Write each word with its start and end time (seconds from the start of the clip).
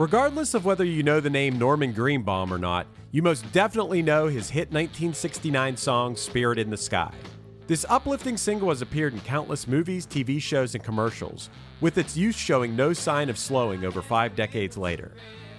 Regardless 0.00 0.54
of 0.54 0.64
whether 0.64 0.82
you 0.82 1.02
know 1.02 1.20
the 1.20 1.28
name 1.28 1.58
Norman 1.58 1.92
Greenbaum 1.92 2.54
or 2.54 2.56
not, 2.56 2.86
you 3.10 3.20
most 3.20 3.44
definitely 3.52 4.00
know 4.00 4.28
his 4.28 4.48
hit 4.48 4.72
1969 4.72 5.76
song 5.76 6.16
Spirit 6.16 6.58
in 6.58 6.70
the 6.70 6.76
Sky. 6.78 7.12
This 7.66 7.84
uplifting 7.86 8.38
single 8.38 8.70
has 8.70 8.80
appeared 8.80 9.12
in 9.12 9.20
countless 9.20 9.68
movies, 9.68 10.06
TV 10.06 10.40
shows, 10.40 10.74
and 10.74 10.82
commercials, 10.82 11.50
with 11.82 11.98
its 11.98 12.16
use 12.16 12.34
showing 12.34 12.74
no 12.74 12.94
sign 12.94 13.28
of 13.28 13.36
slowing 13.36 13.84
over 13.84 14.00
five 14.00 14.34
decades 14.34 14.78
later. 14.78 15.12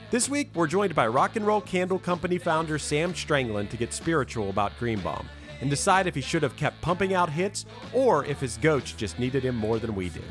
This 0.10 0.28
week, 0.28 0.50
we're 0.56 0.66
joined 0.66 0.96
by 0.96 1.06
Rock 1.06 1.36
and 1.36 1.46
Roll 1.46 1.62
Candle 1.62 2.00
Company 2.00 2.40
founder 2.40 2.80
Sam 2.80 3.14
Strangeland 3.14 3.70
to 3.70 3.78
get 3.78 3.94
spiritual 3.94 4.50
about 4.50 4.76
Greenbaum 4.80 5.30
and 5.60 5.70
decide 5.70 6.08
if 6.08 6.16
he 6.16 6.22
should 6.22 6.42
have 6.42 6.56
kept 6.56 6.82
pumping 6.82 7.14
out 7.14 7.30
hits 7.30 7.68
or 7.94 8.26
if 8.26 8.40
his 8.40 8.58
goats 8.58 8.92
just 8.94 9.20
needed 9.20 9.44
him 9.44 9.56
more 9.56 9.78
than 9.78 9.94
we 9.94 10.10
did. 10.10 10.24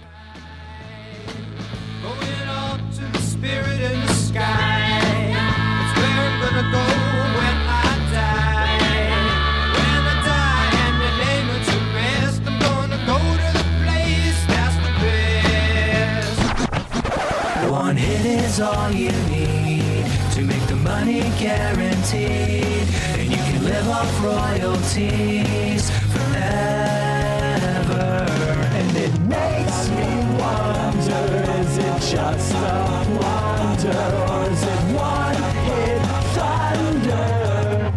Spirit 3.40 3.99
they 4.40 6.00
lay 6.00 6.30
me 6.40 6.48
to 6.56 6.64
go 6.74 6.84
when 7.36 7.58
I 7.68 7.90
die. 8.16 9.20
When 9.76 10.02
I 10.12 10.16
die 10.30 10.70
and 10.84 10.96
the 11.04 11.12
name 11.24 11.48
of 11.56 11.60
the 11.68 11.78
rest, 11.96 12.40
I'm 12.48 12.56
gonna 12.66 13.00
go 13.10 13.18
to 13.42 13.48
the 13.58 13.64
place 13.82 14.40
that's 14.50 14.76
the 14.84 14.92
best. 15.02 16.40
One 17.70 17.96
hit 17.96 18.24
is 18.24 18.56
all 18.60 18.90
you 18.90 19.12
need 19.28 20.04
to 20.34 20.40
make 20.42 20.64
the 20.68 20.76
money 20.76 21.22
guaranteed, 21.38 22.86
and 23.18 23.26
you 23.30 23.40
can 23.48 23.60
live 23.64 23.88
off 23.88 24.10
royalties 24.24 25.84
makes 29.30 29.88
me 29.90 30.10
wonder: 30.40 31.22
is 31.60 31.78
it 31.78 32.00
just 32.10 32.52
a 32.52 33.06
wonder, 33.22 34.02
or 34.26 34.50
is 34.50 34.62
it 34.64 34.82
one 34.92 35.42
hit 35.66 36.02
thunder? 36.34 37.94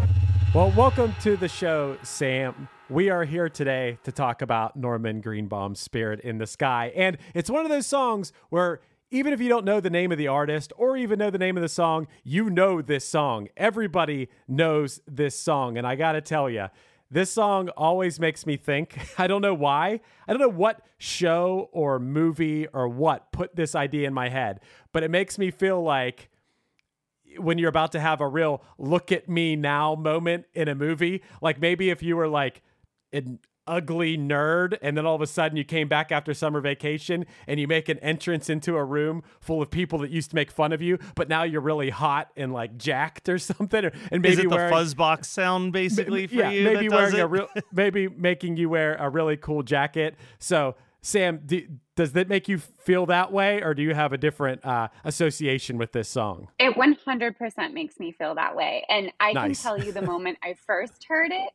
Well, 0.54 0.72
welcome 0.78 1.16
to 1.22 1.36
the 1.36 1.48
show, 1.48 1.98
Sam. 2.04 2.68
We 2.88 3.10
are 3.10 3.24
here 3.24 3.50
today 3.50 3.98
to 4.04 4.12
talk 4.12 4.44
about 4.44 4.76
Norman 4.76 5.22
Greenbaum's 5.22 5.80
Spirit 5.80 6.20
in 6.20 6.38
the 6.38 6.46
Sky. 6.46 6.94
And 6.96 7.18
it's 7.34 7.50
one 7.50 7.66
of 7.66 7.72
those 7.72 7.88
songs 7.88 8.32
where 8.50 8.82
even 9.10 9.34
if 9.34 9.42
you 9.42 9.50
don't 9.50 9.66
know 9.66 9.80
the 9.80 9.90
name 9.90 10.12
of 10.12 10.20
the 10.20 10.28
artist 10.28 10.72
or 10.78 10.96
even 10.98 11.18
know 11.18 11.32
the 11.32 11.40
name 11.40 11.58
of 11.58 11.64
the 11.64 11.70
song, 11.70 12.08
you 12.24 12.52
know 12.52 12.80
this 12.80 13.06
song. 13.08 13.48
Everybody 13.58 14.30
knows 14.48 15.02
this 15.08 15.36
song. 15.36 15.80
And 15.80 15.88
I 15.88 15.96
got 15.96 16.12
to 16.12 16.22
tell 16.22 16.48
you, 16.48 16.68
this 17.14 17.30
song 17.30 17.70
always 17.70 18.20
makes 18.20 18.46
me 18.46 18.58
think. 18.58 18.98
I 19.20 19.28
don't 19.28 19.42
know 19.42 19.54
why. 19.54 20.02
I 20.28 20.34
don't 20.34 20.42
know 20.42 20.50
what 20.50 20.82
show 20.98 21.70
or 21.72 22.00
movie 22.00 22.68
or 22.68 22.88
what 22.88 23.32
put 23.32 23.56
this 23.56 23.76
idea 23.76 24.08
in 24.08 24.14
my 24.14 24.30
head, 24.30 24.60
but 24.92 25.04
it 25.04 25.12
makes 25.12 25.38
me 25.38 25.52
feel 25.52 25.82
like 25.82 26.30
when 27.38 27.58
you're 27.58 27.70
about 27.70 27.92
to 27.92 28.00
have 28.00 28.20
a 28.22 28.28
real 28.28 28.62
look 28.78 29.12
at 29.12 29.30
me 29.30 29.56
now 29.56 29.96
moment 29.96 30.46
in 30.54 30.68
a 30.68 30.76
movie. 30.76 31.22
Like 31.42 31.60
maybe 31.60 31.90
if 31.90 32.02
you 32.02 32.16
were 32.16 32.28
like 32.28 32.62
an 33.12 33.40
ugly 33.68 34.18
nerd 34.18 34.78
and 34.82 34.98
then 34.98 35.06
all 35.06 35.16
of 35.16 35.22
a 35.22 35.28
sudden 35.28 35.58
you 35.58 35.64
came 35.64 35.88
back 35.88 36.12
after 36.12 36.34
summer 36.34 36.62
vacation 36.62 37.26
and 37.48 37.60
you 37.60 37.68
make 37.68 37.90
an 37.90 38.00
entrance 38.00 38.50
into 38.50 38.76
a 38.76 38.84
room 38.84 39.24
full 39.40 39.62
of 39.62 39.70
people 39.70 40.00
that 40.00 40.12
used 40.12 40.30
to 40.30 40.36
make 40.36 40.52
fun 40.52 40.74
of 40.74 40.82
you, 40.82 40.98
but 41.16 41.30
now 41.30 41.44
you're 41.44 41.62
really 41.62 41.90
hot 41.90 42.30
and 42.36 42.54
like 42.54 42.78
jacked 42.78 43.30
or 43.30 43.38
something. 43.40 43.86
Or, 43.86 43.92
and 44.12 44.22
maybe 44.22 44.34
Is 44.34 44.40
it 44.40 44.50
the 44.50 44.56
wearing, 44.56 44.74
fuzzbox 44.74 45.26
sound 45.26 45.74
basically 45.74 46.28
for 46.28 46.36
yeah, 46.36 46.50
you? 46.52 46.64
maybe 46.64 46.88
that 46.88 46.96
does 46.96 47.14
wearing 47.14 47.20
a 47.20 47.28
real, 47.28 47.48
maybe 47.72 48.08
making 48.08 48.58
you 48.58 48.70
wear 48.70 48.96
a 48.96 49.10
really 49.10 49.38
cool 49.38 49.64
jacket. 49.64 50.16
So 50.40 50.76
Sam, 51.06 51.42
do, 51.46 51.68
does 51.98 52.14
that 52.14 52.30
make 52.30 52.48
you 52.48 52.58
feel 52.58 53.06
that 53.08 53.32
way, 53.32 53.62
or 53.62 53.74
do 53.74 53.84
you 53.84 53.94
have 53.94 54.14
a 54.14 54.18
different 54.18 54.64
uh, 54.66 54.88
association 55.04 55.78
with 55.78 55.92
this 55.92 56.08
song? 56.08 56.48
It 56.58 56.76
100% 56.76 57.74
makes 57.74 58.00
me 58.00 58.14
feel 58.14 58.36
that 58.36 58.56
way. 58.56 58.86
And 58.88 59.12
I 59.20 59.34
Nice. 59.34 59.62
can 59.62 59.78
tell 59.78 59.84
you 59.86 59.92
the 59.92 60.02
moment 60.06 60.38
I 60.42 60.56
first 60.66 61.06
heard 61.10 61.32
it, 61.32 61.50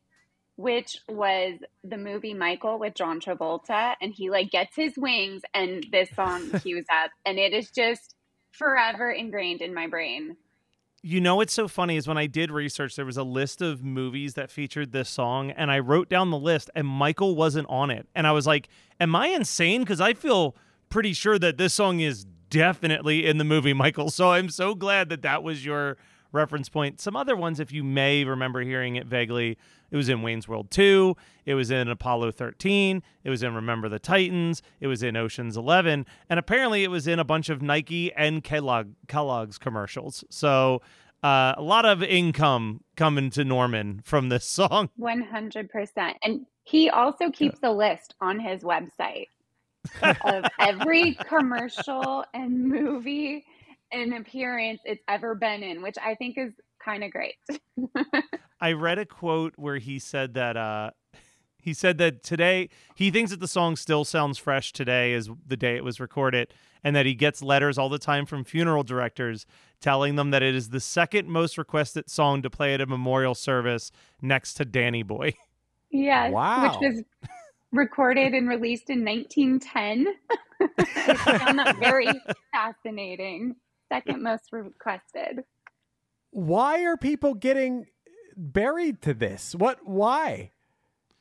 which 0.59 0.99
was 1.09 1.55
the 1.85 1.97
movie 1.97 2.35
Michael 2.35 2.81
with 2.81 2.95
John 2.95 3.21
Travolta. 3.21 3.95
And 4.03 4.13
he 4.13 4.29
like 4.29 4.51
gets 4.51 4.75
his 4.75 4.93
wings 4.97 5.43
and 5.55 5.87
this 5.93 6.11
song 6.11 6.51
cues 6.63 6.85
up. 6.93 7.13
And 7.25 7.39
it 7.39 7.53
is 7.53 7.71
just 7.71 8.17
forever 8.51 9.09
ingrained 9.09 9.63
in 9.63 9.73
my 9.73 9.87
brain. 9.87 10.37
You 11.01 11.21
know 11.21 11.37
what's 11.37 11.53
so 11.53 11.69
funny 11.69 11.97
is 11.97 12.09
when 12.09 12.19
I 12.19 12.27
did 12.27 12.51
research, 12.51 12.97
there 12.97 13.05
was 13.05 13.17
a 13.17 13.23
list 13.23 13.63
of 13.63 13.85
movies 13.85 14.35
that 14.35 14.51
featured 14.51 14.91
this 14.91 15.09
song, 15.09 15.53
and 15.53 15.71
I 15.71 15.79
wrote 15.79 16.09
down 16.09 16.33
the 16.33 16.39
list, 16.39 16.71
and 16.75 16.89
Michael 16.89 17.37
wasn't 17.37 17.69
on 17.71 17.93
it. 17.93 18.09
And 18.17 18.27
I 18.27 18.33
was 18.33 18.49
like, 18.49 18.69
Am 18.99 19.15
I 19.15 19.29
insane? 19.29 19.83
Because 19.83 20.01
I 20.01 20.13
feel 20.13 20.57
pretty 20.89 21.13
sure 21.13 21.39
that 21.39 21.57
this 21.57 21.73
song 21.73 22.01
is 22.01 22.27
definitely 22.51 23.27
in 23.27 23.39
the 23.39 23.45
movie 23.45 23.75
Michael. 23.75 24.11
So 24.11 24.33
I'm 24.33 24.49
so 24.49 24.75
glad 24.75 25.09
that 25.11 25.23
that 25.23 25.45
was 25.45 25.65
your 25.65 25.99
reference 26.33 26.69
point. 26.69 27.01
Some 27.01 27.17
other 27.17 27.37
ones, 27.37 27.61
if 27.61 27.73
you 27.73 27.85
may 27.85 28.25
remember 28.25 28.61
hearing 28.63 28.97
it 28.97 29.07
vaguely, 29.07 29.57
it 29.91 29.97
was 29.97 30.09
in 30.09 30.23
Wayne's 30.23 30.49
World 30.49 30.71
2, 30.71 31.17
it 31.47 31.55
was 31.55 31.71
in 31.71 31.89
Apollo 31.89 32.33
13, 32.33 33.03
it 33.25 33.31
was 33.31 33.43
in 33.43 33.55
Remember 33.55 33.89
the 33.89 33.99
Titans, 33.99 34.63
it 34.81 34.87
was 34.87 35.03
in 35.03 35.17
Ocean's 35.17 35.57
11, 35.57 36.07
and 36.29 36.39
apparently 36.39 36.85
it 36.85 36.91
was 36.91 37.07
in 37.07 37.19
a 37.19 37.25
bunch 37.25 37.49
of 37.49 37.63
Nike 37.63 38.13
and 38.13 38.45
Kellogg, 38.45 38.89
Kellogg's 39.07 39.59
commercials. 39.59 40.25
So 40.31 40.83
uh, 41.23 41.55
a 41.57 41.63
lot 41.63 41.85
of 41.85 42.03
income 42.03 42.83
coming 42.97 43.31
to 43.31 43.45
Norman 43.45 44.01
from 44.05 44.29
this 44.29 44.45
song. 44.49 44.91
100%. 45.01 46.15
And 46.23 46.47
he 46.65 46.91
also 46.91 47.31
keeps 47.31 47.59
a 47.63 47.73
list 47.73 48.15
on 48.21 48.39
his 48.39 48.63
website 48.63 49.29
of 50.03 50.45
every 50.61 51.15
commercial 51.29 52.25
and 52.35 52.69
movie 52.69 53.45
and 53.91 54.15
appearance 54.15 54.81
it's 54.85 55.03
ever 55.09 55.35
been 55.35 55.63
in, 55.63 55.83
which 55.83 55.97
I 56.03 56.15
think 56.15 56.37
is 56.37 56.53
kind 56.85 57.05
of 57.05 57.11
great. 57.11 57.37
I 58.61 58.73
read 58.73 58.99
a 58.99 59.07
quote 59.07 59.55
where 59.57 59.79
he 59.79 59.99
said 59.99 60.35
that 60.35 60.57
uh, 60.57 60.91
he 61.59 61.75
said 61.75 61.99
that 61.99 62.23
today 62.23 62.69
he 62.95 63.11
thinks 63.11 63.31
that 63.31 63.41
the 63.41 63.49
song 63.49 63.77
still 63.77 64.05
sounds 64.05 64.39
fresh 64.39 64.73
today 64.73 65.15
as 65.15 65.29
the 65.47 65.57
day 65.57 65.77
it 65.77 65.85
was 65.85 66.01
recorded, 66.01 66.53
and 66.83 66.95
that 66.97 67.07
he 67.07 67.15
gets 67.15 67.43
letters 67.43 67.79
all 67.79 67.89
the 67.89 67.99
time 67.99 68.27
from 68.27 68.45
funeral 68.45 68.83
directors 68.83 69.47
telling 69.81 70.17
them 70.17 70.31
that 70.31 70.43
it 70.43 70.55
is 70.55 70.71
the 70.71 70.81
second 70.81 71.29
most 71.29 71.59
requested 71.59 72.11
song 72.11 72.43
to 72.43 72.51
play 72.51 72.75
at 72.75 72.81
a 72.81 72.87
memorial 72.87 73.35
service 73.35 73.93
next 74.21 74.55
to 74.55 74.65
Danny 74.65 75.03
Boy. 75.03 75.35
yes. 75.91 76.33
Wow. 76.33 76.79
Which 76.81 76.93
was 76.93 77.05
recorded 77.73 78.35
and 78.35 78.49
released 78.49 78.91
in 78.91 79.05
1910. 79.05 80.15
I 80.61 81.15
found 81.39 81.59
that 81.59 81.77
very 81.79 82.09
fascinating. 82.53 83.57
Second 83.91 84.23
most 84.23 84.53
requested. 84.53 85.45
Why 86.31 86.85
are 86.85 86.97
people 86.97 87.35
getting 87.35 87.87
buried 88.37 89.03
to 89.03 89.15
this? 89.15 89.55
What? 89.55 89.79
Why? 89.87 90.51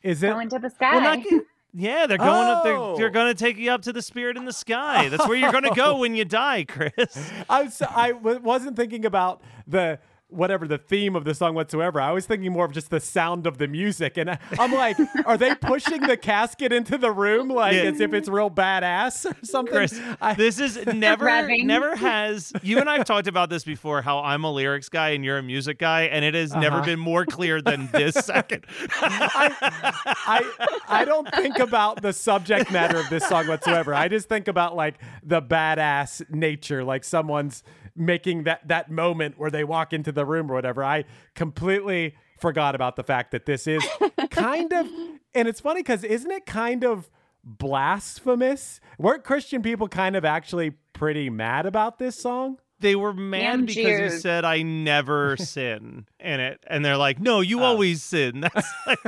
Is 0.04 0.22
it? 0.24 0.28
Going 0.30 0.50
to 0.50 0.60
the 0.60 0.70
sky. 0.70 0.92
Well, 0.98 1.18
not, 1.18 1.26
yeah, 1.74 2.06
they're 2.08 2.18
going 2.18 2.30
up. 2.48 2.64
They're, 2.64 2.76
Oh. 2.78 2.96
they're 2.98 3.10
going 3.10 3.34
to 3.34 3.38
take 3.38 3.58
you 3.58 3.72
up 3.72 3.82
to 3.84 3.94
the 3.94 4.02
spirit 4.02 4.38
in 4.38 4.46
the 4.46 4.54
sky. 4.54 5.10
That's 5.10 5.28
where 5.28 5.38
you're 5.38 5.52
going 5.52 5.64
to 5.64 5.76
go 5.76 5.98
when 6.00 6.16
you 6.16 6.26
die, 6.26 6.66
Chris. 6.66 7.32
I 7.50 7.64
was 7.64 7.82
I 7.82 8.12
w- 8.12 8.40
wasn't 8.40 8.76
thinking 8.76 9.06
about 9.06 9.42
the 9.66 10.00
whatever 10.30 10.68
the 10.68 10.78
theme 10.78 11.16
of 11.16 11.24
the 11.24 11.34
song 11.34 11.56
whatsoever. 11.56 12.02
I 12.02 12.12
was 12.12 12.26
thinking 12.26 12.52
more 12.52 12.66
of 12.66 12.74
just 12.74 12.90
the 12.90 13.00
sound 13.00 13.48
of 13.48 13.60
the 13.60 13.68
music, 13.68 14.18
and 14.18 14.30
I- 14.32 14.40
I'm 14.60 14.74
like, 14.74 14.98
are 15.26 15.38
they 15.38 15.56
pushing 15.56 16.02
the 16.02 16.18
casket 16.18 16.74
into 16.74 16.98
the 16.98 17.12
room 17.12 17.48
like 17.48 17.76
Yeah. 17.76 17.84
as 17.84 18.02
if 18.02 18.14
it's 18.14 18.28
real 18.28 18.50
badass 18.52 19.26
or 19.32 19.36
something? 19.46 19.74
Chris, 19.74 19.98
I- 20.22 20.34
this 20.34 20.60
is 20.60 20.86
never, 20.94 21.48
never 21.64 21.96
has. 21.96 22.52
You 22.62 22.80
and 22.80 22.90
I 22.90 22.98
have 22.98 23.06
talked 23.08 23.28
about 23.28 23.50
this 23.50 23.64
before. 23.64 24.02
How 24.02 24.20
I'm 24.20 24.44
a 24.44 24.52
lyrics 24.52 24.90
guy 24.90 25.12
and 25.12 25.24
you're 25.24 25.38
a 25.38 25.44
music 25.44 25.80
guy, 25.80 26.04
and 26.04 26.26
it 26.26 26.34
has 26.34 26.54
never 26.54 26.78
Uh-huh. 26.78 26.86
been 26.86 27.00
more 27.00 27.26
clear 27.26 27.62
than 27.62 27.88
this 27.94 28.16
second. 28.26 28.66
I 29.02 30.52
I 30.88 31.06
don't 31.06 31.28
think 31.36 31.60
about 31.60 32.02
the 32.02 32.14
subject 32.14 32.72
matter 32.72 32.98
of 33.00 33.10
this 33.10 33.26
song 33.28 33.48
whatsoever. 33.48 33.94
I 33.94 34.08
just 34.08 34.28
think 34.30 34.48
about 34.48 34.76
like 34.76 34.96
the 35.24 35.42
badass 35.42 36.30
nature, 36.30 36.84
like 36.84 37.04
someone's 37.04 37.64
making 37.98 38.44
that 38.44 38.68
that 38.68 38.90
moment 38.92 39.38
where 39.38 39.50
they 39.52 39.64
walk 39.64 39.92
into 39.94 40.12
the 40.12 40.26
room 40.26 40.50
or 40.52 40.54
whatever. 40.54 40.84
I 40.84 41.06
completely 41.36 42.16
forgot 42.40 42.76
about 42.76 42.96
the 42.96 43.04
fact 43.04 43.32
that 43.32 43.46
this 43.46 43.66
is 43.68 43.84
kind 44.30 44.72
of 44.72 44.86
and 45.34 45.48
it's 45.48 45.60
funny 45.60 45.82
cuz 45.84 46.04
isn't 46.04 46.30
it 46.32 46.46
kind 46.46 46.84
of 46.86 47.10
blasphemous? 47.44 48.80
Weren't 48.98 49.24
Christian 49.24 49.62
people 49.62 49.88
kind 49.88 50.16
of 50.16 50.26
actually 50.26 50.72
pretty 50.94 51.30
mad 51.30 51.66
about 51.66 51.98
this 52.00 52.18
song? 52.20 52.58
They 52.80 52.96
were 52.96 53.14
mad 53.14 53.42
Damn 53.42 53.66
because 53.66 53.76
you 53.78 53.98
Jews. 54.10 54.22
said 54.22 54.46
I 54.46 54.62
never 54.62 55.36
sin 55.40 56.06
in 56.20 56.40
it, 56.40 56.64
and 56.68 56.86
they're 56.86 56.98
like, 56.98 57.20
"No, 57.20 57.42
you 57.42 57.62
Oh. 57.62 57.64
always 57.64 58.04
sin." 58.04 58.42
That's 58.54 58.68
like, 58.86 59.00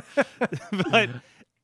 but 0.91 1.09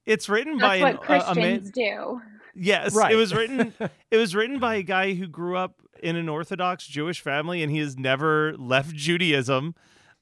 it's 0.06 0.30
written 0.30 0.60
by 0.60 0.80
That's 0.80 0.92
an, 0.92 0.98
what 0.98 1.10
a- 1.10 1.31
a 1.31 1.36
man- 1.36 1.45
Christians 1.62 1.71
do. 1.71 2.21
Yes, 2.57 2.94
Right. 2.95 3.12
it 3.12 3.16
was 3.16 3.33
written. 3.33 3.74
it 4.12 4.18
was 4.18 4.36
written 4.36 4.60
by 4.60 4.75
a 4.75 4.83
guy 4.83 5.13
who 5.16 5.28
grew 5.28 5.57
up 5.57 5.81
in 6.06 6.16
an 6.16 6.30
Orthodox 6.30 6.88
Jewish 6.88 7.19
family, 7.19 7.62
and 7.63 7.72
he 7.72 7.80
has 7.80 7.98
never 7.98 8.56
left 8.57 8.94
Judaism. 8.94 9.75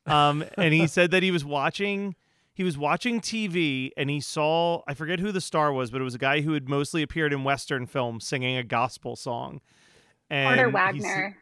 Um, 0.05 0.43
and 0.57 0.73
he 0.73 0.87
said 0.87 1.11
that 1.11 1.23
he 1.23 1.31
was 1.31 1.45
watching. 1.45 2.15
He 2.55 2.63
was 2.63 2.77
watching 2.77 3.19
TV 3.19 3.89
and 3.97 4.11
he 4.11 4.19
saw 4.19 4.83
I 4.87 4.93
forget 4.93 5.19
who 5.19 5.31
the 5.31 5.41
star 5.41 5.73
was, 5.73 5.89
but 5.89 6.01
it 6.01 6.03
was 6.03 6.13
a 6.13 6.19
guy 6.19 6.41
who 6.41 6.53
had 6.53 6.69
mostly 6.69 7.01
appeared 7.01 7.33
in 7.33 7.43
Western 7.43 7.87
films 7.87 8.27
singing 8.27 8.57
a 8.57 8.63
gospel 8.63 9.15
song. 9.15 9.59
And 10.29 10.55
Porter 10.55 10.69
Wagoner. 10.69 11.37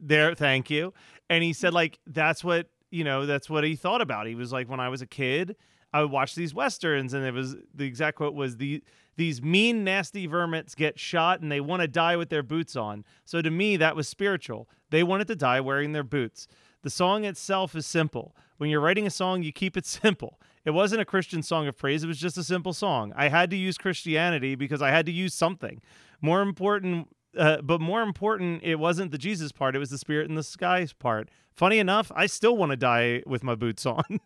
there 0.00 0.34
thank 0.34 0.70
you 0.70 0.92
and 1.30 1.42
he 1.42 1.52
said 1.52 1.72
like 1.72 1.98
that's 2.06 2.44
what 2.44 2.68
you 2.90 3.04
know 3.04 3.26
that's 3.26 3.50
what 3.50 3.64
he 3.64 3.74
thought 3.76 4.00
about 4.00 4.26
he 4.26 4.34
was 4.34 4.52
like 4.52 4.68
when 4.68 4.80
i 4.80 4.88
was 4.88 5.02
a 5.02 5.06
kid 5.06 5.56
i 5.92 6.00
would 6.00 6.10
watch 6.10 6.34
these 6.34 6.54
westerns 6.54 7.14
and 7.14 7.24
it 7.24 7.34
was 7.34 7.56
the 7.74 7.84
exact 7.84 8.16
quote 8.16 8.34
was 8.34 8.56
the 8.58 8.82
these 9.18 9.42
mean 9.42 9.82
nasty 9.82 10.26
vermins 10.26 10.74
get 10.74 10.98
shot 10.98 11.40
and 11.40 11.50
they 11.50 11.60
want 11.60 11.82
to 11.82 11.88
die 11.88 12.16
with 12.16 12.30
their 12.30 12.42
boots 12.42 12.76
on. 12.76 13.04
So 13.24 13.42
to 13.42 13.50
me 13.50 13.76
that 13.76 13.96
was 13.96 14.08
spiritual. 14.08 14.68
They 14.90 15.02
wanted 15.02 15.26
to 15.28 15.36
die 15.36 15.60
wearing 15.60 15.92
their 15.92 16.04
boots. 16.04 16.46
The 16.82 16.90
song 16.90 17.24
itself 17.24 17.74
is 17.74 17.84
simple. 17.84 18.34
When 18.56 18.70
you're 18.70 18.80
writing 18.80 19.06
a 19.06 19.10
song 19.10 19.42
you 19.42 19.52
keep 19.52 19.76
it 19.76 19.86
simple. 20.00 20.40
It 20.64 20.70
wasn't 20.70 21.02
a 21.02 21.04
christian 21.04 21.42
song 21.42 21.66
of 21.66 21.76
praise. 21.76 22.04
It 22.04 22.06
was 22.06 22.20
just 22.20 22.38
a 22.38 22.44
simple 22.44 22.72
song. 22.72 23.12
I 23.16 23.28
had 23.28 23.50
to 23.50 23.56
use 23.56 23.76
christianity 23.76 24.54
because 24.54 24.80
i 24.80 24.90
had 24.90 25.04
to 25.06 25.12
use 25.12 25.34
something. 25.34 25.82
More 26.22 26.40
important 26.40 27.08
uh, 27.36 27.60
but 27.62 27.80
more 27.80 28.02
important, 28.02 28.62
it 28.62 28.76
wasn't 28.76 29.12
the 29.12 29.18
Jesus 29.18 29.52
part; 29.52 29.76
it 29.76 29.78
was 29.78 29.90
the 29.90 29.98
spirit 29.98 30.28
in 30.28 30.34
the 30.34 30.42
skies 30.42 30.92
part. 30.92 31.28
Funny 31.52 31.78
enough, 31.78 32.10
I 32.14 32.26
still 32.26 32.56
want 32.56 32.70
to 32.70 32.76
die 32.76 33.22
with 33.26 33.44
my 33.44 33.54
boots 33.54 33.84
on. 33.96 34.20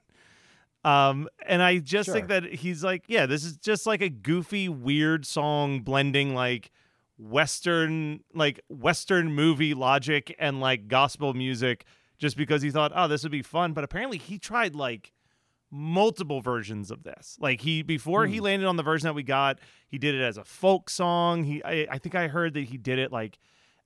Um, 0.85 1.29
and 1.47 1.63
I 1.63 1.79
just 1.79 2.11
think 2.11 2.29
that 2.29 2.45
he's 2.45 2.83
like, 2.83 3.05
yeah, 3.07 3.27
this 3.27 3.45
is 3.45 3.57
just 3.57 3.87
like 3.87 4.01
a 4.01 4.09
goofy, 4.09 4.69
weird 4.69 5.25
song 5.25 5.81
blending 5.81 6.35
like 6.35 6.73
Western, 7.19 8.21
like 8.35 8.61
Western 8.69 9.33
movie 9.33 9.75
logic 9.75 10.35
and 10.39 10.61
like 10.61 10.89
gospel 10.89 11.35
music, 11.35 11.85
just 12.19 12.37
because 12.37 12.63
he 12.63 12.71
thought, 12.71 12.93
oh, 12.95 13.07
this 13.07 13.23
would 13.23 13.33
be 13.33 13.43
fun. 13.43 13.75
But 13.75 13.85
apparently, 13.85 14.19
he 14.19 14.39
tried 14.39 14.75
like 14.75 15.13
multiple 15.71 16.41
versions 16.41 16.91
of 16.91 17.05
this. 17.05 17.37
Like 17.41 17.61
he 17.61 17.83
before 17.83 18.27
he 18.27 18.41
landed 18.41 18.67
on 18.67 18.77
the 18.77 18.83
version 18.83 19.07
that 19.07 19.15
we 19.15 19.23
got, 19.23 19.59
he 19.89 19.99
did 19.99 20.15
it 20.15 20.23
as 20.23 20.37
a 20.37 20.45
folk 20.45 20.91
song. 20.91 21.45
He 21.45 21.63
I, 21.65 21.87
I 21.91 21.99
think 21.99 22.15
I 22.15 22.29
heard 22.29 22.55
that 22.55 22.65
he 22.65 22.77
did 22.77 22.99
it 22.99 23.11
like 23.11 23.39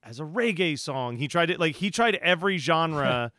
as 0.02 0.18
a 0.18 0.24
reggae 0.24 0.78
song. 0.78 1.16
He 1.16 1.28
tried 1.28 1.50
it 1.50 1.60
like 1.60 1.76
he 1.76 1.90
tried 1.90 2.16
every 2.16 2.56
genre 2.58 3.32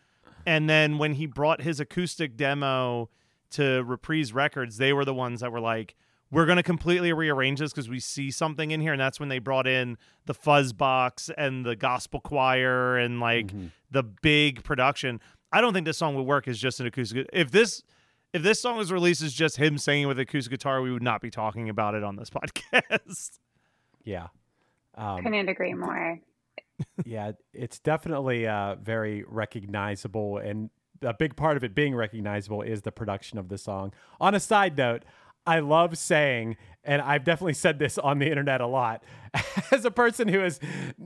and 0.45 0.69
then 0.69 0.97
when 0.97 1.13
he 1.13 1.25
brought 1.25 1.61
his 1.61 1.79
acoustic 1.79 2.37
demo 2.37 3.09
to 3.51 3.83
Reprise 3.83 4.33
Records, 4.33 4.77
they 4.77 4.93
were 4.93 5.05
the 5.05 5.13
ones 5.13 5.41
that 5.41 5.51
were 5.51 5.59
like 5.59 5.95
we're 6.29 6.45
going 6.45 6.57
to 6.57 6.63
completely 6.63 7.13
rearrange 7.13 7.59
this 7.59 7.71
because 7.71 7.87
we 7.87 7.99
see 7.99 8.31
something 8.31 8.71
in 8.71 8.81
here 8.81 8.91
and 8.91 8.99
that's 8.99 9.19
when 9.19 9.29
they 9.29 9.39
brought 9.39 9.65
in 9.65 9.97
the 10.25 10.33
fuzz 10.33 10.73
box 10.73 11.29
and 11.37 11.65
the 11.65 11.75
gospel 11.75 12.19
choir 12.19 12.97
and 12.97 13.19
like 13.19 13.53
the 13.91 14.03
big 14.03 14.63
production. 14.63 15.21
I 15.51 15.61
don't 15.61 15.73
think 15.73 15.85
this 15.85 15.97
song 15.97 16.15
would 16.15 16.25
work 16.25 16.47
as 16.47 16.59
just 16.59 16.79
an 16.79 16.87
acoustic. 16.87 17.27
If 17.31 17.51
this 17.51 17.81
if 18.33 18.43
this 18.43 18.61
song 18.61 18.77
was 18.77 18.91
released 18.91 19.21
as 19.21 19.33
just 19.33 19.57
him 19.57 19.77
singing 19.77 20.07
with 20.07 20.19
acoustic 20.19 20.51
guitar, 20.51 20.81
we 20.81 20.91
would 20.91 21.01
not 21.01 21.21
be 21.21 21.29
talking 21.29 21.69
about 21.69 21.95
it 21.95 22.03
on 22.03 22.17
this 22.17 22.29
podcast. 22.73 23.39
Yeah. 24.03 24.27
Um, 24.95 25.23
Couldn't 25.23 25.47
agree 25.47 25.73
more. 25.73 26.19
yeah, 27.05 27.31
it's 27.53 27.79
definitely 27.79 28.47
uh, 28.47 28.75
very 28.75 29.23
recognizable, 29.27 30.37
and 30.37 30.69
a 31.01 31.13
big 31.13 31.35
part 31.35 31.57
of 31.57 31.63
it 31.63 31.75
being 31.75 31.95
recognizable 31.95 32.61
is 32.61 32.81
the 32.81 32.91
production 32.91 33.37
of 33.37 33.49
the 33.49 33.57
song. 33.57 33.93
On 34.19 34.35
a 34.35 34.39
side 34.39 34.77
note, 34.77 35.03
I 35.45 35.59
love 35.59 35.97
saying, 35.97 36.57
and 36.83 37.01
I've 37.01 37.23
definitely 37.23 37.53
said 37.53 37.79
this 37.79 37.97
on 37.97 38.19
the 38.19 38.29
internet 38.29 38.59
a 38.59 38.67
lot, 38.67 39.03
as 39.71 39.85
a 39.85 39.91
person 39.91 40.27
who 40.27 40.43
is 40.43 40.59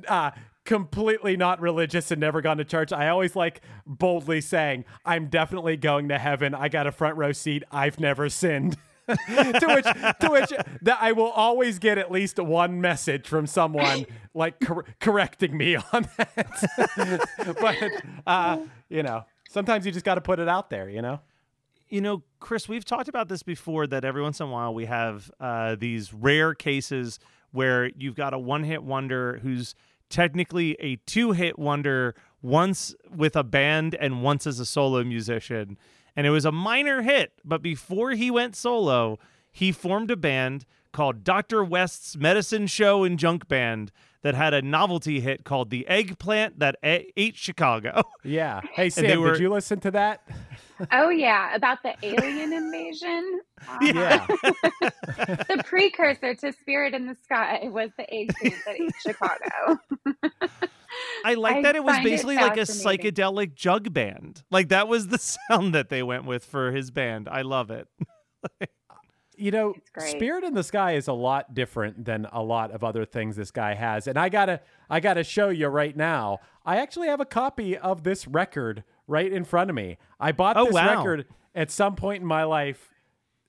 uh, 0.07 0.31
completely 0.65 1.37
not 1.37 1.61
religious 1.61 2.11
and 2.11 2.19
never 2.19 2.41
gone 2.41 2.57
to 2.57 2.65
church, 2.65 2.91
I 2.91 3.09
always 3.09 3.35
like 3.35 3.61
boldly 3.85 4.41
saying, 4.41 4.85
"I'm 5.05 5.27
definitely 5.27 5.77
going 5.77 6.09
to 6.09 6.17
heaven. 6.17 6.55
I 6.55 6.69
got 6.69 6.87
a 6.87 6.91
front 6.91 7.17
row 7.17 7.31
seat. 7.31 7.63
I've 7.71 7.99
never 7.99 8.29
sinned." 8.29 8.77
to 9.07 9.65
which 9.67 9.85
to 10.19 10.29
which 10.29 10.53
that 10.81 10.97
I 11.01 11.11
will 11.11 11.31
always 11.31 11.79
get 11.79 11.97
at 11.97 12.11
least 12.11 12.39
one 12.39 12.79
message 12.79 13.27
from 13.27 13.47
someone 13.47 14.05
like 14.33 14.59
cor- 14.59 14.85
correcting 14.99 15.57
me 15.57 15.75
on 15.93 16.07
that. 16.17 17.27
but 17.59 17.77
uh, 18.27 18.59
you 18.89 19.03
know, 19.03 19.25
sometimes 19.51 19.85
you 19.85 19.91
just 19.91 20.05
got 20.05 20.15
to 20.15 20.21
put 20.21 20.39
it 20.39 20.47
out 20.47 20.69
there. 20.69 20.89
You 20.89 21.01
know. 21.01 21.19
You 21.89 21.99
know, 21.99 22.23
Chris, 22.39 22.69
we've 22.69 22.85
talked 22.85 23.09
about 23.09 23.27
this 23.27 23.43
before 23.43 23.85
that 23.87 24.05
every 24.05 24.21
once 24.21 24.39
in 24.39 24.47
a 24.47 24.49
while 24.49 24.73
we 24.73 24.85
have 24.85 25.29
uh, 25.41 25.75
these 25.75 26.13
rare 26.13 26.55
cases 26.55 27.19
where 27.51 27.87
you've 27.97 28.15
got 28.15 28.33
a 28.33 28.39
one 28.39 28.63
hit 28.63 28.81
wonder 28.81 29.39
who's 29.43 29.75
technically 30.09 30.77
a 30.79 30.95
two 31.05 31.33
hit 31.33 31.59
wonder 31.59 32.15
once 32.41 32.95
with 33.13 33.35
a 33.35 33.43
band 33.43 33.95
and 33.95 34.23
once 34.23 34.47
as 34.47 34.59
a 34.59 34.65
solo 34.65 35.03
musician. 35.03 35.77
And 36.15 36.25
it 36.25 36.29
was 36.29 36.45
a 36.45 36.51
minor 36.51 37.01
hit, 37.01 37.33
but 37.43 37.61
before 37.61 38.11
he 38.11 38.31
went 38.31 38.55
solo, 38.55 39.19
he 39.51 39.71
formed 39.71 40.11
a 40.11 40.17
band 40.17 40.65
called 40.91 41.23
Dr. 41.23 41.63
West's 41.63 42.17
Medicine 42.17 42.67
Show 42.67 43.03
and 43.03 43.17
Junk 43.17 43.47
Band 43.47 43.91
that 44.23 44.35
had 44.35 44.53
a 44.53 44.61
novelty 44.61 45.19
hit 45.19 45.43
called 45.43 45.69
"The 45.69 45.87
Eggplant 45.87 46.59
That 46.59 46.75
A- 46.83 47.11
Ate 47.17 47.35
Chicago." 47.35 48.03
Yeah. 48.23 48.61
Hey 48.73 48.83
they 48.85 48.89
Sam, 48.89 49.21
were- 49.21 49.31
did 49.33 49.41
you 49.41 49.49
listen 49.49 49.79
to 49.81 49.91
that? 49.91 50.21
Oh 50.91 51.09
yeah, 51.09 51.53
about 51.55 51.83
the 51.83 51.93
alien 52.03 52.53
invasion. 52.53 53.39
Uh, 53.67 53.77
Yeah. 53.81 54.27
the 55.47 55.61
precursor 55.65 56.33
to 56.35 56.51
Spirit 56.53 56.93
in 56.93 57.05
the 57.07 57.15
Sky 57.23 57.61
was 57.63 57.89
the 57.97 58.11
eggplant 58.13 58.55
that 58.65 58.75
ate 58.79 58.91
Chicago. 59.01 59.79
I 61.23 61.35
like 61.35 61.57
I 61.57 61.61
that 61.63 61.75
it 61.75 61.83
was 61.83 61.95
find 61.95 62.05
it 62.05 62.09
basically 62.09 62.35
like 62.35 62.57
a 62.57 62.61
psychedelic 62.61 63.53
jug 63.55 63.93
band. 63.93 64.43
Like 64.51 64.69
that 64.69 64.87
was 64.87 65.07
the 65.07 65.17
sound 65.17 65.73
that 65.75 65.89
they 65.89 66.03
went 66.03 66.25
with 66.25 66.43
for 66.45 66.71
his 66.71 66.91
band. 66.91 67.27
I 67.29 67.41
love 67.43 67.69
it. 67.71 67.87
You 69.41 69.51
know, 69.51 69.73
Spirit 69.97 70.43
in 70.43 70.53
the 70.53 70.63
Sky 70.63 70.93
is 70.93 71.07
a 71.07 71.13
lot 71.13 71.53
different 71.53 72.05
than 72.05 72.27
a 72.31 72.41
lot 72.43 72.71
of 72.71 72.83
other 72.83 73.05
things 73.05 73.35
this 73.35 73.51
guy 73.51 73.73
has. 73.73 74.07
And 74.07 74.17
I 74.17 74.29
gotta 74.29 74.61
I 74.89 74.99
gotta 74.99 75.23
show 75.23 75.49
you 75.49 75.67
right 75.67 75.95
now. 75.97 76.39
I 76.65 76.77
actually 76.77 77.07
have 77.07 77.19
a 77.19 77.25
copy 77.25 77.77
of 77.77 78.03
this 78.03 78.27
record 78.27 78.83
right 79.07 79.31
in 79.31 79.43
front 79.43 79.69
of 79.69 79.75
me. 79.75 79.97
I 80.19 80.31
bought 80.31 80.57
Oh, 80.57 80.65
this 80.65 80.73
wow. 80.75 80.95
record 80.97 81.25
at 81.55 81.71
some 81.71 81.95
point 81.95 82.21
in 82.21 82.27
my 82.27 82.43
life 82.43 82.89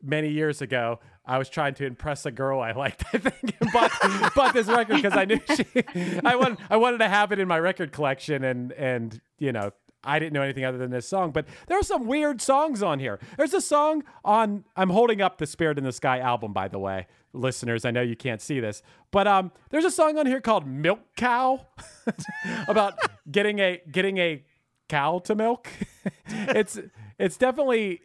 many 0.02 0.28
years 0.30 0.60
ago. 0.62 0.98
I 1.24 1.38
was 1.38 1.48
trying 1.48 1.74
to 1.74 1.86
impress 1.86 2.26
a 2.26 2.32
girl 2.32 2.58
I 2.60 2.72
liked, 2.72 3.04
I 3.14 3.18
think, 3.18 3.54
and 3.60 3.72
bought, 3.72 3.92
bought 4.34 4.54
this 4.54 4.66
record 4.66 4.96
because 4.96 5.16
I 5.16 5.24
knew 5.24 5.40
she 5.54 5.64
I 6.24 6.34
wanted 6.36 6.58
I 6.70 6.76
wanted 6.78 6.98
to 6.98 7.08
have 7.08 7.30
it 7.32 7.38
in 7.38 7.46
my 7.46 7.60
record 7.60 7.92
collection 7.92 8.42
and 8.42 8.72
and 8.72 9.20
you 9.38 9.52
know 9.52 9.70
I 10.04 10.18
didn't 10.18 10.32
know 10.32 10.42
anything 10.42 10.64
other 10.64 10.78
than 10.78 10.90
this 10.90 11.06
song, 11.06 11.30
but 11.30 11.46
there 11.66 11.78
are 11.78 11.82
some 11.82 12.06
weird 12.06 12.40
songs 12.40 12.82
on 12.82 12.98
here. 12.98 13.18
There's 13.36 13.54
a 13.54 13.60
song 13.60 14.02
on 14.24 14.64
I'm 14.76 14.90
holding 14.90 15.22
up 15.22 15.38
the 15.38 15.46
Spirit 15.46 15.78
in 15.78 15.84
the 15.84 15.92
Sky 15.92 16.18
album, 16.18 16.52
by 16.52 16.68
the 16.68 16.78
way, 16.78 17.06
listeners. 17.32 17.84
I 17.84 17.90
know 17.90 18.02
you 18.02 18.16
can't 18.16 18.40
see 18.40 18.60
this, 18.60 18.82
but 19.10 19.26
um, 19.26 19.52
there's 19.70 19.84
a 19.84 19.90
song 19.90 20.18
on 20.18 20.26
here 20.26 20.40
called 20.40 20.66
Milk 20.66 21.00
Cow 21.16 21.66
about 22.68 22.98
getting 23.30 23.58
a 23.58 23.80
getting 23.90 24.18
a 24.18 24.44
cow 24.88 25.20
to 25.20 25.34
milk. 25.34 25.68
it's 26.26 26.78
it's 27.18 27.36
definitely 27.36 28.00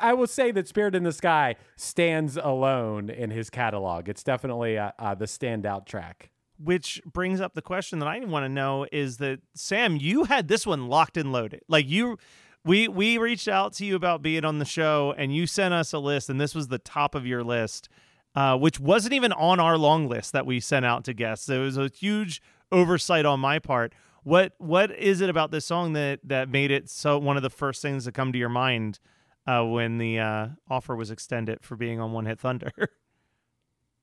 I 0.00 0.14
will 0.14 0.26
say 0.26 0.50
that 0.52 0.66
Spirit 0.66 0.94
in 0.94 1.02
the 1.02 1.12
Sky 1.12 1.56
stands 1.76 2.36
alone 2.36 3.10
in 3.10 3.30
his 3.30 3.50
catalog. 3.50 4.08
It's 4.08 4.22
definitely 4.22 4.78
uh, 4.78 4.92
uh, 4.98 5.14
the 5.14 5.26
standout 5.26 5.86
track. 5.86 6.30
Which 6.62 7.00
brings 7.04 7.40
up 7.40 7.54
the 7.54 7.62
question 7.62 8.00
that 8.00 8.08
I 8.08 8.18
want 8.20 8.44
to 8.44 8.48
know 8.48 8.86
is 8.90 9.18
that 9.18 9.40
Sam, 9.54 9.96
you 9.96 10.24
had 10.24 10.48
this 10.48 10.66
one 10.66 10.88
locked 10.88 11.16
and 11.16 11.30
loaded. 11.32 11.62
Like 11.68 11.88
you 11.88 12.18
we 12.64 12.88
we 12.88 13.18
reached 13.18 13.48
out 13.48 13.72
to 13.74 13.84
you 13.84 13.94
about 13.94 14.22
being 14.22 14.44
on 14.44 14.58
the 14.58 14.64
show 14.64 15.14
and 15.16 15.34
you 15.34 15.46
sent 15.46 15.72
us 15.72 15.92
a 15.92 15.98
list 15.98 16.28
and 16.28 16.40
this 16.40 16.54
was 16.54 16.68
the 16.68 16.78
top 16.78 17.14
of 17.14 17.26
your 17.26 17.44
list. 17.44 17.88
Uh, 18.34 18.56
which 18.56 18.78
wasn't 18.78 19.12
even 19.12 19.32
on 19.32 19.58
our 19.58 19.76
long 19.76 20.06
list 20.06 20.32
that 20.32 20.46
we 20.46 20.60
sent 20.60 20.84
out 20.84 21.02
to 21.02 21.12
guests. 21.12 21.46
So 21.46 21.62
It 21.62 21.64
was 21.64 21.78
a 21.78 21.88
huge 21.88 22.40
oversight 22.70 23.24
on 23.24 23.40
my 23.40 23.58
part. 23.58 23.94
What 24.22 24.52
what 24.58 24.90
is 24.90 25.20
it 25.20 25.30
about 25.30 25.50
this 25.50 25.64
song 25.64 25.94
that 25.94 26.20
that 26.24 26.48
made 26.48 26.70
it 26.70 26.90
so 26.90 27.18
one 27.18 27.36
of 27.36 27.42
the 27.42 27.50
first 27.50 27.82
things 27.82 28.04
to 28.04 28.12
come 28.12 28.32
to 28.32 28.38
your 28.38 28.48
mind 28.48 28.98
uh, 29.46 29.64
when 29.64 29.98
the 29.98 30.18
uh, 30.18 30.48
offer 30.68 30.94
was 30.94 31.10
extended 31.10 31.60
for 31.62 31.76
being 31.76 32.00
on 32.00 32.12
One 32.12 32.26
Hit 32.26 32.38
Thunder? 32.38 32.72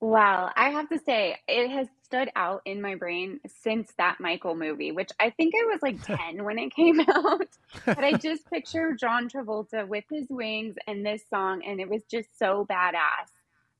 Wow, 0.06 0.52
I 0.56 0.70
have 0.70 0.88
to 0.90 1.00
say, 1.00 1.38
it 1.48 1.70
has 1.72 1.88
stood 2.04 2.30
out 2.36 2.62
in 2.66 2.80
my 2.80 2.94
brain 2.94 3.40
since 3.64 3.92
that 3.98 4.20
Michael 4.20 4.56
movie, 4.56 4.92
which 4.92 5.10
I 5.20 5.32
think 5.32 5.56
I 5.56 5.66
was 5.66 5.82
like 5.82 6.00
10 6.04 6.44
when 6.44 6.60
it 6.60 6.76
came 6.76 7.00
out. 7.00 7.48
But 7.96 8.04
I 8.04 8.14
just 8.18 8.48
picture 8.52 8.94
John 8.94 9.30
Travolta 9.30 9.88
with 9.88 10.04
his 10.12 10.28
wings 10.30 10.76
and 10.86 11.04
this 11.04 11.24
song, 11.28 11.64
and 11.66 11.82
it 11.82 11.90
was 11.90 12.04
just 12.04 12.38
so 12.38 12.68
badass. 12.70 13.32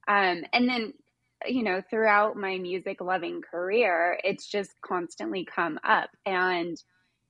Um, 0.08 0.46
and 0.52 0.68
then, 0.68 0.94
you 1.46 1.62
know, 1.64 1.84
throughout 1.92 2.36
my 2.38 2.58
music 2.58 3.02
loving 3.02 3.44
career, 3.44 4.20
it's 4.24 4.48
just 4.48 4.72
constantly 4.82 5.46
come 5.46 5.80
up. 5.84 6.10
And 6.26 6.76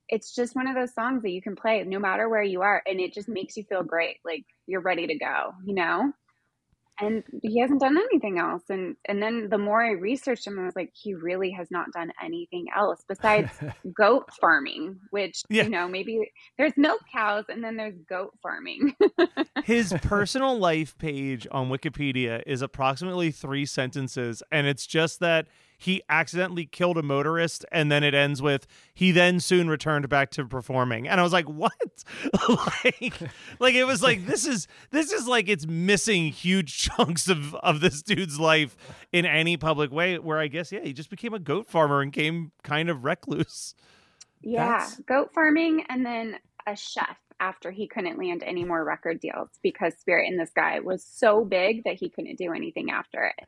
it's 0.09 0.35
just 0.35 0.55
one 0.55 0.67
of 0.67 0.75
those 0.75 0.93
songs 0.93 1.23
that 1.23 1.31
you 1.31 1.41
can 1.41 1.55
play 1.57 1.83
no 1.83 1.99
matter 1.99 2.29
where 2.29 2.43
you 2.43 2.61
are, 2.61 2.81
and 2.87 3.01
it 3.01 3.13
just 3.13 3.27
makes 3.27 3.57
you 3.57 3.65
feel 3.65 3.83
great. 3.83 4.19
Like 4.25 4.45
you're 4.67 4.81
ready 4.81 5.07
to 5.07 5.17
go, 5.17 5.53
you 5.65 5.75
know? 5.75 6.13
And 6.99 7.23
he 7.41 7.59
hasn't 7.59 7.81
done 7.81 7.97
anything 7.97 8.39
else 8.39 8.63
and 8.69 8.95
and 9.07 9.21
then 9.21 9.47
the 9.49 9.57
more 9.57 9.83
i 9.83 9.91
researched 9.91 10.47
him 10.47 10.57
i 10.59 10.63
was 10.65 10.75
like 10.75 10.91
he 10.93 11.13
really 11.13 11.51
has 11.51 11.69
not 11.71 11.87
done 11.93 12.11
anything 12.23 12.65
else 12.75 13.03
besides 13.07 13.49
goat 13.97 14.29
farming 14.39 14.97
which 15.09 15.41
Yeah. 15.49 15.63
you 15.63 15.69
know 15.69 15.87
maybe 15.87 16.31
there's 16.57 16.73
milk 16.77 17.01
cows 17.11 17.45
and 17.49 17.63
then 17.63 17.75
there's 17.77 17.95
goat 18.09 18.33
farming 18.41 18.93
His 19.63 19.93
personal 20.03 20.59
life 20.59 20.95
page 20.99 21.47
on 21.51 21.69
Wikipedia 21.69 22.43
is 22.45 22.61
approximately 22.61 23.31
three 23.31 23.65
sentences, 23.65 24.43
and 24.51 24.67
it's 24.67 24.85
just 24.85 25.19
that 25.21 25.47
he 25.77 26.01
accidentally 26.10 26.65
killed 26.65 26.98
a 26.98 27.03
motorist, 27.03 27.65
and 27.72 27.91
then 27.91 28.03
it 28.03 28.13
ends 28.13 28.41
with 28.41 28.67
he 28.94 29.12
then 29.12 29.39
soon 29.39 29.70
returned 29.70 30.08
back 30.10 30.32
to 30.32 30.46
performing. 30.46 31.08
And 31.08 31.20
I 31.20 31.24
was 31.24 31.34
like, 31.34 31.46
what? 31.50 31.72
like, 32.84 33.13
like 33.60 33.75
it 33.75 33.86
was 33.86 34.01
like 34.01 34.25
this 34.25 34.46
is 34.46 34.67
this 34.91 35.12
is 35.12 35.27
like 35.27 35.50
it's 35.50 35.65
missing 35.67 36.32
huge 36.32 36.77
chunks 36.89 37.27
of 37.27 37.55
of 37.55 37.82
this 37.82 38.01
dude's 38.01 38.39
life 38.39 38.75
in 39.12 39.25
any 39.25 39.58
public 39.58 39.91
way. 39.91 40.17
Where 40.17 40.39
I 40.39 40.48
guess 40.48 40.72
yeah, 40.72 40.82
he 40.82 40.94
just 40.94 41.10
became 41.10 41.34
a 41.34 41.39
goat 41.39 41.67
farmer 41.67 42.01
and 42.01 42.12
came 42.13 42.51
kind 42.63 42.89
of 42.89 43.03
recluse. 43.03 43.75
yeah 44.41 44.67
That's- 44.79 45.01
goat 45.08 45.32
farming 45.34 45.86
and 45.89 46.05
then 46.05 46.36
a 46.67 46.75
chef 46.75 47.17
after 47.39 47.70
he 47.70 47.88
couldn't 47.88 48.17
land 48.17 48.44
any 48.44 48.63
more 48.63 48.84
record 48.84 49.20
deals 49.20 49.50
because 49.62 49.94
spirit 50.00 50.27
in 50.29 50.38
the 50.38 50.46
sky 50.48 50.79
was 50.79 51.03
so 51.05 51.44
big 51.46 51.84
that 51.84 51.96
he 51.96 52.10
couldn't 52.10 52.38
do 52.38 52.53
anything 52.53 52.89
after 52.89 53.25
it 53.38 53.48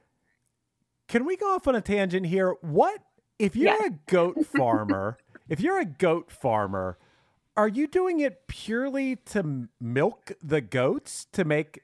Can 1.08 1.26
we 1.26 1.38
go 1.38 1.56
off 1.56 1.68
on 1.68 1.76
a 1.76 1.82
tangent 1.82 2.26
here? 2.26 2.56
What 2.62 3.02
if 3.40 3.56
you're 3.56 3.68
Yes. 3.68 3.88
a 3.88 4.12
goat 4.12 4.46
farmer? 4.46 5.18
if 5.50 5.60
you're 5.60 5.80
a 5.80 5.86
goat 5.86 6.32
farmer, 6.32 6.98
are 7.56 7.68
you 7.68 7.88
doing 7.88 8.20
it 8.20 8.48
purely 8.48 9.16
to 9.16 9.70
milk 9.80 10.32
the 10.44 10.62
goats 10.62 11.26
to 11.32 11.44
make 11.44 11.82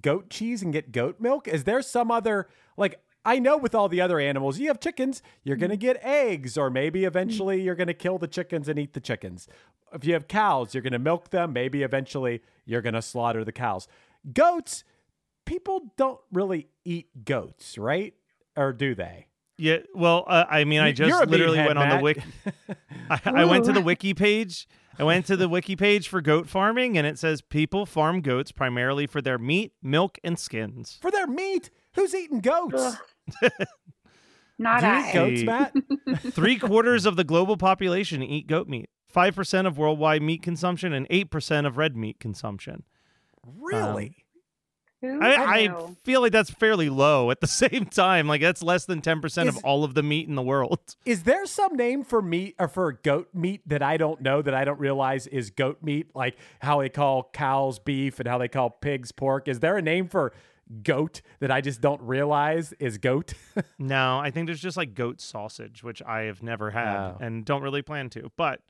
goat 0.00 0.30
cheese 0.30 0.62
and 0.62 0.72
get 0.72 0.92
goat 0.92 1.20
milk? 1.20 1.48
Is 1.48 1.64
there 1.64 1.82
some 1.82 2.10
other 2.10 2.48
like 2.76 3.00
I 3.24 3.38
know 3.38 3.58
with 3.58 3.74
all 3.74 3.88
the 3.88 4.00
other 4.00 4.18
animals, 4.18 4.58
you 4.58 4.68
have 4.68 4.80
chickens, 4.80 5.22
you're 5.44 5.56
going 5.56 5.70
to 5.70 5.76
mm-hmm. 5.76 5.98
get 5.98 6.04
eggs 6.04 6.56
or 6.56 6.70
maybe 6.70 7.00
mm-hmm. 7.00 7.08
eventually 7.08 7.60
you're 7.60 7.74
going 7.74 7.88
to 7.88 7.94
kill 7.94 8.18
the 8.18 8.28
chickens 8.28 8.68
and 8.68 8.78
eat 8.78 8.94
the 8.94 9.00
chickens. 9.00 9.46
If 9.92 10.04
you 10.04 10.14
have 10.14 10.26
cows, 10.26 10.74
you're 10.74 10.82
going 10.82 10.94
to 10.94 10.98
milk 10.98 11.30
them, 11.30 11.52
maybe 11.52 11.82
eventually 11.82 12.40
you're 12.64 12.80
going 12.80 12.94
to 12.94 13.02
slaughter 13.02 13.44
the 13.44 13.52
cows. 13.52 13.88
Goats, 14.32 14.84
people 15.44 15.92
don't 15.96 16.20
really 16.32 16.68
eat 16.84 17.24
goats, 17.24 17.76
right? 17.76 18.14
Or 18.60 18.74
do 18.74 18.94
they? 18.94 19.26
Yeah, 19.56 19.78
well, 19.94 20.24
uh, 20.26 20.44
I 20.48 20.64
mean, 20.64 20.80
I 20.80 20.92
just 20.92 21.26
literally 21.28 21.58
went 21.58 21.78
on 21.78 21.88
the 21.88 22.02
wiki. 22.02 22.22
I, 23.10 23.20
I 23.24 23.44
went 23.46 23.64
to 23.64 23.72
the 23.72 23.80
wiki 23.80 24.12
page. 24.14 24.68
I 24.98 25.04
went 25.04 25.24
to 25.26 25.36
the 25.36 25.48
wiki 25.48 25.76
page 25.76 26.08
for 26.08 26.20
goat 26.20 26.46
farming, 26.46 26.98
and 26.98 27.06
it 27.06 27.18
says 27.18 27.40
people 27.40 27.86
farm 27.86 28.20
goats 28.20 28.52
primarily 28.52 29.06
for 29.06 29.22
their 29.22 29.38
meat, 29.38 29.72
milk, 29.82 30.18
and 30.22 30.38
skins. 30.38 30.98
For 31.00 31.10
their 31.10 31.26
meat? 31.26 31.70
Who's 31.94 32.14
eating 32.14 32.40
goats? 32.40 32.96
not 34.58 34.80
Do 34.80 34.86
you 34.86 34.92
I. 34.92 35.08
eat 35.08 35.12
goats, 35.14 35.42
Matt? 35.42 35.74
Three 36.34 36.58
quarters 36.58 37.06
of 37.06 37.16
the 37.16 37.24
global 37.24 37.56
population 37.56 38.22
eat 38.22 38.46
goat 38.46 38.68
meat. 38.68 38.90
Five 39.08 39.34
percent 39.34 39.66
of 39.66 39.78
worldwide 39.78 40.22
meat 40.22 40.42
consumption, 40.42 40.92
and 40.92 41.06
eight 41.08 41.30
percent 41.30 41.66
of 41.66 41.78
red 41.78 41.96
meat 41.96 42.20
consumption. 42.20 42.84
Really? 43.42 44.19
Who 45.02 45.20
I, 45.20 45.64
I 45.64 45.86
feel 46.02 46.20
like 46.20 46.32
that's 46.32 46.50
fairly 46.50 46.90
low. 46.90 47.30
At 47.30 47.40
the 47.40 47.46
same 47.64 47.86
time, 47.86 48.26
like 48.28 48.40
that's 48.40 48.62
less 48.62 48.84
than 48.84 49.00
ten 49.00 49.20
percent 49.20 49.48
of 49.48 49.56
all 49.64 49.82
of 49.84 49.94
the 49.94 50.02
meat 50.02 50.28
in 50.28 50.34
the 50.34 50.42
world. 50.42 50.78
Is 51.06 51.22
there 51.22 51.46
some 51.46 51.74
name 51.76 52.04
for 52.04 52.20
meat 52.20 52.54
or 52.58 52.68
for 52.68 52.92
goat 52.92 53.28
meat 53.32 53.62
that 53.66 53.82
I 53.82 53.96
don't 53.96 54.20
know 54.20 54.42
that 54.42 54.54
I 54.54 54.64
don't 54.64 54.78
realize 54.80 55.26
is 55.26 55.50
goat 55.50 55.78
meat? 55.82 56.10
Like 56.14 56.36
how 56.60 56.80
they 56.80 56.88
call 56.90 57.30
cows 57.32 57.78
beef 57.78 58.18
and 58.20 58.28
how 58.28 58.38
they 58.38 58.48
call 58.48 58.70
pigs 58.70 59.10
pork. 59.12 59.48
Is 59.48 59.60
there 59.60 59.76
a 59.76 59.82
name 59.82 60.06
for 60.08 60.32
goat 60.82 61.20
that 61.40 61.50
I 61.50 61.60
just 61.60 61.80
don't 61.80 62.00
realize 62.02 62.72
is 62.78 62.98
goat? 62.98 63.32
No, 63.78 64.18
I 64.18 64.30
think 64.30 64.46
there's 64.46 64.60
just 64.60 64.76
like 64.76 64.94
goat 64.94 65.20
sausage, 65.20 65.82
which 65.82 66.02
I 66.02 66.20
have 66.22 66.42
never 66.42 66.70
had 66.70 66.96
Oh. 66.96 67.16
and 67.20 67.44
don't 67.44 67.62
really 67.62 67.82
plan 67.82 68.10
to. 68.10 68.30
But 68.36 68.60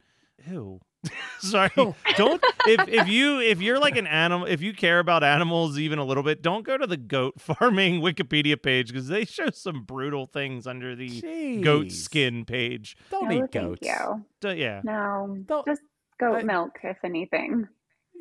ew. 0.49 0.81
Sorry. 1.41 1.71
Don't 2.17 2.45
if 2.67 2.89
if 2.89 3.09
you 3.09 3.41
if 3.41 3.63
you're 3.63 3.79
like 3.79 3.97
an 3.97 4.07
animal 4.07 4.47
if 4.47 4.61
you 4.61 4.75
care 4.75 4.99
about 4.99 5.25
animals 5.25 5.79
even 5.79 5.99
a 5.99 6.05
little 6.05 6.23
bit, 6.23 6.43
don't 6.43 6.65
go 6.65 6.77
to 6.77 6.87
the 6.87 6.97
goat 6.99 7.41
farming 7.41 8.01
Wikipedia 8.03 8.61
page 8.63 8.89
because 8.89 9.09
they 9.09 9.25
show 9.25 9.49
some 9.51 9.85
brutal 9.85 10.27
things 10.27 10.67
under 10.67 10.95
the 10.95 11.61
goat 11.63 11.91
skin 11.91 12.45
page. 12.45 12.97
Don't 13.11 13.29
no, 13.29 13.35
eat 13.35 13.39
thank 13.39 13.53
goats. 13.53 13.87
you. 13.87 14.25
D- 14.41 14.53
yeah. 14.61 14.83
No, 14.85 15.39
Don't- 15.47 15.67
just 15.67 15.83
goat 16.19 16.37
I- 16.37 16.43
milk, 16.43 16.79
if 16.83 16.99
anything. 17.05 17.69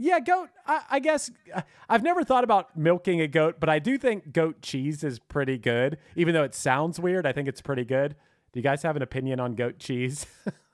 Yeah, 0.02 0.22
goat. 0.22 0.48
I, 0.66 0.82
I 0.92 1.00
guess 1.00 1.30
uh, 1.54 1.62
I've 1.90 2.04
never 2.04 2.24
thought 2.24 2.46
about 2.46 2.78
milking 2.78 3.20
a 3.20 3.28
goat, 3.28 3.58
but 3.60 3.68
I 3.68 3.80
do 3.80 3.98
think 3.98 4.32
goat 4.32 4.62
cheese 4.62 5.04
is 5.04 5.20
pretty 5.20 5.58
good. 5.58 5.98
Even 6.16 6.34
though 6.34 6.44
it 6.44 6.56
sounds 6.56 7.02
weird, 7.02 7.26
I 7.26 7.34
think 7.34 7.50
it's 7.50 7.60
pretty 7.60 7.84
good. 7.84 8.16
Do 8.54 8.60
you 8.60 8.64
guys 8.64 8.84
have 8.84 8.96
an 8.96 9.02
opinion 9.02 9.42
on 9.42 9.56
goat 9.56 9.78
cheese? 9.80 10.26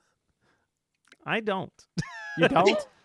I 1.26 1.40
don't. 1.40 1.72
you 2.38 2.48
don't? 2.48 2.86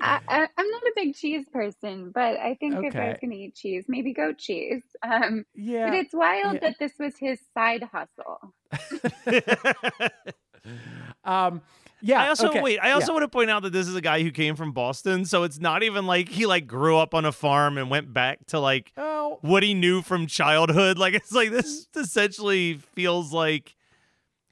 I, 0.00 0.20
I, 0.28 0.48
I'm 0.56 0.70
not 0.70 0.82
a 0.82 0.92
big 0.94 1.14
cheese 1.14 1.46
person, 1.52 2.10
but 2.14 2.38
I 2.38 2.54
think 2.60 2.74
if 2.74 2.94
I 2.94 2.98
Okay. 3.00 3.08
was 3.10 3.18
going 3.20 3.30
to 3.32 3.36
eat 3.36 3.54
cheese, 3.54 3.84
maybe 3.88 4.12
goat 4.12 4.38
cheese. 4.38 4.82
Um, 5.02 5.44
Yeah. 5.54 5.90
but 5.90 5.94
it's 5.98 6.14
wild 6.14 6.54
yeah. 6.54 6.60
that 6.60 6.76
this 6.78 6.92
was 6.98 7.16
his 7.18 7.40
side 7.54 7.82
hustle. 7.90 8.54
um, 11.24 11.62
yeah. 12.00 12.22
I 12.22 12.28
also 12.28 12.48
okay, 12.48 12.60
wait. 12.60 12.78
I 12.80 12.92
also 12.92 13.12
yeah. 13.12 13.14
want 13.14 13.22
to 13.24 13.28
point 13.28 13.50
out 13.50 13.62
that 13.62 13.72
this 13.72 13.88
is 13.88 13.94
a 13.94 14.00
guy 14.00 14.22
who 14.22 14.30
came 14.30 14.56
from 14.56 14.72
Boston, 14.72 15.24
so 15.24 15.42
it's 15.42 15.58
not 15.58 15.82
even 15.82 16.06
like 16.06 16.28
he 16.28 16.46
like 16.46 16.66
grew 16.66 16.98
up 16.98 17.14
on 17.14 17.24
a 17.24 17.32
farm 17.32 17.78
and 17.78 17.88
went 17.90 18.12
back 18.12 18.46
to 18.48 18.60
like 18.60 18.92
Oh, 18.96 19.38
what 19.40 19.62
he 19.62 19.74
knew 19.74 20.02
from 20.02 20.26
childhood. 20.26 20.98
Like 21.04 21.14
it's 21.14 21.32
like 21.32 21.50
this 21.50 21.88
essentially 21.96 22.74
feels 22.74 23.32
like 23.32 23.74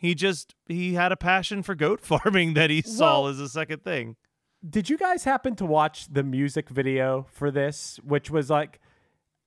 he 0.03 0.15
just 0.15 0.55
he 0.67 0.93
had 0.95 1.13
a 1.13 1.17
passion 1.17 1.63
for 1.63 1.75
goat 1.75 2.01
farming 2.11 2.53
that 2.55 2.69
he 2.69 2.83
saw 2.83 3.23
Well- 3.23 3.29
as 3.31 3.41
a 3.41 3.49
second 3.49 3.83
thing. 3.85 4.17
did 4.69 4.91
you 4.91 4.99
guys 4.99 5.25
happen 5.25 5.57
to 5.57 5.65
watch 5.65 6.07
the 6.13 6.23
music 6.23 6.69
video 6.69 7.27
for 7.33 7.51
this, 7.51 7.99
which 8.05 8.31
was 8.31 8.51
like, 8.51 8.79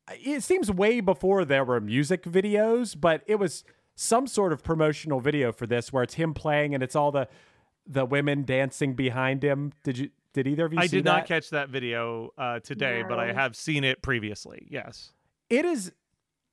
it 0.10 0.42
seems 0.44 0.72
way 0.72 1.00
before 1.00 1.46
there 1.46 1.64
were 1.64 1.80
music 1.80 2.24
videos, 2.24 2.96
but 3.00 3.22
it 3.28 3.36
was 3.36 3.64
some 3.96 4.28
sort 4.28 4.52
of 4.54 4.62
promotional 4.64 5.20
video 5.20 5.52
for 5.52 5.66
this 5.68 5.94
where 5.94 6.04
it's 6.04 6.16
him 6.16 6.34
playing 6.34 6.74
and 6.74 6.82
it's 6.84 6.96
all 6.96 7.12
the 7.12 7.28
the 7.88 8.04
women 8.06 8.44
dancing 8.44 8.94
behind 8.96 9.44
him. 9.44 9.72
Did 9.84 9.98
you? 10.00 10.10
Did 10.34 10.48
either 10.48 10.66
of 10.66 10.74
you 10.74 10.80
I 10.80 10.88
see 10.88 10.98
did 10.98 11.06
that? 11.06 11.12
not 11.20 11.26
catch 11.28 11.50
that 11.52 11.70
video 11.70 12.34
uh, 12.38 12.60
today, 12.60 13.04
but 13.08 13.20
I 13.20 13.32
have 13.32 13.56
seen 13.56 13.84
it 13.86 14.02
previously. 14.02 14.68
Yes. 14.70 15.12
it 15.50 15.64
is 15.66 15.92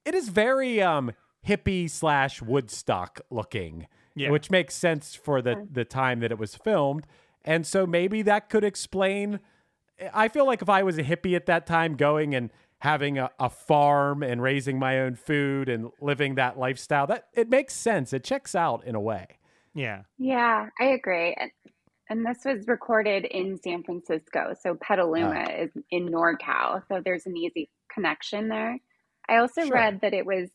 it 0.04 0.14
is 0.14 0.28
very 0.28 0.80
um 0.82 1.12
hippie 1.46 1.88
slash 1.90 2.40
woodstock 2.42 3.20
looking 3.30 3.86
Yeah. 4.14 4.30
which 4.30 4.50
makes 4.50 4.74
sense 4.74 5.14
for 5.14 5.42
the 5.42 5.66
the 5.70 5.84
time 5.84 6.20
that 6.20 6.30
it 6.30 6.38
was 6.38 6.54
filmed 6.54 7.06
and 7.44 7.66
so 7.66 7.86
maybe 7.86 8.22
that 8.22 8.48
could 8.48 8.64
explain 8.64 9.40
i 10.14 10.28
feel 10.28 10.46
like 10.46 10.62
if 10.62 10.68
i 10.68 10.82
was 10.82 10.98
a 10.98 11.02
hippie 11.02 11.34
at 11.36 11.46
that 11.46 11.66
time 11.66 11.96
going 11.96 12.34
and 12.34 12.50
having 12.78 13.16
a, 13.18 13.30
a 13.38 13.48
farm 13.48 14.22
and 14.22 14.42
raising 14.42 14.78
my 14.78 14.98
own 15.00 15.14
food 15.14 15.68
and 15.68 15.90
living 16.00 16.34
that 16.36 16.58
lifestyle 16.58 17.06
that 17.06 17.28
it 17.34 17.48
makes 17.48 17.74
sense 17.74 18.12
it 18.12 18.22
checks 18.24 18.54
out 18.54 18.84
in 18.84 18.94
a 18.94 19.00
way 19.00 19.26
Yeah. 19.74 20.02
Yeah, 20.18 20.68
I 20.78 20.84
agree. 20.84 21.34
And, 21.40 21.50
and 22.10 22.26
this 22.26 22.44
was 22.44 22.66
recorded 22.68 23.24
in 23.24 23.56
San 23.56 23.82
Francisco. 23.84 24.52
So 24.60 24.74
Petaluma 24.74 25.46
Ah. 25.48 25.62
is 25.62 25.70
in 25.90 26.10
NorCal. 26.10 26.82
So 26.88 27.00
there's 27.02 27.24
an 27.24 27.36
easy 27.38 27.70
connection 27.90 28.48
there. 28.48 28.76
I 29.30 29.36
also 29.38 29.62
Sure. 29.64 29.72
read 29.74 30.00
that 30.02 30.12
it 30.12 30.26
was 30.26 30.50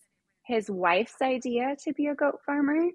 his 0.48 0.70
wife's 0.72 1.22
idea 1.22 1.76
to 1.84 1.94
be 1.94 2.08
a 2.08 2.16
goat 2.16 2.40
farmer. 2.46 2.88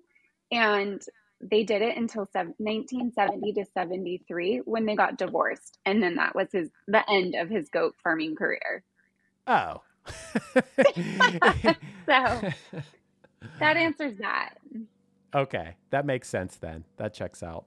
And 0.50 1.00
they 1.40 1.64
did 1.64 1.82
it 1.82 1.96
until 1.96 2.28
1970 2.32 3.52
to 3.54 3.64
73 3.74 4.58
when 4.64 4.86
they 4.86 4.96
got 4.96 5.18
divorced. 5.18 5.78
And 5.84 6.02
then 6.02 6.14
that 6.16 6.34
was 6.34 6.48
his 6.52 6.70
the 6.86 7.08
end 7.10 7.34
of 7.34 7.48
his 7.50 7.68
goat 7.68 7.94
farming 8.02 8.36
career. 8.36 8.82
oh 9.46 9.82
So 12.06 12.50
that 13.60 13.76
answers 13.76 14.16
that. 14.18 14.54
okay 15.34 15.76
that 15.90 16.04
makes 16.04 16.28
sense 16.28 16.56
then 16.56 16.84
that 16.96 17.14
checks 17.14 17.42
out 17.42 17.66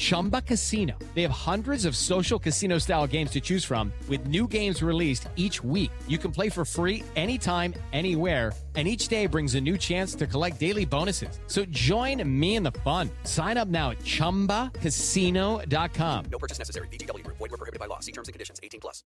Chumba 0.00 0.40
Casino. 0.40 0.98
They 1.14 1.22
have 1.22 1.30
hundreds 1.30 1.84
of 1.84 1.94
social 1.94 2.38
casino 2.38 2.78
style 2.78 3.06
games 3.06 3.32
to 3.32 3.40
choose 3.40 3.66
from, 3.66 3.92
with 4.08 4.26
new 4.28 4.46
games 4.46 4.82
released 4.82 5.28
each 5.36 5.62
week. 5.62 5.90
You 6.08 6.16
can 6.16 6.32
play 6.32 6.48
for 6.48 6.64
free 6.64 7.04
anytime, 7.16 7.74
anywhere. 7.92 8.54
And 8.76 8.88
each 8.88 9.08
day 9.08 9.26
brings 9.26 9.56
a 9.56 9.60
new 9.60 9.76
chance 9.76 10.14
to 10.14 10.28
collect 10.28 10.60
daily 10.60 10.84
bonuses. 10.86 11.40
So 11.48 11.64
join 11.70 12.22
me 12.40 12.54
in 12.54 12.62
the 12.62 12.70
fun. 12.70 13.10
Sign 13.24 13.58
up 13.58 13.66
now 13.68 13.90
at 13.90 13.98
chumbacasino.com. 13.98 16.24
No 16.30 16.38
purchase 16.38 16.60
necessary. 16.60 16.86
VGW 16.88 17.24
Group. 17.24 17.38
Void 17.38 17.50
were 17.50 17.56
prohibited 17.56 17.80
by 17.80 17.86
law. 17.86 17.98
See 17.98 18.12
terms 18.12 18.28
and 18.28 18.32
conditions. 18.32 18.60
18 18.62 18.80
plus. 18.80 19.02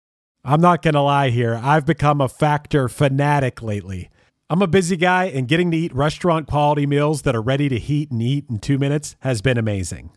I'm 0.45 0.61
not 0.61 0.83
going 0.83 0.95
to 0.95 1.01
lie 1.01 1.31
here. 1.31 1.61
I've 1.63 1.87
become 1.87 2.21
a 2.21 2.29
factor 2.29 2.89
fanatic 2.89 3.63
lately. 3.63 4.11
I'm 4.51 4.61
a 4.61 4.67
busy 4.67 4.97
guy, 4.99 5.27
and 5.27 5.47
getting 5.47 5.71
to 5.71 5.77
eat 5.77 5.95
restaurant 5.95 6.49
quality 6.49 6.87
meals 6.87 7.23
that 7.23 7.37
are 7.37 7.41
ready 7.41 7.69
to 7.71 7.79
heat 7.79 8.11
and 8.11 8.21
eat 8.21 8.47
in 8.51 8.59
two 8.59 8.79
minutes 8.79 9.15
has 9.21 9.41
been 9.41 9.57
amazing. 9.57 10.11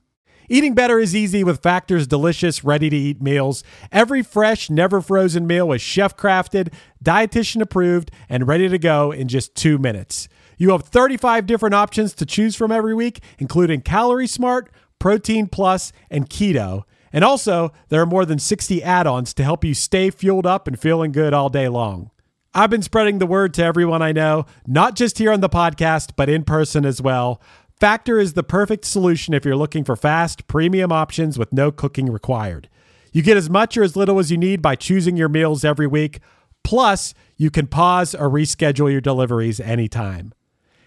Eating 0.48 0.76
better 0.76 1.00
is 1.00 1.16
easy 1.16 1.44
with 1.44 1.62
Factor's 1.62 2.08
delicious, 2.08 2.64
ready 2.64 2.90
to 2.90 2.96
eat 2.96 3.22
meals. 3.22 3.64
Every 3.92 4.22
fresh, 4.22 4.70
never 4.70 5.02
frozen 5.02 5.48
meal 5.48 5.72
is 5.72 5.82
chef 5.82 6.16
crafted, 6.16 6.74
dietitian 7.04 7.62
approved, 7.62 8.12
and 8.30 8.48
ready 8.48 8.70
to 8.70 8.78
go 8.78 9.12
in 9.12 9.28
just 9.28 9.56
two 9.56 9.78
minutes. 9.78 10.28
You 10.58 10.72
have 10.72 10.84
35 10.84 11.46
different 11.46 11.76
options 11.76 12.14
to 12.16 12.26
choose 12.26 12.56
from 12.56 12.72
every 12.72 12.94
week, 12.94 13.22
including 13.40 13.82
Calorie 13.82 14.28
Smart, 14.28 14.72
Protein 15.00 15.48
Plus, 15.48 15.92
and 16.10 16.30
Keto. 16.30 16.84
And 17.12 17.24
also, 17.24 17.72
there 17.90 18.02
are 18.02 18.06
more 18.06 18.26
than 18.26 18.40
60 18.40 18.84
add 18.84 19.08
ons 19.08 19.34
to 19.34 19.44
help 19.44 19.64
you 19.64 19.74
stay 19.74 20.10
fueled 20.10 20.46
up 20.46 20.68
and 20.68 20.80
feeling 20.80 21.12
good 21.12 21.34
all 21.34 21.50
day 21.50 21.68
long. 21.68 22.12
I've 22.54 22.70
been 22.70 22.82
spreading 22.82 23.20
the 23.20 23.26
word 23.26 23.54
to 23.56 23.64
everyone 23.64 24.02
I 24.02 24.14
know, 24.14 24.46
not 24.66 24.96
just 24.96 25.18
here 25.18 25.34
on 25.34 25.42
the 25.42 25.50
podcast, 25.50 26.12
but 26.16 26.30
in 26.30 26.46
person 26.46 26.86
as 26.86 27.02
well. 27.02 27.42
Factor 27.80 28.20
is 28.20 28.34
the 28.34 28.44
perfect 28.44 28.86
solution 28.86 29.34
if 29.34 29.44
you're 29.44 29.56
looking 29.56 29.84
for 29.84 29.98
fast, 29.98 30.48
premium 30.48 30.94
options 30.94 31.38
with 31.38 31.52
no 31.52 31.72
cooking 31.72 32.10
required. 32.10 32.70
You 33.12 33.22
get 33.22 33.36
as 33.36 33.50
much 33.50 33.76
or 33.76 33.84
as 33.84 33.98
little 33.98 34.18
as 34.18 34.32
you 34.32 34.38
need 34.38 34.62
by 34.62 34.76
choosing 34.76 35.18
your 35.18 35.30
meals 35.30 35.66
every 35.66 35.88
week. 35.88 36.20
Plus, 36.64 37.14
you 37.38 37.52
can 37.52 37.68
pause 37.68 38.16
or 38.16 38.30
reschedule 38.30 38.92
your 38.92 39.02
deliveries 39.02 39.60
anytime. 39.60 40.34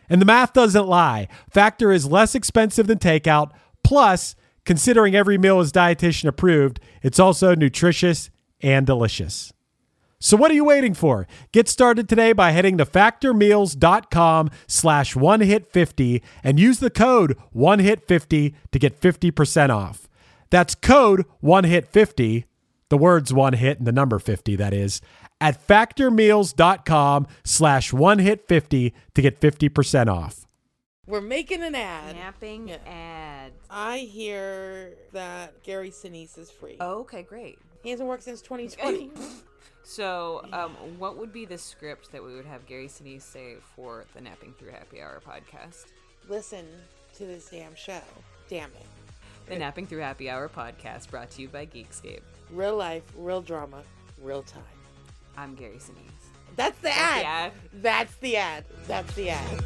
And 0.08 0.20
the 0.20 0.26
math 0.26 0.54
doesn't 0.54 0.86
lie. 0.86 1.28
Factor 1.50 1.92
is 1.92 2.06
less 2.06 2.34
expensive 2.34 2.86
than 2.86 2.98
takeout. 2.98 3.50
Plus, 3.84 4.34
considering 4.64 5.14
every 5.14 5.36
meal 5.36 5.60
is 5.60 5.72
dietitian 5.72 6.28
approved, 6.28 6.80
it's 7.02 7.18
also 7.18 7.54
nutritious 7.54 8.30
and 8.62 8.86
delicious. 8.86 9.52
So 10.20 10.36
what 10.36 10.50
are 10.50 10.54
you 10.54 10.64
waiting 10.64 10.94
for? 10.94 11.28
Get 11.52 11.68
started 11.68 12.08
today 12.08 12.32
by 12.32 12.50
heading 12.50 12.76
to 12.78 12.84
factormeals.com 12.86 14.50
slash 14.66 15.14
one 15.14 15.40
hit 15.40 15.70
50 15.72 16.22
and 16.42 16.58
use 16.58 16.80
the 16.80 16.90
code 16.90 17.36
one 17.52 17.78
hit 17.78 18.06
50 18.08 18.54
to 18.72 18.78
get 18.78 19.00
50% 19.00 19.70
off. 19.70 20.08
That's 20.50 20.74
code 20.74 21.24
one 21.40 21.64
hit 21.64 21.86
50, 21.86 22.46
the 22.88 22.98
words 22.98 23.32
one 23.32 23.52
hit 23.52 23.78
and 23.78 23.86
the 23.86 23.92
number 23.92 24.18
50 24.18 24.56
that 24.56 24.74
is, 24.74 25.00
at 25.40 25.64
factormeals.com 25.64 27.26
slash 27.44 27.92
one 27.92 28.18
hit 28.18 28.48
50 28.48 28.92
to 29.14 29.22
get 29.22 29.40
50% 29.40 30.08
off. 30.12 30.46
We're 31.06 31.20
making 31.20 31.62
an 31.62 31.74
ad. 31.76 32.16
Napping 32.16 32.68
Yeah. 32.68 32.76
ad. 32.86 33.52
I 33.70 33.98
hear 33.98 34.94
that 35.12 35.62
Gary 35.62 35.90
Sinise 35.90 36.36
is 36.38 36.50
free. 36.50 36.76
Oh, 36.80 37.00
okay, 37.00 37.22
great. 37.22 37.58
He 37.82 37.90
hasn't 37.90 38.08
worked 38.08 38.24
since 38.24 38.42
2020. 38.42 39.10
So, 39.88 40.44
um, 40.52 40.72
what 40.98 41.16
would 41.16 41.32
be 41.32 41.46
the 41.46 41.56
script 41.56 42.12
that 42.12 42.22
we 42.22 42.34
would 42.34 42.44
have 42.44 42.66
Gary 42.66 42.88
Sinise 42.88 43.22
say 43.22 43.54
for 43.74 44.04
the 44.14 44.20
Napping 44.20 44.52
Through 44.58 44.72
Happy 44.72 45.00
Hour 45.00 45.22
podcast? 45.26 45.86
Listen 46.28 46.66
to 47.16 47.24
this 47.24 47.48
damn 47.48 47.74
show. 47.74 48.02
Damn 48.50 48.68
it. 48.72 48.84
The 49.46 49.56
Napping 49.56 49.86
Through 49.86 50.00
Happy 50.00 50.28
Hour 50.28 50.50
podcast 50.50 51.10
brought 51.10 51.30
to 51.30 51.40
you 51.40 51.48
by 51.48 51.64
Geekscape. 51.64 52.20
Real 52.50 52.76
life, 52.76 53.02
real 53.16 53.40
drama, 53.40 53.82
real 54.20 54.42
time. 54.42 54.62
I'm 55.38 55.54
Gary 55.54 55.78
Sinise. 55.78 56.26
That's 56.54 56.76
the 56.80 56.88
That's 56.88 57.24
ad. 57.24 57.52
the 57.72 57.86
ad. 57.86 58.04
That's 58.06 58.14
the 58.16 58.36
ad. 58.36 58.64
That's 58.86 59.14
the 59.14 59.30
ad. 59.30 59.64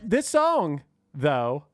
This 0.00 0.28
song, 0.28 0.84
though, 1.12 1.64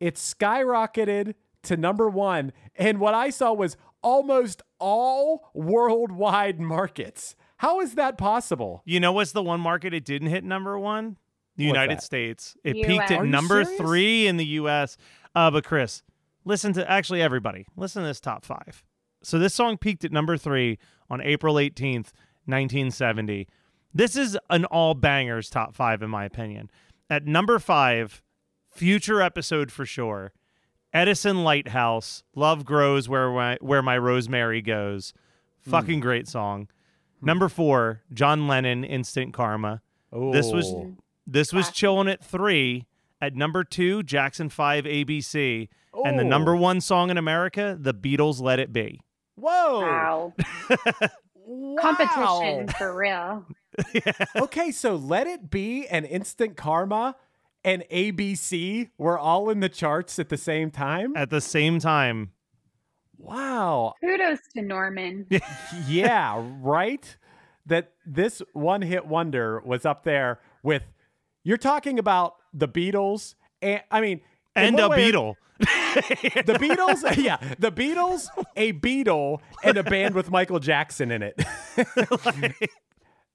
it 0.00 0.14
skyrocketed 0.14 1.34
to 1.64 1.76
number 1.76 2.08
one. 2.08 2.52
And 2.76 2.98
what 2.98 3.14
I 3.14 3.30
saw 3.30 3.52
was 3.52 3.76
almost 4.02 4.62
all 4.78 5.50
worldwide 5.54 6.60
markets. 6.60 7.36
How 7.58 7.80
is 7.80 7.94
that 7.94 8.18
possible? 8.18 8.82
You 8.84 9.00
know 9.00 9.12
what's 9.12 9.32
the 9.32 9.42
one 9.42 9.60
market 9.60 9.94
it 9.94 10.04
didn't 10.04 10.28
hit 10.28 10.44
number 10.44 10.78
one? 10.78 11.16
The 11.56 11.66
What's 11.66 11.74
United 11.74 11.98
that? 11.98 12.02
States. 12.02 12.56
It 12.64 12.76
US. 12.76 12.86
peaked 12.86 13.10
at 13.12 13.24
number 13.24 13.64
serious? 13.64 13.80
three 13.80 14.26
in 14.26 14.36
the 14.38 14.44
U.S. 14.46 14.96
Uh, 15.36 15.50
but 15.52 15.64
Chris, 15.64 16.02
listen 16.44 16.72
to 16.72 16.90
actually 16.90 17.22
everybody. 17.22 17.64
Listen 17.76 18.02
to 18.02 18.08
this 18.08 18.20
top 18.20 18.44
five. 18.44 18.82
So 19.22 19.38
this 19.38 19.54
song 19.54 19.78
peaked 19.78 20.04
at 20.04 20.10
number 20.12 20.36
three 20.36 20.78
on 21.08 21.20
April 21.20 21.54
18th, 21.54 22.10
1970. 22.46 23.46
This 23.94 24.16
is 24.16 24.36
an 24.50 24.64
all 24.64 24.94
bangers 24.94 25.48
top 25.48 25.74
five, 25.74 26.02
in 26.02 26.10
my 26.10 26.24
opinion. 26.24 26.70
At 27.08 27.24
number 27.24 27.58
five, 27.60 28.22
future 28.70 29.22
episode 29.22 29.70
for 29.70 29.86
sure. 29.86 30.32
Edison 30.94 31.42
Lighthouse, 31.42 32.22
Love 32.36 32.64
Grows 32.64 33.08
Where 33.08 33.30
My, 33.30 33.58
Where 33.60 33.82
My 33.82 33.98
Rosemary 33.98 34.62
Goes. 34.62 35.12
Fucking 35.60 35.98
hmm. 35.98 36.02
great 36.02 36.28
song. 36.28 36.68
Hmm. 37.20 37.26
Number 37.26 37.48
four, 37.48 38.02
John 38.12 38.46
Lennon, 38.46 38.84
Instant 38.84 39.34
Karma. 39.34 39.82
This 40.12 40.52
was 40.52 40.66
Oh. 40.66 40.94
this 41.26 41.52
was 41.52 41.70
chilling 41.70 42.08
at 42.08 42.24
three. 42.24 42.86
At 43.20 43.34
number 43.34 43.64
two, 43.64 44.02
Jackson 44.02 44.48
Five 44.48 44.84
ABC, 44.84 45.68
and 46.04 46.18
the 46.18 46.24
number 46.24 46.54
Oh. 46.54 46.60
one 46.60 46.80
song 46.80 47.10
in 47.10 47.18
America, 47.18 47.76
The 47.80 47.94
Beatles' 47.94 48.40
"Let 48.40 48.60
It 48.60 48.72
Be." 48.72 49.00
Whoa. 49.34 49.80
Wow. 49.80 50.32
Wow. 51.46 51.76
Competition 51.78 52.68
for 52.68 52.96
real. 52.96 53.44
okay, 54.36 54.70
so 54.70 54.94
Let 54.96 55.26
It 55.26 55.50
Be 55.50 55.86
and 55.86 56.06
Instant 56.06 56.56
Karma 56.56 57.16
and 57.64 57.82
ABC 57.90 58.90
were 58.98 59.18
all 59.18 59.50
in 59.50 59.60
the 59.60 59.68
charts 59.68 60.18
at 60.18 60.28
the 60.28 60.36
same 60.36 60.70
time? 60.70 61.16
At 61.16 61.30
the 61.30 61.40
same 61.40 61.78
time, 61.78 62.30
Wow. 63.16 63.94
Kudos 64.02 64.38
to 64.54 64.62
Norman. 64.62 65.26
yeah, 65.88 66.42
right? 66.60 67.16
That 67.66 67.92
this 68.04 68.42
one 68.52 68.82
hit 68.82 69.06
wonder 69.06 69.62
was 69.64 69.86
up 69.86 70.04
there 70.04 70.40
with 70.62 70.82
you're 71.42 71.56
talking 71.56 71.98
about 71.98 72.34
the 72.52 72.68
Beatles 72.68 73.34
and 73.62 73.80
I 73.90 74.00
mean 74.02 74.20
in 74.54 74.62
and 74.64 74.74
one 74.74 74.84
a 74.84 74.88
way 74.90 74.96
or- 74.96 75.06
Beetle. 75.06 75.36
The 76.44 76.58
Beatles, 76.60 77.16
yeah, 77.24 77.38
the 77.60 77.70
Beatles, 77.70 78.26
a 78.56 78.72
Beatle, 78.72 79.38
and 79.62 79.76
a 79.78 79.84
band 79.84 80.16
with 80.16 80.28
Michael 80.28 80.58
Jackson 80.58 81.12
in 81.12 81.22
it. 81.22 81.40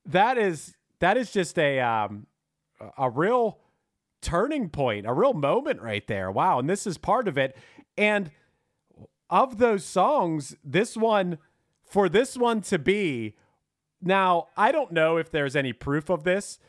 that 0.05 0.37
is 0.37 0.75
that 0.99 1.17
is 1.17 1.31
just 1.31 1.57
a 1.57 1.79
um 1.79 2.27
a 2.97 3.09
real 3.09 3.57
turning 4.21 4.69
point, 4.69 5.05
a 5.05 5.13
real 5.13 5.33
moment 5.33 5.81
right 5.81 6.05
there. 6.07 6.31
Wow, 6.31 6.59
and 6.59 6.69
this 6.69 6.85
is 6.85 6.97
part 6.97 7.27
of 7.27 7.37
it. 7.37 7.55
And 7.97 8.31
of 9.29 9.57
those 9.57 9.83
songs, 9.83 10.55
this 10.63 10.97
one 10.97 11.37
for 11.83 12.07
this 12.07 12.37
one 12.37 12.61
to 12.61 12.77
be 12.77 13.35
now, 14.01 14.47
I 14.55 14.71
don't 14.71 14.91
know 14.91 15.17
if 15.17 15.31
there's 15.31 15.55
any 15.55 15.73
proof 15.73 16.09
of 16.09 16.23
this, 16.23 16.59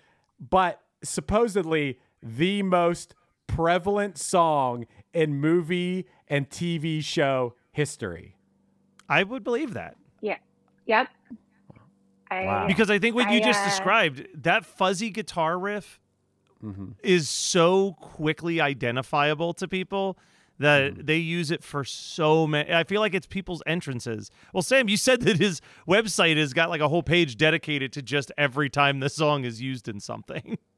but 0.41 0.81
supposedly 1.03 1.99
the 2.23 2.63
most 2.63 3.15
prevalent 3.47 4.19
song 4.19 4.87
in 5.13 5.37
movie 5.37 6.07
and 6.29 6.49
TV 6.49 7.03
show 7.03 7.55
history. 7.73 8.37
I 9.09 9.23
would 9.23 9.45
believe 9.45 9.75
that. 9.75 9.97
Yeah. 10.21 10.39
Yep. 10.87 11.09
I, 12.31 12.45
Wow. 12.45 12.67
Because 12.69 12.91
I 12.91 12.99
think 13.01 13.17
what 13.17 13.31
you 13.33 13.41
just 13.41 13.61
uh, 13.61 13.65
described, 13.65 14.27
that 14.35 14.65
fuzzy 14.65 15.11
guitar 15.11 15.59
riff 15.59 15.99
Mm-hmm. 16.65 16.89
is 17.03 17.29
so 17.29 17.93
quickly 18.01 18.61
identifiable 18.61 19.55
to 19.55 19.67
people 19.67 20.19
that 20.59 20.93
Mm-hmm. 20.93 21.07
they 21.07 21.17
use 21.17 21.51
it 21.51 21.65
for 21.65 21.85
so 21.85 22.47
many. 22.47 22.71
I 22.71 22.85
feel 22.85 23.01
like 23.01 23.15
it's 23.15 23.27
people's 23.27 23.63
entrances. 23.67 24.31
Well, 24.53 24.63
Sam, 24.63 24.91
you 24.91 24.99
said 24.99 25.23
that 25.23 25.39
his 25.39 25.63
website 25.89 26.37
has 26.37 26.53
got 26.53 26.69
like 26.69 26.83
a 26.83 26.89
whole 26.89 27.03
page 27.03 27.39
dedicated 27.39 27.95
to 27.95 28.03
just 28.03 28.31
every 28.37 28.69
time 28.69 29.01
the 29.01 29.09
song 29.09 29.45
is 29.45 29.63
used 29.63 29.89
in 29.89 30.01
something. 30.01 30.59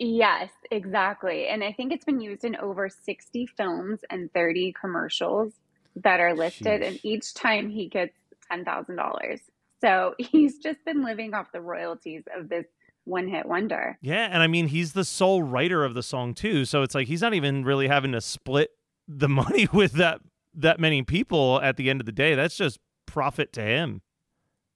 Yes, 0.00 0.50
exactly. 0.70 1.48
And 1.48 1.64
I 1.64 1.72
think 1.72 1.92
it's 1.92 2.04
been 2.04 2.20
used 2.20 2.44
in 2.44 2.54
over 2.54 2.88
60 2.88 3.46
films 3.56 3.98
and 4.10 4.32
30 4.32 4.72
commercials 4.80 5.54
that 5.96 6.20
are 6.20 6.34
listed. 6.36 6.82
And 6.82 7.00
each 7.02 7.34
time 7.34 7.68
he 7.68 7.88
gets 7.88 8.14
$10,000. 8.52 9.40
So 9.80 10.14
he's 10.18 10.58
just 10.58 10.84
been 10.84 11.04
living 11.04 11.34
off 11.34 11.50
the 11.52 11.60
royalties 11.60 12.22
of 12.36 12.48
this 12.48 12.66
one 13.08 13.28
hit 13.28 13.46
wonder. 13.46 13.98
Yeah, 14.00 14.28
and 14.30 14.42
I 14.42 14.46
mean 14.46 14.68
he's 14.68 14.92
the 14.92 15.04
sole 15.04 15.42
writer 15.42 15.84
of 15.84 15.94
the 15.94 16.02
song 16.02 16.34
too, 16.34 16.64
so 16.64 16.82
it's 16.82 16.94
like 16.94 17.08
he's 17.08 17.22
not 17.22 17.34
even 17.34 17.64
really 17.64 17.88
having 17.88 18.12
to 18.12 18.20
split 18.20 18.70
the 19.06 19.28
money 19.28 19.68
with 19.72 19.92
that 19.92 20.20
that 20.54 20.80
many 20.80 21.02
people 21.02 21.60
at 21.62 21.76
the 21.76 21.90
end 21.90 22.00
of 22.00 22.06
the 22.06 22.12
day. 22.12 22.34
That's 22.34 22.56
just 22.56 22.78
profit 23.06 23.52
to 23.54 23.62
him. 23.62 24.02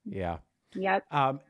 Yeah. 0.05 0.39
Yep. 0.75 1.05
Um, 1.11 1.41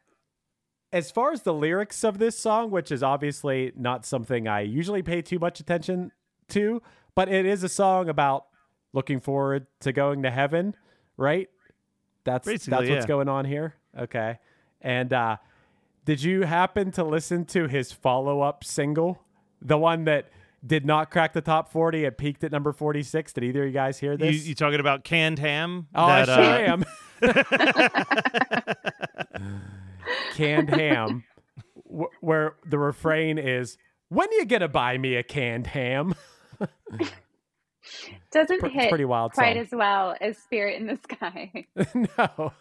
as 0.93 1.11
far 1.11 1.33
as 1.33 1.43
the 1.43 1.55
lyrics 1.55 2.05
of 2.05 2.19
this 2.19 2.39
song, 2.39 2.71
which 2.71 2.93
is 2.93 3.03
obviously 3.03 3.73
not 3.77 4.05
something 4.05 4.47
I 4.47 4.61
usually 4.61 5.03
pay 5.03 5.23
too 5.23 5.39
much 5.39 5.61
attention 5.61 6.13
to, 6.49 6.83
but 7.15 7.29
it 7.29 7.47
is 7.47 7.63
a 7.63 7.69
song 7.69 8.09
about 8.09 8.47
looking 8.93 9.21
forward 9.21 9.67
to 9.81 9.93
going 9.93 10.23
to 10.23 10.31
heaven, 10.31 10.75
right? 11.17 11.49
That's 12.25 12.47
Basically, 12.47 12.71
that's 12.79 12.91
what's 12.91 13.05
yeah. 13.05 13.09
going 13.09 13.29
on 13.29 13.45
here. 13.45 13.75
Okay. 13.99 14.39
And 14.81 15.13
uh, 15.13 15.37
did 16.05 16.23
you 16.23 16.43
happen 16.43 16.91
to 16.93 17.03
listen 17.05 17.45
to 17.47 17.67
his 17.69 17.91
follow-up 17.93 18.63
single, 18.65 19.23
the 19.61 19.79
one 19.79 20.05
that 20.05 20.31
did 20.65 20.85
not 20.87 21.11
crack 21.11 21.33
the 21.33 21.41
top 21.41 21.69
40 21.71 22.05
It 22.05 22.17
peaked 22.19 22.45
at 22.45 22.53
number 22.53 22.73
46? 22.73 23.33
Did 23.33 23.45
either 23.45 23.63
of 23.63 23.67
you 23.69 23.73
guys 23.73 23.99
hear 23.99 24.13
You, 24.13 24.19
this? 24.19 24.47
you 24.47 24.55
talking 24.55 24.81
about 24.81 25.03
canned 25.05 25.39
ham? 25.39 25.89
Oh, 25.95 26.07
that, 26.07 26.29
I 26.29 26.35
sure 26.35 26.45
uh, 26.45 26.73
am. 26.73 26.85
canned 30.35 30.71
ham, 30.71 31.25
wh- 31.91 32.23
where 32.23 32.55
the 32.67 32.79
refrain 32.79 33.39
is, 33.39 33.77
"When 34.09 34.29
are 34.29 34.33
you 34.35 34.45
gonna 34.47 34.69
buy 34.69 34.99
me 34.99 35.15
a 35.17 35.23
canned 35.23 35.69
ham?" 35.69 36.15
Doesn't 38.31 38.61
Pr- 38.61 38.67
it's 38.67 38.75
hit 38.75 38.89
pretty 38.89 39.05
wild 39.05 39.33
quite 39.33 39.55
song. 39.57 39.63
as 39.63 39.69
well 39.73 40.15
as 40.21 40.39
Spirit 40.39 40.81
in 40.81 40.87
the 40.87 40.99
Sky. 41.03 41.67
no. 42.19 42.53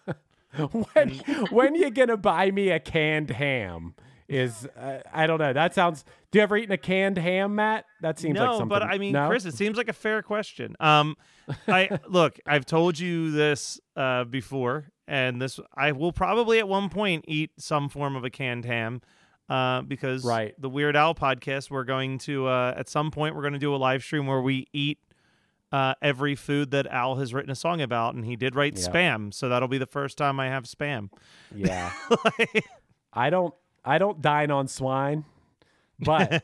when 0.71 1.09
when 1.49 1.75
you 1.75 1.89
gonna 1.91 2.17
buy 2.17 2.51
me 2.51 2.69
a 2.69 2.79
canned 2.79 3.29
ham? 3.31 3.95
Is 4.27 4.65
uh, 4.79 4.99
I 5.13 5.27
don't 5.27 5.39
know. 5.39 5.51
That 5.51 5.73
sounds. 5.73 6.05
Do 6.31 6.39
you 6.39 6.43
ever 6.43 6.55
eaten 6.55 6.71
a 6.71 6.77
canned 6.77 7.17
ham, 7.17 7.55
Matt? 7.55 7.85
That 8.01 8.17
seems 8.17 8.35
no, 8.35 8.45
like 8.45 8.51
something. 8.51 8.67
No, 8.69 8.79
but 8.79 8.83
I 8.83 8.97
mean, 8.97 9.11
no? 9.11 9.27
Chris, 9.27 9.43
it 9.43 9.55
seems 9.55 9.75
like 9.75 9.89
a 9.89 9.93
fair 9.93 10.21
question. 10.21 10.77
Um, 10.79 11.17
I 11.67 11.99
look, 12.07 12.39
I've 12.45 12.65
told 12.65 12.97
you 12.97 13.31
this 13.31 13.81
uh, 13.97 14.23
before, 14.23 14.85
and 15.05 15.41
this 15.41 15.59
I 15.75 15.91
will 15.91 16.13
probably 16.13 16.59
at 16.59 16.67
one 16.69 16.87
point 16.87 17.25
eat 17.27 17.51
some 17.57 17.89
form 17.89 18.15
of 18.15 18.23
a 18.23 18.29
canned 18.29 18.63
ham, 18.63 19.01
uh, 19.49 19.81
because 19.81 20.23
Right. 20.23 20.53
the 20.57 20.69
Weird 20.69 20.95
Al 20.95 21.13
podcast, 21.13 21.69
we're 21.69 21.83
going 21.83 22.17
to 22.19 22.47
uh, 22.47 22.73
at 22.77 22.87
some 22.87 23.11
point 23.11 23.35
we're 23.35 23.41
going 23.41 23.51
to 23.53 23.59
do 23.59 23.75
a 23.75 23.77
live 23.77 24.01
stream 24.01 24.27
where 24.27 24.41
we 24.41 24.65
eat. 24.71 24.97
Uh, 25.71 25.93
every 26.01 26.35
food 26.35 26.71
that 26.71 26.85
Al 26.87 27.15
has 27.15 27.33
written 27.33 27.49
a 27.49 27.55
song 27.55 27.79
about, 27.81 28.13
and 28.13 28.25
he 28.25 28.35
did 28.35 28.55
write 28.55 28.77
Yeah. 28.77 28.87
spam, 28.89 29.33
so 29.33 29.47
that'll 29.47 29.69
be 29.69 29.77
the 29.77 29.85
first 29.85 30.17
time 30.17 30.37
I 30.37 30.47
have 30.47 30.65
spam. 30.65 31.09
Yeah. 31.55 31.93
I 33.13 33.29
don't 33.29 33.53
I 33.85 33.97
don't 33.97 34.21
dine 34.21 34.51
on 34.51 34.67
swine, 34.67 35.23
but 35.99 36.43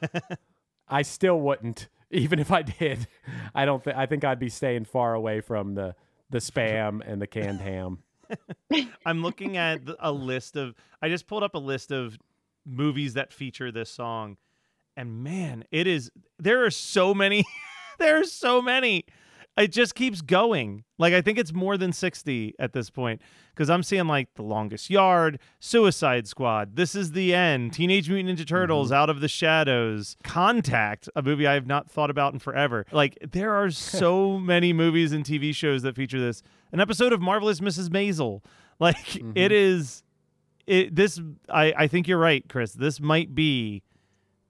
I 0.88 1.02
still 1.02 1.40
wouldn't 1.42 1.90
even 2.10 2.40
if 2.40 2.52
I 2.52 2.62
did. 2.62 3.08
I 3.54 3.66
don't 3.66 3.84
think 3.84 3.98
I 3.98 4.06
think 4.06 4.24
I'd 4.24 4.40
be 4.40 4.48
staying 4.50 4.86
far 4.86 5.14
away 5.14 5.42
from 5.42 5.76
the 5.76 5.96
the 6.30 6.38
spam 6.40 7.02
and 7.06 7.22
the 7.22 7.28
canned 7.28 7.60
ham. 7.60 8.00
I'm 9.06 9.22
looking 9.24 9.58
at 9.58 9.82
a 10.00 10.12
list 10.12 10.56
of. 10.56 10.74
I 11.02 11.10
just 11.10 11.28
pulled 11.28 11.44
up 11.44 11.54
a 11.56 11.60
list 11.60 11.92
of 11.92 12.18
movies 12.66 13.14
that 13.16 13.32
feature 13.34 13.72
this 13.72 13.90
song, 13.90 14.38
and 14.96 15.22
man, 15.24 15.64
it 15.72 15.86
is. 15.88 16.12
There 16.40 16.66
are 16.66 16.72
so 16.72 17.14
many. 17.14 17.44
there 18.00 18.20
are 18.20 18.26
so 18.26 18.62
many. 18.62 19.06
It 19.58 19.72
just 19.72 19.96
keeps 19.96 20.22
going. 20.22 20.84
Like 21.00 21.14
I 21.14 21.22
think 21.22 21.40
it's 21.40 21.54
more 21.54 21.78
than 21.78 21.92
sixty 21.92 22.54
at 22.60 22.74
this 22.74 22.90
point 22.90 23.22
because 23.54 23.70
I'm 23.72 23.82
seeing 23.82 24.06
like 24.06 24.34
The 24.36 24.44
Longest 24.44 24.90
Yard, 24.90 25.40
Suicide 25.60 26.28
Squad, 26.28 26.76
This 26.76 26.94
Is 26.94 27.14
the 27.14 27.34
End, 27.34 27.74
Teenage 27.74 28.08
Mutant 28.08 28.38
Ninja 28.38 28.44
mm-hmm. 28.44 28.56
Turtles, 28.56 28.92
Out 28.92 29.10
of 29.10 29.20
the 29.20 29.28
Shadows, 29.28 30.16
Contact, 30.24 31.10
a 31.16 31.24
movie 31.24 31.48
I 31.48 31.56
have 31.56 31.66
not 31.66 31.90
thought 31.90 32.12
about 32.12 32.34
in 32.34 32.40
forever. 32.40 32.86
Like 32.92 33.18
there 33.32 33.54
are 33.54 33.72
so 33.72 34.38
many 34.38 34.74
movies 34.74 35.12
and 35.12 35.26
TV 35.26 35.56
shows 35.56 35.82
that 35.82 35.96
feature 35.96 36.20
this. 36.20 36.44
An 36.72 36.80
episode 36.80 37.14
of 37.14 37.22
Marvelous 37.22 37.60
Mrs. 37.60 37.90
Maisel. 37.90 38.42
Like 38.80 39.16
it 39.16 39.24
mm-hmm. 39.24 39.52
is 39.52 40.04
it 40.68 40.96
this 40.96 41.20
I 41.50 41.74
I 41.76 41.88
think 41.88 42.08
you're 42.08 42.20
right, 42.20 42.44
Chris. 42.48 42.74
This 42.74 43.00
might 43.00 43.34
be 43.34 43.82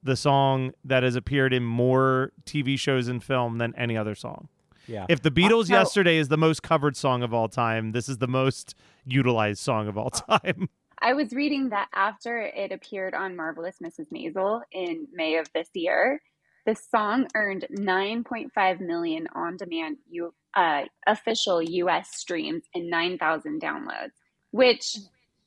the 0.08 0.16
song 0.16 0.72
that 0.84 1.02
has 1.02 1.14
appeared 1.14 1.52
in 1.52 1.62
more 1.62 2.32
TV 2.44 2.78
shows 2.78 3.06
and 3.08 3.22
film 3.22 3.58
than 3.58 3.74
any 3.76 3.96
other 3.96 4.14
song. 4.14 4.48
Yeah. 4.86 5.04
If 5.08 5.20
the 5.22 5.30
Beatles 5.30 5.68
now- 5.68 5.80
yesterday 5.80 6.16
is 6.16 6.28
the 6.28 6.38
most 6.38 6.62
covered 6.62 6.96
song 6.96 7.22
of 7.22 7.32
all 7.34 7.48
time, 7.48 7.92
this 7.92 8.08
is 8.08 8.18
the 8.18 8.26
most 8.26 8.74
utilized 9.04 9.60
song 9.60 9.86
of 9.86 9.96
all 9.98 10.10
time. 10.10 10.70
I 11.00 11.12
was 11.12 11.32
reading 11.32 11.68
that 11.68 11.88
after 11.94 12.40
it 12.40 12.72
appeared 12.72 13.14
on 13.14 13.36
Marvelous 13.36 13.76
Mrs. 13.80 14.06
Maisel 14.10 14.62
in 14.72 15.06
May 15.12 15.36
of 15.36 15.46
this 15.52 15.68
year, 15.74 16.20
the 16.66 16.74
song 16.74 17.28
earned 17.34 17.66
9.5 17.70 18.80
million 18.80 19.28
on-demand 19.34 19.98
U, 20.10 20.34
uh, 20.54 20.84
official 21.06 21.62
U.S. 21.62 22.16
streams 22.16 22.64
and 22.74 22.90
9,000 22.90 23.60
downloads. 23.62 24.10
Which, 24.50 24.96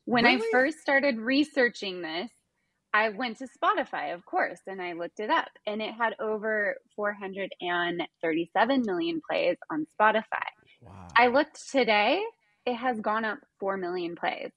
when 0.06 0.26
I 0.26 0.39
first 0.52 0.80
started 0.80 1.17
researching 1.17 2.02
this, 2.02 2.30
I 2.93 3.10
went 3.10 3.38
to 3.39 3.47
Spotify, 3.47 4.13
of 4.13 4.25
course, 4.25 4.60
and 4.67 4.82
I 4.82 4.93
looked 4.93 5.19
it 5.19 5.30
up, 5.30 5.49
and 5.67 5.82
it 5.82 5.93
had 5.93 6.15
over 6.19 6.75
437 6.95 8.86
million 8.86 9.21
plays 9.30 9.58
on 9.71 9.88
Spotify. 9.99 10.23
wow. 10.82 11.08
I 11.17 11.27
looked 11.27 11.71
today; 11.71 12.21
it 12.65 12.75
has 12.75 12.99
gone 13.01 13.25
up 13.25 13.39
four 13.60 13.77
million 13.77 14.15
plays 14.15 14.51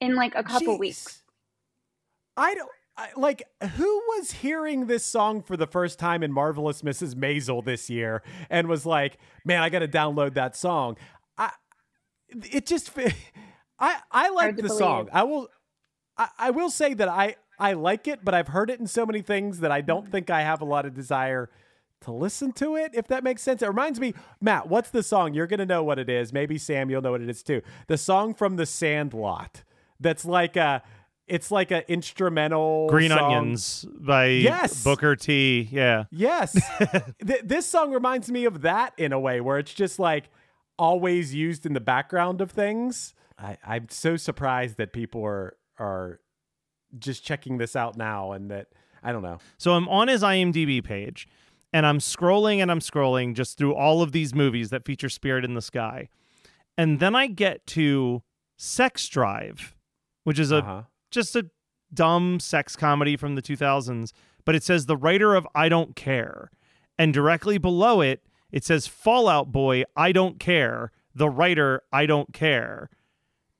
in 0.00 0.14
like 0.14 0.34
a 0.36 0.44
couple 0.44 0.76
Jeez. 0.76 0.78
weeks. 0.78 1.22
I 2.36 2.54
don't 2.54 2.70
I, 2.96 3.10
like 3.16 3.44
who 3.76 4.02
was 4.16 4.32
hearing 4.32 4.86
this 4.86 5.04
song 5.04 5.42
for 5.42 5.56
the 5.56 5.66
first 5.66 5.98
time 5.98 6.22
in 6.22 6.32
Marvelous 6.32 6.82
Mrs. 6.82 7.14
Maisel 7.14 7.64
this 7.64 7.88
year 7.90 8.22
and 8.50 8.68
was 8.68 8.86
like, 8.86 9.18
"Man, 9.44 9.62
I 9.62 9.68
got 9.70 9.80
to 9.80 9.88
download 9.88 10.34
that 10.34 10.56
song." 10.56 10.96
I 11.38 11.52
it 12.50 12.66
just 12.66 12.90
I 13.78 13.98
I 14.10 14.30
like 14.30 14.60
the 14.60 14.62
believe. 14.62 14.78
song. 14.78 15.08
I 15.12 15.24
will 15.24 15.48
I, 16.18 16.28
I 16.38 16.50
will 16.50 16.70
say 16.70 16.94
that 16.94 17.08
I 17.08 17.36
I 17.58 17.72
like 17.72 18.06
it, 18.08 18.20
but 18.24 18.34
I've 18.34 18.48
heard 18.48 18.70
it 18.70 18.78
in 18.80 18.86
so 18.86 19.04
many 19.06 19.22
things 19.22 19.60
that 19.60 19.70
I 19.72 19.80
don't 19.80 20.10
think 20.10 20.30
I 20.30 20.42
have 20.42 20.60
a 20.60 20.64
lot 20.64 20.86
of 20.86 20.94
desire 20.94 21.50
to 22.02 22.12
listen 22.12 22.52
to 22.52 22.76
it, 22.76 22.92
if 22.94 23.08
that 23.08 23.24
makes 23.24 23.42
sense. 23.42 23.60
It 23.62 23.66
reminds 23.66 23.98
me, 23.98 24.14
Matt, 24.40 24.68
what's 24.68 24.90
the 24.90 25.02
song? 25.02 25.34
You're 25.34 25.48
gonna 25.48 25.66
know 25.66 25.82
what 25.82 25.98
it 25.98 26.08
is. 26.08 26.32
Maybe 26.32 26.58
Sam, 26.58 26.90
you'll 26.90 27.02
know 27.02 27.12
what 27.12 27.20
it 27.22 27.28
is 27.28 27.42
too. 27.42 27.62
The 27.88 27.98
song 27.98 28.34
from 28.34 28.56
the 28.56 28.66
Sandlot. 28.66 29.62
That's 30.00 30.24
like 30.24 30.56
a 30.56 30.82
it's 31.26 31.50
like 31.50 31.70
an 31.70 31.82
instrumental 31.88 32.88
Green 32.88 33.10
song. 33.10 33.34
Onions 33.34 33.84
by 33.98 34.26
Yes. 34.26 34.82
Booker 34.82 35.14
T. 35.16 35.68
Yeah. 35.70 36.04
Yes. 36.10 36.52
Th- 37.26 37.42
this 37.44 37.66
song 37.66 37.92
reminds 37.92 38.30
me 38.30 38.44
of 38.46 38.62
that 38.62 38.94
in 38.96 39.12
a 39.12 39.20
way 39.20 39.40
where 39.40 39.58
it's 39.58 39.74
just 39.74 39.98
like 39.98 40.30
always 40.78 41.34
used 41.34 41.66
in 41.66 41.74
the 41.74 41.80
background 41.80 42.40
of 42.40 42.50
things. 42.50 43.14
I, 43.38 43.56
I'm 43.66 43.88
so 43.90 44.16
surprised 44.16 44.78
that 44.78 44.92
people 44.92 45.22
are 45.24 45.56
are 45.78 46.20
just 46.98 47.24
checking 47.24 47.58
this 47.58 47.76
out 47.76 47.96
now 47.96 48.32
and 48.32 48.50
that 48.50 48.68
I 49.02 49.12
don't 49.12 49.22
know. 49.22 49.38
So 49.58 49.72
I'm 49.72 49.88
on 49.88 50.08
his 50.08 50.22
IMDb 50.22 50.82
page 50.82 51.28
and 51.72 51.86
I'm 51.86 51.98
scrolling 51.98 52.58
and 52.58 52.70
I'm 52.70 52.80
scrolling 52.80 53.34
just 53.34 53.58
through 53.58 53.74
all 53.74 54.02
of 54.02 54.12
these 54.12 54.34
movies 54.34 54.70
that 54.70 54.84
feature 54.84 55.08
Spirit 55.08 55.44
in 55.44 55.54
the 55.54 55.62
Sky. 55.62 56.08
And 56.76 56.98
then 57.00 57.14
I 57.14 57.26
get 57.26 57.66
to 57.68 58.22
Sex 58.56 59.06
Drive, 59.08 59.76
which 60.24 60.38
is 60.38 60.50
a 60.50 60.58
Uh-huh. 60.58 60.82
just 61.10 61.36
a 61.36 61.50
dumb 61.92 62.38
sex 62.40 62.76
comedy 62.76 63.16
from 63.16 63.34
the 63.34 63.42
2000s, 63.42 64.12
but 64.44 64.54
it 64.54 64.62
says 64.62 64.86
the 64.86 64.96
writer 64.96 65.34
of 65.34 65.46
I 65.54 65.68
Don't 65.68 65.94
Care. 65.96 66.50
And 66.98 67.14
directly 67.14 67.58
below 67.58 68.00
it, 68.00 68.24
it 68.50 68.64
says 68.64 68.86
Fall 68.86 69.28
Out 69.28 69.52
Boy, 69.52 69.84
I 69.94 70.10
Don't 70.12 70.40
Care, 70.40 70.90
the 71.14 71.28
writer, 71.30 71.82
I 71.92 72.06
Don't 72.06 72.32
Care. 72.32 72.88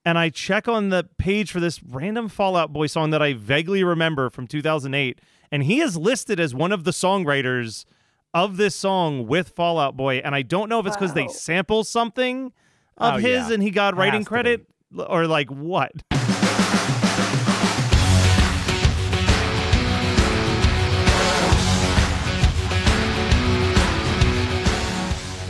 And 0.09 0.17
I 0.19 0.31
check 0.31 0.67
on 0.69 0.89
the 0.89 1.07
page 1.19 1.53
for 1.53 1.61
this 1.61 1.83
random 1.83 2.31
Fall 2.31 2.57
Out 2.57 2.73
Boy 2.73 2.87
song 2.87 3.11
that 3.11 3.21
I 3.21 3.35
vaguely 3.35 3.85
remember 3.85 4.31
from 4.31 4.47
2008. 4.47 5.21
And 5.53 5.65
he 5.65 5.83
is 5.83 5.99
listed 5.99 6.41
as 6.41 6.55
one 6.55 6.73
of 6.73 6.85
the 6.85 6.93
songwriters 6.93 7.85
of 8.33 8.57
this 8.57 8.75
song 8.75 9.27
with 9.27 9.51
Fall 9.51 9.79
Out 9.79 9.99
Boy. 9.99 10.23
And 10.25 10.35
I 10.35 10.41
don't 10.41 10.71
know 10.71 10.81
if 10.81 10.87
it's 10.87 10.97
because 10.97 11.13
they 11.13 11.29
sample 11.29 11.85
something 11.85 12.55
of 12.97 13.17
Oh, 13.17 13.19
his 13.19 13.49
yeah. 13.49 13.53
and 13.53 13.63
he 13.63 13.71
got 13.71 13.99
writing 13.99 14.25
credit 14.25 14.65
or 14.97 15.27
like 15.27 15.51
what. 15.51 15.93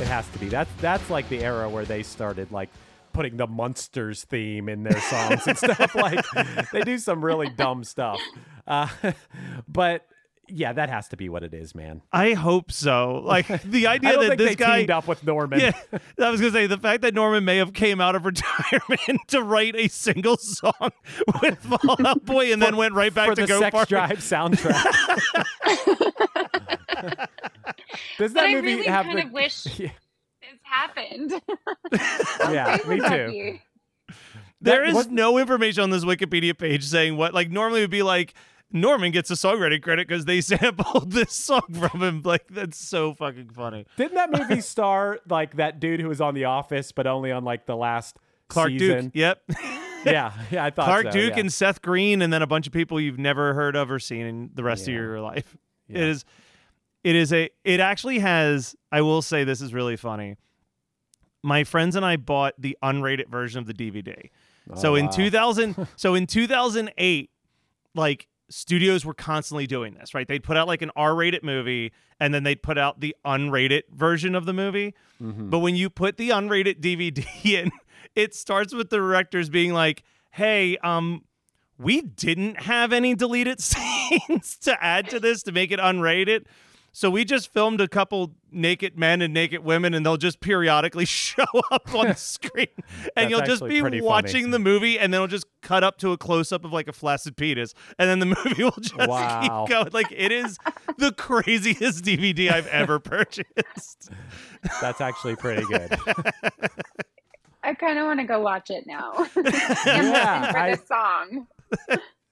It 0.01 0.07
has 0.07 0.29
to 0.31 0.38
be. 0.38 0.49
That's 0.49 0.71
that's 0.81 1.11
like 1.11 1.29
the 1.29 1.44
era 1.44 1.68
where 1.68 1.85
they 1.85 2.03
started 2.03 2.51
like 2.53 2.71
putting 3.19 3.37
the 3.37 3.49
Munsters 3.49 4.23
theme 4.23 4.69
in 4.69 4.85
their 4.85 5.01
songs 5.01 5.45
and 5.49 5.59
stuff. 5.59 5.93
Like 5.97 6.25
they 6.71 6.83
do 6.83 6.99
some 6.99 7.25
really 7.25 7.49
dumb 7.49 7.83
stuff. 7.83 8.21
Uh, 8.65 8.87
but 9.69 10.07
yeah, 10.47 10.73
that 10.73 10.89
has 10.89 11.09
to 11.09 11.17
be 11.17 11.29
what 11.29 11.43
it 11.43 11.53
is, 11.53 11.75
man. 11.75 12.03
I 12.13 12.35
hope 12.35 12.71
so. 12.71 13.21
Like 13.25 13.49
the 13.65 13.89
idea 13.89 14.11
I 14.11 14.13
don't 14.13 14.21
that 14.23 14.29
think 14.29 14.39
this 14.39 14.49
they 14.51 14.55
guy 14.55 14.77
teamed 14.79 14.93
up 14.93 15.09
with 15.09 15.27
Norman. 15.27 15.59
Yeah, 15.59 15.73
I 16.21 16.31
was 16.31 16.41
gonna 16.41 16.53
say 16.53 16.69
the 16.69 16.79
fact 16.79 17.03
that 17.03 17.13
Norman 17.13 17.45
may 17.45 17.57
have 17.57 17.73
came 17.73 18.01
out 18.01 18.15
of 18.15 18.25
retirement 18.25 19.21
to 19.29 19.43
write 19.43 19.75
a 19.75 19.89
single 19.89 20.37
song 20.37 20.93
with 21.43 21.59
Fall 21.59 22.07
Out 22.07 22.25
Boy 22.25 22.53
and 22.53 22.63
then 22.63 22.77
went 22.77 22.95
right 22.95 23.13
back 23.13 23.31
for 23.31 23.35
to 23.35 23.41
the 23.41 23.49
Go 23.49 23.59
Sex 23.59 23.73
Farm. 23.73 23.87
Drive 23.89 24.19
soundtrack. 24.21 24.85
Does 28.17 28.33
But 28.33 28.35
that 28.35 28.45
I 28.45 28.53
movie 28.55 28.75
really 28.77 28.85
have 28.85 29.07
kind 29.07 29.19
the? 29.19 29.25
of 29.25 29.33
wish 29.33 29.67
Yeah. 29.77 29.91
This 30.69 31.93
happened. 31.93 32.53
yeah, 32.53 32.79
me 32.87 32.99
too. 33.01 33.31
be- 33.31 33.63
There 34.61 34.81
That 34.83 34.89
is 34.89 34.95
was- 34.95 35.07
no 35.09 35.39
information 35.39 35.83
on 35.83 35.91
this 35.91 36.05
Wikipedia 36.05 36.57
page 36.57 36.85
saying 36.85 37.17
what. 37.17 37.35
Like 37.35 37.51
normally 37.51 37.81
it 37.81 37.85
would 37.85 37.91
be 37.91 38.03
like 38.03 38.35
Norman 38.73 39.13
gets 39.13 39.31
a 39.31 39.35
songwriting 39.35 39.83
credit 39.83 40.07
because 40.09 40.25
they 40.25 40.41
sampled 40.43 41.13
this 41.13 41.33
song 41.33 41.63
from 41.73 42.03
him. 42.03 42.23
Like 42.25 42.47
that's 42.49 42.79
so 42.79 43.15
fucking 43.15 43.51
funny. 43.51 43.87
Didn't 43.97 44.15
that 44.15 44.31
movie 44.31 44.61
star 44.63 45.19
like 45.29 45.57
that 45.57 45.81
dude 45.81 46.01
who 46.01 46.09
was 46.09 46.21
on 46.21 46.35
The 46.35 46.45
Office, 46.47 46.93
but 46.93 47.07
only 47.07 47.33
on 47.33 47.45
like 47.45 47.67
the 47.67 47.77
last 47.77 48.19
Clark 48.49 48.71
season? 48.71 49.05
Duke. 49.07 49.13
Yep. 49.15 49.43
Yeah, 50.05 50.33
yeah, 50.53 50.65
I 50.65 50.71
thought 50.71 50.85
Clark 50.87 51.07
so, 51.07 51.11
Duke 51.11 51.33
yeah. 51.35 51.41
and 51.41 51.53
Seth 51.53 51.83
Green, 51.83 52.23
and 52.23 52.33
then 52.33 52.41
a 52.41 52.47
bunch 52.47 52.69
of 52.69 52.73
people 52.73 53.01
you've 53.01 53.19
never 53.19 53.53
heard 53.53 53.75
of 53.75 53.91
or 53.91 53.99
seen 53.99 54.27
in 54.27 54.51
the 54.55 54.63
rest 54.63 54.87
Yeah. 54.87 54.95
of 54.95 55.01
your 55.03 55.21
life. 55.21 55.57
Yeah. 55.89 55.99
It 55.99 56.05
is, 56.09 56.25
it 57.03 57.17
is 57.17 57.33
a, 57.33 57.51
it 57.65 57.81
actually 57.81 58.21
has. 58.21 58.77
I 58.93 59.01
will 59.01 59.23
say 59.23 59.43
this 59.43 59.61
is 59.61 59.75
really 59.75 59.97
funny. 59.97 60.37
My 61.42 61.64
friends 61.64 61.96
and 61.96 62.05
I 62.05 62.16
bought 62.16 62.55
the 62.59 62.77
unrated 62.83 63.29
version 63.29 63.59
of 63.61 63.66
the 63.66 63.74
DVD. 63.74 64.31
so 64.77 64.92
Oh, 64.92 64.94
in 64.96 65.07
wow. 65.07 65.12
2000, 65.12 65.87
so 65.96 66.14
in 66.14 66.27
2008, 66.27 67.31
like 67.94 68.29
studios 68.51 69.05
were 69.05 69.14
constantly 69.14 69.66
doing 69.66 69.94
this, 69.94 70.14
right? 70.14 70.27
They'd 70.27 70.42
put 70.42 70.57
out 70.57 70.66
like 70.66 70.83
an 70.83 70.90
R-rated 70.96 71.42
movie, 71.42 71.92
and 72.20 72.33
then 72.35 72.42
they'd 72.44 72.62
put 72.62 72.79
out 72.79 73.01
the 73.01 73.14
unrated 73.24 73.83
version 73.92 74.35
of 74.35 74.46
the 74.46 74.53
movie. 74.53 74.94
Mm-hmm. 75.22 75.51
But 75.51 75.61
when 75.61 75.77
you 75.77 75.90
put 75.90 76.16
the 76.16 76.31
unrated 76.31 76.81
DVD 76.81 77.24
in, 77.44 77.70
it 78.14 78.35
starts 78.35 78.74
with 78.74 78.90
the 78.90 78.96
directors 78.96 79.48
being 79.51 79.72
like, 79.72 80.03
"Hey, 80.33 80.77
um, 80.79 81.24
we 81.79 82.01
didn't 82.01 82.62
have 82.62 82.92
any 82.92 83.14
deleted 83.14 83.61
scenes 83.62 84.57
to 84.62 84.83
add 84.83 85.09
to 85.11 85.20
this 85.20 85.42
to 85.44 85.53
make 85.53 85.70
it 85.70 85.79
unrated." 85.79 86.46
So 86.90 87.11
we 87.11 87.24
just 87.24 87.53
filmed 87.53 87.81
a 87.81 87.87
couple 87.87 88.33
naked 88.51 88.98
men 88.98 89.22
and 89.22 89.33
naked 89.33 89.62
women, 89.62 89.94
and 89.94 90.05
they'll 90.05 90.16
just 90.16 90.40
periodically 90.40 91.05
show 91.07 91.44
up 91.70 91.94
on 91.94 92.09
the 92.09 92.14
screen, 92.14 92.66
and 93.16 93.31
you'll 93.31 93.42
just 93.42 93.62
be 93.64 93.81
pretty 93.81 93.98
funny. 93.98 94.09
watching 94.09 94.51
the 94.51 94.59
movie, 94.59 94.98
and 94.98 95.12
then 95.12 95.18
it'll 95.18 95.29
just 95.29 95.46
cut 95.61 95.85
up 95.85 95.98
to 95.98 96.11
a 96.12 96.16
close 96.18 96.51
up 96.51 96.64
of 96.64 96.72
like 96.72 96.88
a 96.88 96.92
flaccid 96.92 97.37
penis, 97.37 97.72
and 97.98 98.09
then 98.11 98.18
the 98.18 98.27
movie 98.44 98.64
will 98.64 98.72
just 98.81 98.96
Wow. 98.96 99.64
keep 99.66 99.70
going. 99.77 99.90
Like 99.92 100.11
it 100.11 100.33
is 100.33 100.59
the 100.96 101.12
craziest 101.12 102.05
DVD 102.05 102.51
I've 102.51 102.66
ever 102.68 102.98
purchased. 102.98 104.11
That's 104.81 105.01
actually 105.01 105.37
pretty 105.37 105.64
good. 105.66 105.96
I 107.62 107.74
kind 107.74 107.98
of 107.98 108.07
want 108.07 108.18
to 108.20 108.24
go 108.27 108.40
watch 108.40 108.70
it 108.70 108.87
now. 108.87 109.12
Yeah, 109.37 109.42
listen 109.42 110.53
for 110.53 110.59
I- 110.59 110.70
this 110.74 110.88
song. 110.88 111.46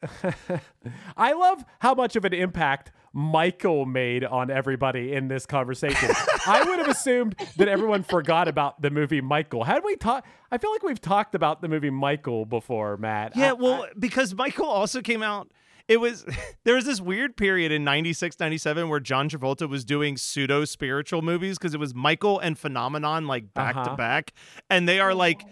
I 1.16 1.32
love 1.32 1.64
how 1.80 1.94
much 1.94 2.16
of 2.16 2.24
an 2.24 2.32
impact 2.34 2.92
Michael 3.12 3.86
made 3.86 4.24
on 4.24 4.50
everybody 4.50 5.14
in 5.14 5.28
this 5.28 5.46
conversation. 5.46 6.10
I 6.46 6.62
would 6.64 6.78
have 6.78 6.88
assumed 6.88 7.34
that 7.56 7.66
everyone 7.68 8.02
forgot 8.02 8.46
about 8.46 8.82
the 8.82 8.90
movie 8.90 9.20
Michael. 9.22 9.64
Had 9.64 9.82
we 9.84 9.96
talked? 9.96 10.26
I 10.50 10.58
feel 10.58 10.70
like 10.70 10.82
we've 10.82 11.00
talked 11.00 11.34
about 11.34 11.62
the 11.62 11.68
movie 11.68 11.90
Michael 11.90 12.44
before, 12.44 12.96
Matt. 12.98 13.34
Yeah, 13.36 13.50
I- 13.50 13.54
well, 13.54 13.86
because 13.98 14.34
Michael 14.34 14.66
also 14.66 15.00
came 15.00 15.22
out. 15.22 15.50
It 15.88 15.98
was 15.98 16.26
there 16.64 16.74
was 16.74 16.84
this 16.84 17.00
weird 17.00 17.36
period 17.36 17.72
in 17.72 17.84
96, 17.84 18.38
97 18.38 18.88
where 18.88 19.00
John 19.00 19.30
Travolta 19.30 19.68
was 19.68 19.84
doing 19.84 20.16
pseudo 20.16 20.64
spiritual 20.66 21.22
movies 21.22 21.56
because 21.58 21.74
it 21.74 21.80
was 21.80 21.94
Michael 21.94 22.38
and 22.38 22.58
Phenomenon 22.58 23.26
like 23.26 23.54
back 23.54 23.74
to 23.76 23.80
Uh-huh. 23.80 23.96
back, 23.96 24.32
and 24.68 24.86
they 24.88 25.00
are 25.00 25.14
like, 25.14 25.42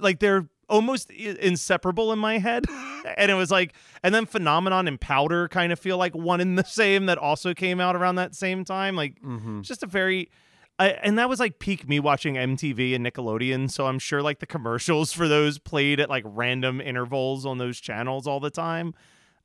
like 0.00 0.20
they're 0.20 0.48
almost 0.68 1.10
inseparable 1.10 2.12
in 2.12 2.18
my 2.18 2.38
head. 2.38 2.66
and 3.16 3.30
it 3.30 3.34
was 3.34 3.50
like, 3.50 3.74
and 4.02 4.14
then 4.14 4.26
Phenomenon 4.26 4.88
and 4.88 5.00
Powder 5.00 5.48
kind 5.48 5.72
of 5.72 5.78
feel 5.78 5.98
like 5.98 6.14
one 6.14 6.40
in 6.40 6.54
the 6.56 6.64
same 6.64 7.06
that 7.06 7.18
also 7.18 7.54
came 7.54 7.80
out 7.80 7.96
around 7.96 8.16
that 8.16 8.34
same 8.34 8.64
time. 8.64 8.96
Like, 8.96 9.20
Mhm. 9.22 9.60
it's 9.60 9.68
just 9.68 9.82
a 9.82 9.86
very 9.86 10.30
I, 10.76 10.88
and 10.88 11.16
that 11.20 11.28
was 11.28 11.38
like 11.38 11.60
peak 11.60 11.88
me 11.88 12.00
watching 12.00 12.34
MTV 12.36 12.96
and 12.96 13.06
Nickelodeon. 13.06 13.70
So 13.70 13.86
I'm 13.86 14.00
sure 14.00 14.20
like 14.22 14.40
the 14.40 14.46
commercials 14.46 15.12
for 15.12 15.28
those 15.28 15.60
played 15.60 16.00
at 16.00 16.10
like 16.10 16.24
random 16.26 16.80
intervals 16.80 17.46
on 17.46 17.58
those 17.58 17.78
channels 17.78 18.26
all 18.26 18.40
the 18.40 18.50
time. 18.50 18.92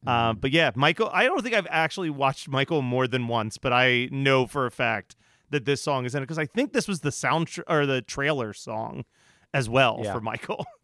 Uh, 0.07 0.33
but 0.33 0.49
yeah, 0.49 0.71
Michael, 0.73 1.07
I 1.13 1.25
don't 1.25 1.43
think 1.43 1.53
I've 1.53 1.67
actually 1.69 2.09
watched 2.09 2.47
Michael 2.49 2.81
more 2.81 3.05
than 3.07 3.27
once, 3.27 3.59
but 3.59 3.71
I 3.71 4.07
know 4.11 4.47
for 4.47 4.65
a 4.65 4.71
fact 4.71 5.15
that 5.51 5.65
this 5.65 5.83
song 5.83 6.05
is 6.05 6.15
in 6.15 6.23
it 6.23 6.25
because 6.25 6.39
I 6.39 6.45
think 6.47 6.73
this 6.73 6.87
was 6.87 7.01
the 7.01 7.11
sound 7.11 7.49
or 7.67 7.85
the 7.85 8.01
trailer 8.01 8.51
song 8.53 9.03
as 9.53 9.69
well 9.69 9.99
Yeah. 10.03 10.13
for 10.13 10.21
Michael. 10.21 10.65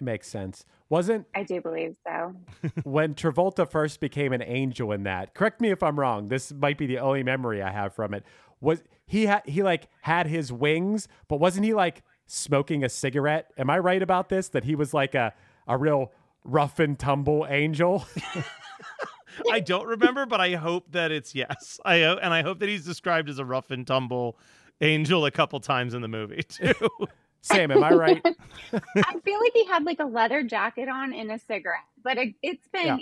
it 0.00 0.04
makes 0.04 0.28
sense. 0.28 0.64
Wasn't 0.88 1.26
I 1.34 1.42
do 1.44 1.60
believe 1.60 1.96
so. 2.06 2.34
when 2.84 3.14
Travolta 3.14 3.70
first 3.70 4.00
became 4.00 4.32
an 4.32 4.42
angel 4.42 4.92
in 4.92 5.04
that. 5.04 5.34
Correct 5.34 5.60
me 5.60 5.70
if 5.70 5.82
I'm 5.82 5.98
wrong. 5.98 6.28
This 6.28 6.52
might 6.52 6.78
be 6.78 6.86
the 6.86 6.98
only 6.98 7.22
memory 7.22 7.62
I 7.62 7.70
have 7.70 7.94
from 7.94 8.14
it. 8.14 8.24
Was 8.60 8.82
he 9.06 9.26
had 9.26 9.42
he 9.46 9.62
like 9.62 9.88
had 10.02 10.26
his 10.26 10.52
wings, 10.52 11.08
but 11.28 11.36
wasn't 11.36 11.64
he 11.64 11.74
like 11.74 12.02
smoking 12.26 12.84
a 12.84 12.88
cigarette? 12.88 13.50
Am 13.56 13.70
I 13.70 13.78
right 13.78 14.02
about 14.02 14.28
this? 14.28 14.48
That 14.48 14.64
he 14.64 14.74
was 14.74 14.92
like 14.92 15.14
a 15.14 15.32
a 15.66 15.78
real 15.78 16.12
rough 16.44 16.78
and 16.78 16.98
tumble 16.98 17.46
angel. 17.48 18.06
I 19.50 19.60
don't 19.60 19.86
remember, 19.86 20.26
but 20.26 20.40
I 20.40 20.54
hope 20.56 20.92
that 20.92 21.12
it's 21.12 21.34
yes. 21.34 21.78
I 21.84 21.96
and 21.96 22.34
I 22.34 22.42
hope 22.42 22.58
that 22.60 22.68
he's 22.68 22.84
described 22.84 23.28
as 23.28 23.38
a 23.38 23.44
rough 23.44 23.70
and 23.70 23.86
tumble 23.86 24.36
angel 24.80 25.24
a 25.24 25.30
couple 25.30 25.60
times 25.60 25.94
in 25.94 26.02
the 26.02 26.08
movie 26.08 26.42
too. 26.48 26.72
Sam, 27.42 27.70
am 27.70 27.82
I 27.82 27.92
right? 27.92 28.22
I 28.74 29.18
feel 29.24 29.40
like 29.40 29.52
he 29.54 29.64
had 29.66 29.84
like 29.84 30.00
a 30.00 30.04
leather 30.04 30.42
jacket 30.42 30.88
on 30.88 31.12
and 31.14 31.30
a 31.32 31.38
cigarette, 31.38 31.80
but 32.02 32.18
it, 32.18 32.34
it's 32.42 32.68
been 32.68 32.86
Yeah. 32.86 32.96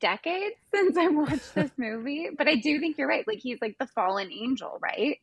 decades 0.00 0.56
since 0.74 0.96
I 0.96 1.08
watched 1.08 1.54
this 1.54 1.70
movie. 1.76 2.28
But 2.36 2.48
I 2.48 2.56
do 2.56 2.78
think 2.80 2.98
you're 2.98 3.08
right. 3.08 3.26
Like 3.26 3.38
he's 3.40 3.58
like 3.60 3.76
the 3.78 3.86
fallen 3.88 4.30
angel, 4.32 4.78
right? 4.80 5.18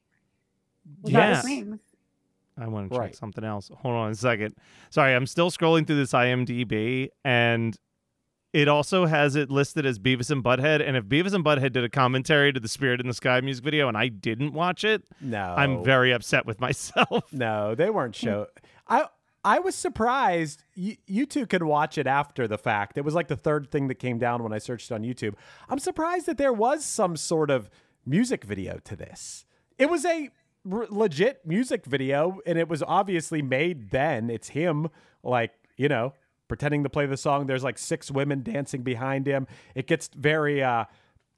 Without 1.01 1.29
his 1.29 1.37
Yes. 1.37 1.43
wings. 1.43 1.79
I 2.57 2.67
want 2.67 2.89
to 2.89 2.95
check 2.95 3.01
Right. 3.01 3.15
something 3.15 3.43
else. 3.43 3.71
Hold 3.81 3.95
on 3.95 4.11
a 4.11 4.15
second. 4.15 4.55
Sorry, 4.89 5.15
I'm 5.15 5.25
still 5.25 5.49
scrolling 5.49 5.87
through 5.87 5.95
this 5.95 6.11
IMDb, 6.11 7.07
and 7.23 7.75
it 8.53 8.67
also 8.67 9.05
has 9.05 9.35
it 9.35 9.49
listed 9.49 9.85
as 9.85 9.97
Beavis 9.99 10.29
and 10.29 10.43
Butthead. 10.43 10.85
And 10.85 10.97
if 10.97 11.05
Beavis 11.05 11.33
and 11.33 11.43
Butthead 11.43 11.71
did 11.73 11.83
a 11.83 11.89
commentary 11.89 12.51
to 12.51 12.59
the 12.59 12.67
Spirit 12.67 12.99
in 12.99 13.07
the 13.07 13.13
Sky 13.13 13.39
music 13.41 13.63
video 13.63 13.87
and 13.87 13.97
I 13.97 14.07
didn't 14.09 14.53
watch 14.53 14.83
it, 14.83 15.03
No, 15.21 15.55
I'm 15.57 15.83
very 15.83 16.11
upset 16.11 16.45
with 16.45 16.59
myself. 16.67 17.31
No, 17.31 17.75
they 17.75 17.89
weren't 17.89 18.15
show. 18.15 18.47
I 18.87 19.05
I 19.43 19.57
was 19.59 19.73
surprised. 19.73 20.63
You, 20.75 20.97
you 21.07 21.25
two 21.25 21.47
could 21.47 21.63
watch 21.63 21.97
it 21.97 22.05
after 22.05 22.47
the 22.47 22.57
fact. 22.59 22.97
It 22.97 23.05
was 23.05 23.15
like 23.15 23.27
the 23.27 23.35
third 23.35 23.71
thing 23.71 23.87
that 23.87 23.95
came 23.95 24.19
down 24.19 24.43
when 24.43 24.53
I 24.53 24.59
searched 24.59 24.91
on 24.91 25.01
YouTube. 25.01 25.33
I'm 25.67 25.79
surprised 25.79 26.27
that 26.27 26.37
there 26.37 26.53
was 26.53 26.85
some 26.85 27.17
sort 27.17 27.49
of 27.49 27.69
music 28.05 28.43
video 28.43 28.77
to 28.83 28.95
this. 28.95 29.45
It 29.79 29.89
was 29.89 30.05
a 30.05 30.29
r- 30.71 30.85
legit 30.91 31.43
music 31.45 31.85
video, 31.85 32.39
and 32.45 32.59
it 32.59 32.67
was 32.67 32.83
obviously 32.83 33.41
made 33.41 33.89
then. 33.89 34.29
It's 34.29 34.49
him, 34.49 34.89
like 35.23 35.53
you 35.75 35.87
know, 35.89 36.13
pretending 36.51 36.83
to 36.83 36.89
play 36.89 37.05
the 37.05 37.15
song. 37.15 37.45
There's 37.47 37.63
like 37.63 37.77
six 37.77 38.11
women 38.11 38.43
dancing 38.43 38.81
behind 38.83 39.25
him. 39.25 39.47
It 39.73 39.87
gets 39.87 40.09
very 40.13 40.61
uh, 40.61 40.83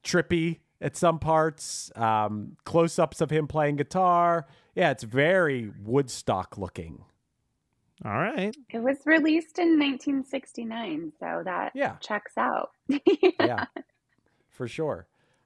trippy 0.04 0.58
at 0.82 0.97
some 0.97 1.19
parts. 1.19 1.91
Um, 1.95 2.58
close 2.65 2.97
ups 2.97 3.21
of 3.21 3.30
him 3.30 3.47
playing 3.47 3.76
guitar. 3.76 4.47
Yeah, 4.73 4.89
it's 4.89 5.04
very 5.04 5.71
Woodstock 5.84 6.58
looking. 6.58 7.04
All 8.04 8.12
right. 8.17 8.56
It 8.71 8.80
was 8.80 8.97
released 9.06 9.60
in 9.60 9.78
1969, 9.80 11.13
so 11.19 11.43
that 11.45 11.73
Yeah. 11.76 11.97
checks 12.02 12.34
out. 12.36 12.71
Yeah, 13.39 13.65
for 14.49 14.67
sure. 14.67 15.06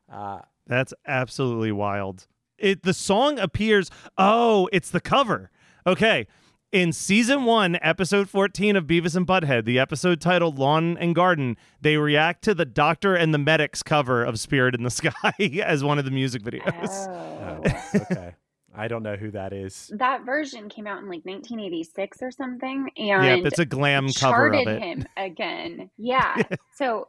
Uh, 0.10 0.40
That's 0.66 0.94
absolutely 1.06 1.74
wild. 1.74 2.26
It 2.58 2.84
the 2.84 2.94
song 2.94 3.38
appears. 3.38 3.92
Oh, 4.18 4.70
it's 4.72 4.92
the 4.92 5.02
cover. 5.02 5.52
Okay. 5.86 6.26
In 6.74 6.92
season 6.92 7.46
one, 7.46 7.78
episode 7.82 8.30
14 8.30 8.76
of 8.76 8.86
Beavis 8.86 9.16
and 9.16 9.26
Butthead, 9.26 9.64
the 9.64 9.80
episode 9.80 10.20
titled 10.20 10.60
Lawn 10.60 10.98
and 10.98 11.16
Garden, 11.16 11.56
they 11.80 11.96
react 11.96 12.44
to 12.44 12.54
the 12.54 12.66
Doctor 12.66 13.16
and 13.16 13.34
the 13.34 13.38
Medics 13.38 13.82
cover 13.82 14.22
of 14.22 14.38
Spirit 14.38 14.76
in 14.76 14.84
the 14.84 14.90
Sky 14.92 15.32
as 15.64 15.82
one 15.82 15.98
of 15.98 16.04
the 16.04 16.12
music 16.12 16.44
videos. 16.44 17.08
Oh. 17.08 17.62
oh, 17.66 18.00
okay. 18.12 18.36
I 18.76 18.90
don't 18.90 19.02
know 19.02 19.16
who 19.16 19.32
that 19.32 19.54
is. 19.54 19.90
that 19.96 20.26
version 20.26 20.68
came 20.68 20.88
out 20.88 21.00
in 21.00 21.06
like 21.06 21.26
1986 21.26 22.18
or 22.22 22.32
something, 22.32 22.90
and 22.98 23.26
Yep, 23.26 23.46
it's 23.46 23.60
a 23.60 23.66
glam 23.66 24.12
cover 24.12 24.48
of 24.50 24.68
it. 24.68 24.82
him 24.82 25.06
again. 25.18 25.90
Yeah. 25.98 26.36
so 26.76 27.08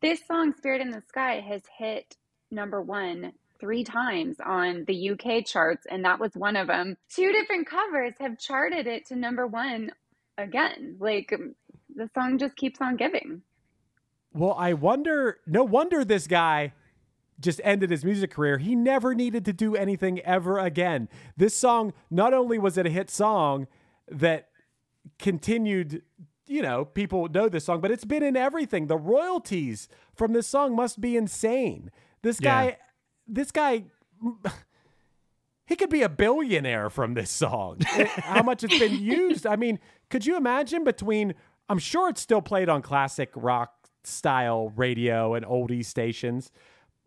this 0.00 0.20
song, 0.26 0.54
"Spirit 0.56 0.80
in 0.80 0.90
the 0.90 1.02
Sky," 1.08 1.40
has 1.46 1.62
hit 1.76 2.16
number 2.52 2.80
one 2.80 3.32
three 3.60 3.84
times 3.84 4.36
on 4.44 4.84
the 4.86 5.10
UK 5.10 5.44
charts, 5.44 5.86
and 5.90 6.04
that 6.04 6.20
was 6.20 6.32
one 6.34 6.56
of 6.56 6.66
them. 6.66 6.96
Two 7.08 7.32
different 7.32 7.68
covers 7.68 8.14
have 8.20 8.38
charted 8.38 8.86
it 8.86 9.06
to 9.06 9.16
number 9.16 9.46
one 9.46 9.90
again. 10.38 10.96
Like 10.98 11.32
um, 11.32 11.54
the 11.94 12.08
song 12.14 12.38
just 12.38 12.56
keeps 12.56 12.80
on 12.80 12.96
giving. 12.96 13.42
Well, 14.32 14.54
I 14.58 14.74
wonder. 14.74 15.38
No 15.46 15.64
wonder 15.64 16.04
this 16.04 16.26
guy 16.26 16.72
just 17.40 17.60
ended 17.64 17.90
his 17.90 18.04
music 18.04 18.30
career. 18.30 18.58
He 18.58 18.74
never 18.74 19.14
needed 19.14 19.44
to 19.44 19.52
do 19.52 19.76
anything 19.76 20.20
ever 20.20 20.58
again. 20.58 21.08
This 21.36 21.54
song, 21.54 21.92
not 22.10 22.32
only 22.32 22.58
was 22.58 22.78
it 22.78 22.86
a 22.86 22.90
hit 22.90 23.10
song 23.10 23.66
that 24.08 24.48
continued, 25.18 26.02
you 26.46 26.62
know, 26.62 26.84
people 26.84 27.28
know 27.28 27.48
this 27.48 27.64
song, 27.64 27.80
but 27.80 27.90
it's 27.90 28.04
been 28.04 28.22
in 28.22 28.36
everything. 28.36 28.86
The 28.86 28.96
royalties 28.96 29.88
from 30.14 30.32
this 30.32 30.46
song 30.46 30.74
must 30.74 31.00
be 31.00 31.16
insane. 31.16 31.90
This 32.22 32.40
Yeah. 32.40 32.76
This 33.26 33.50
guy. 33.50 33.84
He 35.66 35.74
could 35.74 35.90
be 35.90 36.02
a 36.02 36.08
billionaire 36.08 36.90
from 36.90 37.14
this 37.14 37.30
song. 37.30 37.78
How 37.84 38.42
much 38.42 38.62
it's 38.62 38.78
been 38.78 39.02
used. 39.02 39.46
I 39.46 39.56
mean, 39.56 39.80
could 40.10 40.24
you 40.24 40.36
imagine 40.36 40.84
between 40.84 41.34
I'm 41.68 41.78
sure 41.78 42.08
it's 42.08 42.20
still 42.20 42.40
played 42.40 42.68
on 42.68 42.82
classic 42.82 43.30
rock 43.34 43.72
style 44.04 44.72
radio 44.76 45.34
and 45.34 45.44
oldie 45.44 45.84
stations 45.84 46.52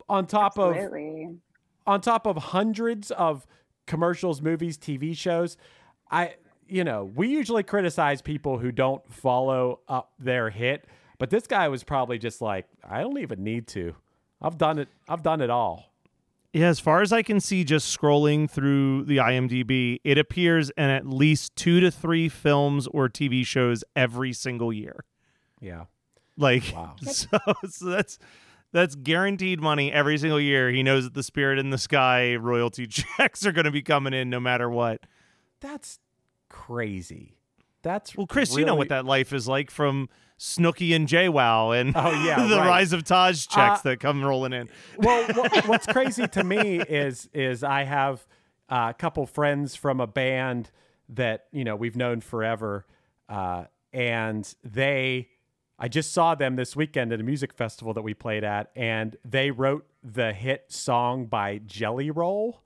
on 0.09 0.25
top 0.25 0.59
of 0.59 0.75
on 1.87 2.01
top 2.01 2.27
of 2.27 2.37
hundreds 2.37 3.11
of 3.11 3.47
commercials, 3.87 4.41
movies, 4.41 4.77
TV 4.77 5.15
shows. 5.15 5.57
I 6.11 6.35
you 6.67 6.83
know, 6.83 7.11
we 7.15 7.29
usually 7.29 7.63
criticize 7.63 8.21
people 8.21 8.59
who 8.59 8.71
don't 8.71 9.01
follow 9.11 9.79
up 9.87 10.11
their 10.19 10.51
hit, 10.51 10.85
but 11.17 11.31
this 11.31 11.47
guy 11.47 11.67
was 11.67 11.83
probably 11.83 12.19
just 12.19 12.41
like, 12.41 12.67
I 12.87 13.01
don't 13.01 13.17
even 13.17 13.43
need 13.43 13.67
to. 13.69 13.95
I've 14.41 14.57
done 14.57 14.77
it. 14.77 14.87
I've 15.07 15.23
done 15.23 15.41
it 15.41 15.49
all. 15.49 15.88
Yeah, 16.51 16.67
as 16.67 16.79
far 16.79 17.01
as 17.01 17.13
I 17.13 17.21
can 17.21 17.39
see, 17.39 17.63
just 17.63 17.95
scrolling 17.95 18.49
through 18.49 19.03
the 19.05 19.17
IMDb, 19.17 19.99
it 20.03 20.17
appears 20.17 20.71
in 20.71 20.85
at 20.85 21.05
least 21.05 21.55
two 21.55 21.79
to 21.79 21.91
three 21.91 22.27
films 22.27 22.87
or 22.87 23.07
TV 23.07 23.45
shows 23.45 23.83
every 23.95 24.33
single 24.33 24.73
year. 24.73 25.05
Yeah. 25.61 25.85
Like, 26.37 26.71
Wow. 26.73 26.95
so, 27.01 27.27
so 27.69 27.85
that's 27.85 28.17
that's 28.71 28.95
guaranteed 28.95 29.59
money 29.59 29.91
every 29.91 30.17
single 30.17 30.39
year. 30.39 30.71
He 30.71 30.83
knows 30.83 31.03
that 31.03 31.13
the 31.13 31.23
Spirit 31.23 31.59
in 31.59 31.69
the 31.69 31.77
Sky 31.77 32.35
royalty 32.35 32.87
checks 33.17 33.45
are 33.45 33.51
going 33.51 33.65
to 33.65 33.71
be 33.71 33.81
coming 33.81 34.13
in 34.13 34.29
no 34.29 34.39
matter 34.39 34.69
what. 34.69 35.01
That's 35.59 35.99
crazy. 36.49 37.35
That's 37.81 38.15
Well, 38.15 38.27
Chris, 38.27 38.55
you 38.55 38.65
know 38.65 38.75
what 38.75 38.89
that 38.89 39.05
life 39.05 39.33
is 39.33 39.47
like 39.47 39.71
from 39.71 40.09
Snooki 40.39 40.95
and 40.95 41.07
JWoww 41.07 41.79
and 41.79 41.93
Oh, 41.95 42.11
yeah, 42.23 42.47
the 42.47 42.55
right. 42.57 42.65
Rise 42.67 42.93
of 42.93 43.03
Taj 43.03 43.45
checks 43.45 43.81
Uh, 43.85 43.89
that 43.89 43.99
come 43.99 44.23
rolling 44.23 44.53
in. 44.53 44.69
well, 44.97 45.23
what's 45.65 45.85
crazy 45.85 46.27
to 46.29 46.43
me 46.43 46.79
is 46.81 47.29
is 47.33 47.63
I 47.63 47.83
have 47.83 48.25
uh, 48.69 48.87
a 48.91 48.93
couple 48.93 49.25
friends 49.25 49.75
from 49.75 49.99
a 49.99 50.07
band 50.07 50.71
that 51.09 51.45
you 51.51 51.63
know 51.63 51.75
we've 51.75 51.95
known 51.97 52.21
forever, 52.21 52.85
uh, 53.27 53.65
and 53.93 54.51
they. 54.63 55.27
I 55.81 55.87
just 55.87 56.11
saw 56.11 56.35
them 56.35 56.57
this 56.57 56.75
weekend 56.75 57.13
at 57.13 57.21
a 57.21 57.23
music 57.23 57.53
festival 57.53 57.93
that 57.93 58.01
we 58.01 58.13
played 58.13 58.43
at, 58.43 58.69
and 58.75 59.15
they 59.23 59.49
wrote 59.49 59.85
the 60.03 60.33
hit 60.33 60.65
song 60.71 61.25
by 61.25 61.59
Jelly 61.65 62.11
Roll. 62.11 62.61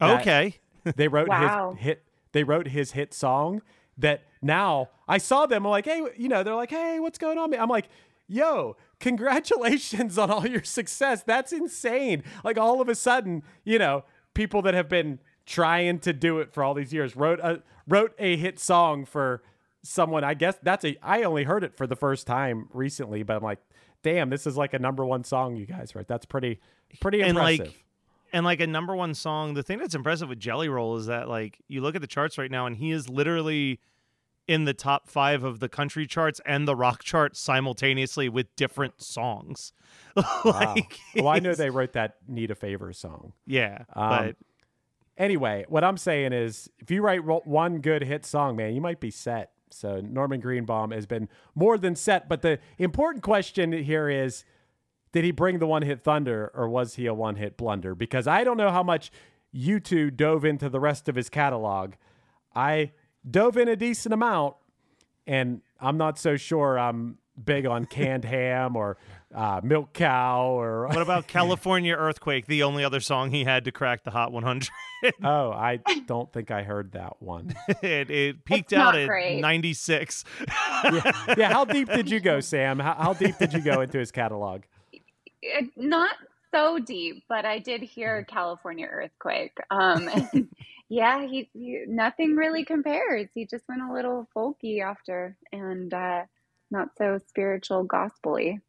Okay. 0.00 0.56
They 0.96 1.08
wrote 1.08 1.28
Wow. 1.28 1.72
his 1.72 1.80
hit. 1.80 2.04
They 2.32 2.44
wrote 2.44 2.68
his 2.68 2.92
hit 2.92 3.12
song 3.12 3.60
that 3.98 4.22
now 4.42 4.90
I 5.06 5.18
saw 5.18 5.46
them. 5.46 5.64
I'm 5.66 5.70
like, 5.70 5.84
hey, 5.86 6.02
you 6.16 6.28
know, 6.28 6.42
they're 6.42 6.54
like, 6.54 6.70
hey, 6.70 7.00
what's 7.00 7.18
going 7.18 7.38
on? 7.38 7.54
I'm 7.54 7.68
like, 7.68 7.88
yo, 8.28 8.76
congratulations 9.00 10.18
on 10.18 10.30
all 10.30 10.46
your 10.46 10.62
success. 10.64 11.22
That's 11.22 11.52
insane. 11.52 12.22
Like 12.44 12.58
all 12.58 12.80
of 12.80 12.88
a 12.88 12.94
sudden, 12.94 13.42
you 13.64 13.78
know, 13.78 14.04
people 14.34 14.62
that 14.62 14.74
have 14.74 14.88
been 14.88 15.18
trying 15.46 15.98
to 16.00 16.12
do 16.12 16.38
it 16.40 16.52
for 16.52 16.62
all 16.62 16.74
these 16.74 16.92
years 16.92 17.16
wrote 17.16 17.40
a 17.40 17.62
wrote 17.86 18.14
a 18.18 18.36
hit 18.36 18.58
song 18.58 19.04
for 19.04 19.42
someone. 19.82 20.24
I 20.24 20.34
guess 20.34 20.56
that's 20.62 20.84
a. 20.84 20.96
I 21.02 21.22
only 21.22 21.44
heard 21.44 21.64
it 21.64 21.76
for 21.76 21.86
the 21.86 21.96
first 21.96 22.26
time 22.26 22.68
recently, 22.72 23.22
but 23.22 23.36
I'm 23.36 23.42
like, 23.42 23.60
damn, 24.02 24.30
this 24.30 24.46
is 24.46 24.56
like 24.56 24.74
a 24.74 24.78
number 24.78 25.04
one 25.04 25.24
song 25.24 25.56
you 25.56 25.66
guys 25.66 25.94
wrote. 25.94 26.06
That's 26.08 26.26
pretty 26.26 26.60
pretty 27.00 27.20
And, 27.22 27.36
like, 27.36 27.60
impressive. 27.60 27.82
and 28.32 28.44
like 28.46 28.60
a 28.60 28.66
number 28.66 28.94
one 28.96 29.12
song 29.14 29.52
the 29.54 29.62
thing 29.62 29.78
that's 29.78 29.94
impressive 29.94 30.28
with 30.30 30.38
jelly 30.38 30.68
roll 30.70 30.96
is 30.96 31.04
that 31.06 31.28
like 31.28 31.58
you 31.68 31.82
look 31.82 31.94
at 31.94 32.00
the 32.00 32.06
charts 32.06 32.38
right 32.38 32.50
now 32.50 32.64
and 32.64 32.76
he 32.76 32.92
is 32.92 33.08
literally 33.10 33.78
in 34.48 34.64
the 34.64 34.74
top 34.74 35.08
five 35.08 35.44
of 35.44 35.60
the 35.60 35.68
country 35.68 36.06
charts 36.06 36.40
and 36.44 36.66
the 36.66 36.74
rock 36.74 37.04
charts 37.04 37.38
simultaneously 37.38 38.28
with 38.28 38.54
different 38.56 39.00
songs 39.00 39.72
Wow. 40.44 40.74
well, 41.14 41.28
I 41.28 41.38
know 41.38 41.54
they 41.54 41.70
wrote 41.70 41.92
that 41.92 42.16
"Need 42.26 42.50
a 42.50 42.54
Favor" 42.56 42.92
song. 42.92 43.34
yeah 43.46 43.84
Um, 43.94 44.08
but 44.08 44.36
Anyway, 45.16 45.64
what 45.68 45.82
I'm 45.82 45.96
saying 45.96 46.32
is, 46.32 46.70
if 46.78 46.92
you 46.92 47.02
write 47.02 47.24
one 47.24 47.80
good 47.80 48.04
hit 48.04 48.24
song, 48.24 48.54
man, 48.54 48.72
you 48.72 48.80
might 48.80 49.00
be 49.00 49.10
set. 49.10 49.50
So 49.70 50.00
Norman 50.00 50.38
Greenbaum 50.38 50.92
has 50.92 51.06
been 51.06 51.28
more 51.56 51.76
than 51.76 51.96
set. 51.96 52.28
But 52.28 52.42
the 52.42 52.60
important 52.78 53.24
question 53.24 53.72
here 53.72 54.08
is, 54.08 54.44
did 55.10 55.24
he 55.24 55.32
bring 55.32 55.58
the 55.58 55.66
one 55.66 55.82
hit 55.82 56.04
thunder 56.04 56.52
or 56.54 56.68
was 56.68 56.94
he 56.94 57.06
a 57.06 57.14
one 57.14 57.34
hit 57.34 57.56
blunder? 57.56 57.96
Because 57.96 58.28
I 58.28 58.44
don't 58.44 58.56
know 58.56 58.70
how 58.70 58.84
much 58.84 59.10
you 59.50 59.80
two 59.80 60.12
dove 60.12 60.44
into 60.44 60.68
the 60.68 60.78
rest 60.78 61.08
of 61.08 61.16
his 61.16 61.28
catalog. 61.28 61.94
I 62.54 62.92
dove 63.30 63.56
in 63.56 63.68
a 63.68 63.76
decent 63.76 64.12
amount, 64.12 64.56
and 65.26 65.60
I'm 65.80 65.96
not 65.96 66.18
so 66.18 66.36
sure 66.36 66.78
I'm 66.78 67.18
big 67.44 67.66
on 67.66 67.84
canned 67.84 68.24
ham 68.24 68.76
or 68.76 68.96
uh, 69.34 69.60
milk 69.62 69.92
cow 69.92 70.58
or 70.58 70.88
what 70.88 71.02
about 71.02 71.26
california 71.28 71.94
earthquake 71.94 72.46
the 72.46 72.62
only 72.62 72.82
other 72.82 72.98
song 72.98 73.30
he 73.30 73.44
had 73.44 73.64
to 73.66 73.70
crack 73.70 74.02
the 74.02 74.10
hot 74.10 74.32
100 74.32 74.68
oh 75.22 75.52
i 75.52 75.78
don't 76.06 76.32
think 76.32 76.50
i 76.50 76.62
heard 76.62 76.92
that 76.92 77.12
one 77.20 77.54
it, 77.82 78.10
it 78.10 78.44
peaked 78.46 78.72
out 78.72 78.94
not 78.94 78.96
at 78.96 79.06
great. 79.06 79.38
96 79.40 80.24
yeah, 80.84 81.12
yeah 81.36 81.52
how 81.52 81.64
deep 81.64 81.88
did 81.90 82.10
you 82.10 82.20
go 82.20 82.40
sam 82.40 82.78
how, 82.78 82.94
how 82.94 83.12
deep 83.12 83.36
did 83.38 83.52
you 83.52 83.60
go 83.60 83.82
into 83.82 83.98
his 83.98 84.10
catalog 84.10 84.62
It- 85.42 85.70
not 85.76 86.14
so 86.52 86.78
deep, 86.78 87.24
but 87.28 87.44
I 87.44 87.58
did 87.58 87.82
hear 87.82 88.22
Mm-hmm. 88.22 88.34
California 88.34 88.86
earthquake. 88.90 89.56
Um, 89.70 90.08
and 90.08 90.48
yeah, 90.88 91.26
he, 91.26 91.50
he 91.52 91.84
nothing 91.86 92.34
really 92.36 92.64
compares. 92.64 93.28
He 93.34 93.46
just 93.46 93.64
went 93.68 93.82
a 93.82 93.92
little 93.92 94.28
folky 94.34 94.82
after, 94.82 95.36
and 95.52 95.92
uh, 95.92 96.22
not 96.70 96.90
so 96.96 97.18
spiritual, 97.28 97.84
gospely. 97.84 98.60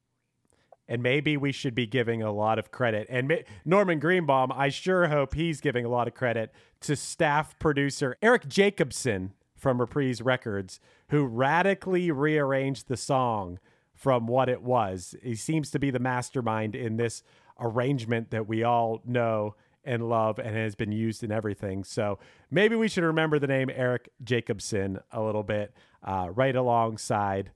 and 0.88 1.04
maybe 1.04 1.38
we 1.38 1.52
should 1.52 1.76
be 1.76 1.86
giving 1.86 2.22
a 2.24 2.32
lot 2.32 2.58
of 2.60 2.72
credit 2.72 3.06
and 3.10 3.28
ma- 3.28 3.36
norman 3.66 4.00
greenbaum 4.00 4.52
i 4.54 4.70
sure 4.70 5.08
hope 5.08 5.34
he's 5.36 5.62
giving 5.62 5.86
a 5.86 5.90
lot 5.90 6.08
of 6.08 6.14
credit 6.16 6.52
to 6.82 6.96
staff 6.96 7.58
producer 7.60 8.18
erik 8.22 8.48
jacobsen 8.48 9.34
from 9.56 9.80
reprise 9.80 10.22
records 10.22 10.80
who 11.10 11.26
radically 11.26 12.10
rearranged 12.12 12.88
the 12.88 12.98
song 12.98 13.60
from 13.94 14.26
what 14.28 14.48
it 14.48 14.62
was. 14.62 15.16
He 15.22 15.36
seems 15.36 15.70
to 15.72 15.80
be 15.80 15.92
the 15.92 16.00
mastermind 16.00 16.76
in 16.76 16.96
this 16.96 17.24
arrangement 17.60 18.32
that 18.32 18.48
we 18.48 18.64
all 18.64 19.02
know 19.06 19.56
and 19.90 20.08
love 20.08 20.38
and 20.38 20.56
has 20.56 20.76
been 20.76 20.92
used 20.92 21.24
in 21.24 21.32
everything. 21.32 21.84
So 21.84 22.20
maybe 22.52 22.76
we 22.76 22.88
should 22.88 23.04
remember 23.04 23.40
the 23.40 23.48
name 23.48 23.70
Erik 23.70 24.10
Jacobsen 24.24 25.00
a 25.12 25.22
little 25.22 25.44
bit, 25.44 25.74
uh, 26.04 26.30
right 26.34 26.56
alongside 26.56 27.52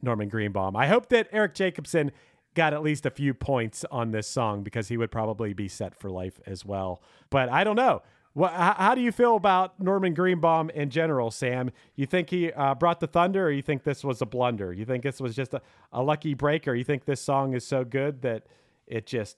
Norman 0.00 0.28
Greenbaum. 0.28 0.76
I 0.76 0.86
hope 0.86 1.08
that 1.08 1.28
Erik 1.32 1.54
Jacobsen 1.54 2.12
got 2.54 2.72
at 2.72 2.82
least 2.82 3.04
a 3.04 3.10
few 3.10 3.34
points 3.34 3.84
on 3.90 4.12
this 4.12 4.28
song 4.28 4.62
because 4.62 4.88
he 4.88 4.96
would 4.96 5.10
probably 5.10 5.52
be 5.54 5.68
set 5.68 5.94
for 5.94 6.08
life 6.08 6.38
as 6.46 6.64
well. 6.64 7.02
But 7.30 7.48
I 7.48 7.64
don't 7.64 7.76
know. 7.76 8.02
How 8.34 8.94
do 8.94 9.02
you 9.02 9.12
feel 9.12 9.36
about 9.36 9.78
Norman 9.78 10.14
Greenbaum 10.14 10.70
in 10.70 10.88
general, 10.88 11.30
Samm? 11.30 11.70
You 11.96 12.06
think 12.06 12.30
he 12.30 12.50
uh, 12.52 12.74
brought 12.74 13.00
the 13.00 13.06
thunder, 13.06 13.46
or 13.46 13.50
you 13.50 13.60
think 13.60 13.82
this 13.82 14.02
was 14.02 14.22
a 14.22 14.26
blunder? 14.26 14.72
You 14.72 14.86
think 14.86 15.02
this 15.02 15.20
was 15.20 15.36
just 15.36 15.52
a, 15.52 15.60
a 15.92 16.02
lucky 16.02 16.32
break, 16.32 16.66
or 16.66 16.74
you 16.74 16.84
think 16.84 17.04
this 17.04 17.20
song 17.20 17.52
is 17.54 17.66
so 17.66 17.84
good 17.84 18.22
that 18.22 18.46
it 18.86 19.06
just 19.06 19.36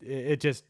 it 0.00 0.40
just 0.40 0.64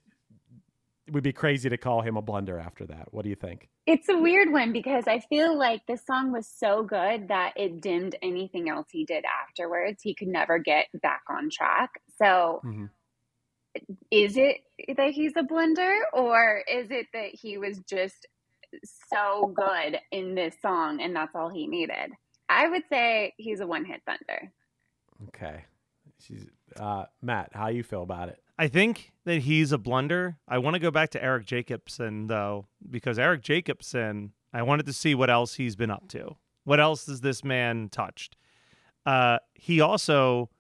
would 1.11 1.23
be 1.23 1.33
crazy 1.33 1.69
to 1.69 1.77
call 1.77 2.03
him 2.03 2.17
a 2.17 2.23
blunder 2.23 2.59
after 2.59 2.87
that? 2.87 3.13
What 3.13 3.23
do 3.23 3.29
you 3.29 3.37
think? 3.37 3.69
It's 3.87 4.09
a 4.09 4.19
weird 4.19 4.53
one 4.53 4.73
because 4.73 5.05
I 5.07 5.21
feel 5.21 5.57
like 5.57 5.87
this 5.87 6.05
song 6.05 6.33
was 6.33 6.49
so 6.49 6.83
good 6.83 7.29
that 7.29 7.53
it 7.57 7.81
dimmed 7.81 8.17
anything 8.23 8.69
else 8.69 8.89
he 8.91 9.05
did 9.05 9.25
afterwards. 9.25 10.03
He 10.03 10.15
could 10.15 10.29
never 10.29 10.59
get 10.59 10.87
back 11.03 11.23
on 11.29 11.51
track. 11.51 11.91
So 12.19 12.61
Mhm. 12.65 12.91
is 14.11 14.37
it 14.37 14.63
that 14.97 15.11
he's 15.11 15.37
a 15.37 15.43
blunder 15.43 15.95
or 16.13 16.63
is 16.69 16.91
it 16.91 17.07
that 17.13 17.31
he 17.33 17.59
was 17.59 17.79
just 17.81 18.27
so 19.13 19.53
good 19.55 20.01
in 20.11 20.35
this 20.35 20.57
song 20.61 21.01
and 21.01 21.15
that's 21.15 21.35
all 21.35 21.49
he 21.49 21.67
needed? 21.69 22.13
I 22.49 22.69
would 22.69 22.85
say 22.89 23.35
he's 23.37 23.61
a 23.61 23.67
one 23.67 23.85
hit 23.85 24.03
thunder. 24.07 24.53
Okay, 25.29 25.65
she's 26.21 26.47
uh, 26.79 27.07
Matt. 27.23 27.51
How 27.55 27.69
you 27.69 27.83
feel 27.83 28.03
about 28.03 28.29
it? 28.29 28.43
I 28.59 28.69
think 28.69 29.13
that 29.25 29.43
he's 29.43 29.73
a 29.73 29.79
blunder. 29.79 30.39
I 30.49 30.59
want 30.59 30.75
to 30.75 30.81
go 30.81 30.91
back 30.91 31.11
to 31.11 31.23
Erik 31.23 31.47
Jacobsen 31.47 32.29
though, 32.29 32.67
because 32.89 33.19
Erik 33.19 33.43
Jacobsen, 33.43 34.33
I 34.53 34.63
wanted 34.63 34.87
to 34.87 34.93
see 34.93 35.15
what 35.15 35.31
else 35.31 35.55
he's 35.55 35.77
been 35.77 35.91
up 35.91 36.09
to. 36.09 36.37
What 36.65 36.81
else 36.81 37.07
has 37.07 37.21
this 37.21 37.45
man 37.45 37.89
touched? 37.91 38.37
Uh, 39.05 39.39
he 39.55 39.81
also 39.81 40.51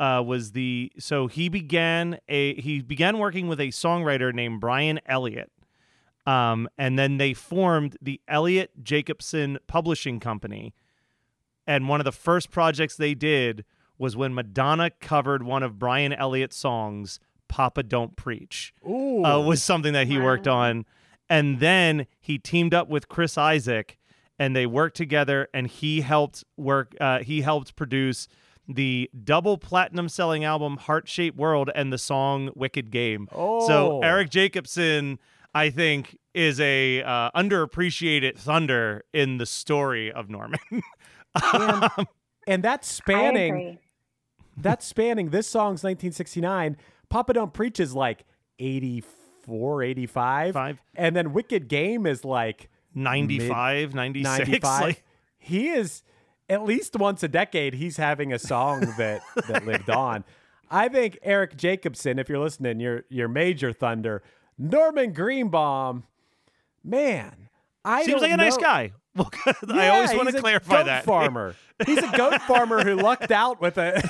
uh, 0.00 0.22
was 0.26 0.52
the 0.52 0.92
so 0.98 1.26
he 1.26 1.48
began 1.48 2.18
a 2.28 2.60
he 2.60 2.82
began 2.82 3.18
working 3.18 3.48
with 3.48 3.60
a 3.60 3.68
songwriter 3.68 4.32
named 4.32 4.60
Brian 4.60 5.00
Elliott, 5.06 5.52
um, 6.26 6.68
and 6.76 6.98
then 6.98 7.18
they 7.18 7.32
formed 7.32 7.96
the 8.02 8.20
Elliott 8.28 8.82
Jacobsen 8.82 9.58
Publishing 9.66 10.20
Company. 10.20 10.74
And 11.66 11.88
one 11.88 12.00
of 12.00 12.04
the 12.04 12.12
first 12.12 12.50
projects 12.50 12.96
they 12.96 13.14
did 13.14 13.64
was 13.98 14.16
when 14.16 14.34
Madonna 14.34 14.90
covered 15.00 15.42
one 15.42 15.62
of 15.62 15.78
Brian 15.78 16.12
Elliott's 16.12 16.56
songs, 16.56 17.20
"Papa 17.48 17.82
Don't 17.82 18.16
Preach." 18.16 18.74
Ooh, 18.86 19.24
uh, 19.24 19.40
was 19.40 19.62
something 19.62 19.92
that 19.92 20.06
he 20.06 20.18
worked 20.18 20.48
on. 20.48 20.84
And 21.28 21.58
then 21.60 22.06
he 22.20 22.38
teamed 22.38 22.72
up 22.72 22.88
with 22.88 23.08
Chris 23.08 23.36
Isaak 23.36 23.98
and 24.38 24.54
they 24.54 24.66
worked 24.66 24.96
together 24.96 25.48
and 25.52 25.66
he 25.66 26.00
helped 26.02 26.44
work 26.56 26.94
uh, 27.00 27.20
he 27.20 27.40
helped 27.40 27.76
produce 27.76 28.28
the 28.68 29.08
double 29.24 29.58
platinum 29.58 30.08
selling 30.08 30.44
album 30.44 30.76
Heart 30.76 31.08
Shaped 31.08 31.36
World 31.36 31.70
and 31.74 31.92
the 31.92 31.98
song 31.98 32.50
Wicked 32.54 32.90
Game. 32.90 33.28
Oh. 33.32 33.66
So 33.66 34.00
Erik 34.02 34.30
Jacobsen 34.30 35.18
I 35.54 35.70
think 35.70 36.18
is 36.34 36.60
a 36.60 37.02
uh, 37.02 37.30
underappreciated 37.30 38.36
thunder 38.36 39.04
in 39.14 39.38
the 39.38 39.46
story 39.46 40.12
of 40.12 40.28
Norman. 40.28 40.60
and, 41.52 42.06
and 42.46 42.62
that's 42.62 42.90
spanning 42.90 43.54
agree. 43.54 43.78
That's 44.56 44.86
spanning 44.86 45.30
this 45.30 45.46
song's 45.46 45.82
1969 45.82 46.76
papa 47.08 47.32
don't 47.32 47.52
preach 47.52 47.78
is 47.80 47.94
like 47.94 48.24
84 48.58 49.82
85 49.82 50.54
Five. 50.54 50.82
and 50.94 51.14
then 51.14 51.32
wicked 51.32 51.68
game 51.68 52.06
is 52.06 52.24
like 52.24 52.68
95, 52.94 53.94
96 53.94 54.38
95 54.38 54.80
like 54.82 55.04
he 55.38 55.68
is 55.68 56.02
at 56.48 56.64
least 56.64 56.96
once 56.96 57.22
a 57.22 57.28
decade 57.28 57.74
he's 57.74 57.96
having 57.96 58.32
a 58.32 58.38
song 58.38 58.80
that 58.98 59.20
that 59.48 59.66
lived 59.66 59.90
on 59.90 60.24
i 60.70 60.88
think 60.88 61.18
erik 61.22 61.56
jacobsen 61.56 62.18
if 62.18 62.28
you're 62.28 62.38
listening 62.38 62.80
your 62.80 63.04
your 63.08 63.28
major 63.28 63.72
thunder 63.72 64.22
norman 64.58 65.12
greenbaum 65.12 66.04
man 66.82 67.48
i 67.84 68.04
seems 68.04 68.22
like 68.22 68.32
a 68.32 68.36
nice 68.36 68.56
guy. 68.56 68.92
Well, 69.16 69.30
I 69.70 69.88
always 69.88 70.14
want 70.14 70.28
to 70.28 70.36
a 70.36 70.40
clarify 70.40 70.78
goat 70.78 70.86
that. 70.86 71.04
farmer. 71.04 71.54
He's 71.84 71.98
a 71.98 72.10
goat 72.16 72.40
farmer 72.42 72.84
who 72.84 72.96
lucked 72.96 73.30
out 73.30 73.60
with 73.60 73.78
a. 73.78 74.00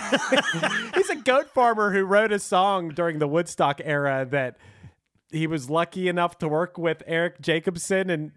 he's 0.94 1.11
a 1.11 1.16
goat 1.16 1.50
farmer 1.50 1.92
who 1.92 2.04
wrote 2.04 2.32
a 2.32 2.38
song 2.38 2.88
during 2.90 3.18
the 3.18 3.28
Woodstock 3.28 3.80
era 3.84 4.26
that 4.30 4.57
he 5.30 5.46
was 5.46 5.68
lucky 5.70 6.09
enough 6.09 6.38
to 6.38 6.48
work 6.48 6.78
with 6.78 7.02
Erik 7.07 7.40
Jacobsen, 7.40 8.11
and 8.11 8.32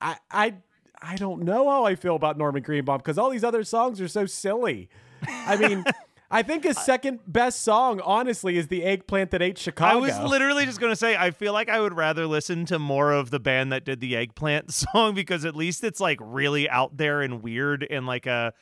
I, 0.00 0.16
I, 0.30 0.54
I 1.00 1.16
don't 1.16 1.42
know 1.42 1.68
how 1.68 1.84
I 1.84 1.94
feel 1.94 2.16
about 2.16 2.38
Norman 2.38 2.62
Greenbaum 2.62 2.98
because 2.98 3.18
all 3.18 3.30
these 3.30 3.44
other 3.44 3.64
songs 3.64 4.00
are 4.00 4.08
so 4.08 4.26
silly. 4.26 4.88
I 5.26 5.56
mean. 5.56 5.84
I 6.32 6.42
think 6.42 6.64
his 6.64 6.78
second 6.78 7.20
best 7.26 7.62
song, 7.62 8.00
honestly, 8.00 8.56
is 8.56 8.68
the 8.68 8.82
eggplant 8.84 9.30
that 9.32 9.42
ate 9.42 9.58
Chicago. 9.58 9.98
I 9.98 10.00
was 10.00 10.18
literally 10.18 10.64
just 10.64 10.80
going 10.80 10.90
to 10.90 10.96
say, 10.96 11.14
I 11.14 11.30
feel 11.30 11.52
like 11.52 11.68
I 11.68 11.78
would 11.78 11.94
rather 11.94 12.26
listen 12.26 12.64
to 12.66 12.78
more 12.78 13.12
of 13.12 13.30
the 13.30 13.38
band 13.38 13.70
that 13.72 13.84
did 13.84 14.00
the 14.00 14.16
eggplant 14.16 14.72
song 14.94 15.14
because 15.14 15.44
at 15.44 15.54
least 15.54 15.84
it's 15.84 16.00
like 16.00 16.18
really 16.20 16.68
out 16.68 16.96
there 16.96 17.20
and 17.20 17.42
weird 17.42 17.86
and 17.88 18.06
like 18.06 18.26
a. 18.26 18.52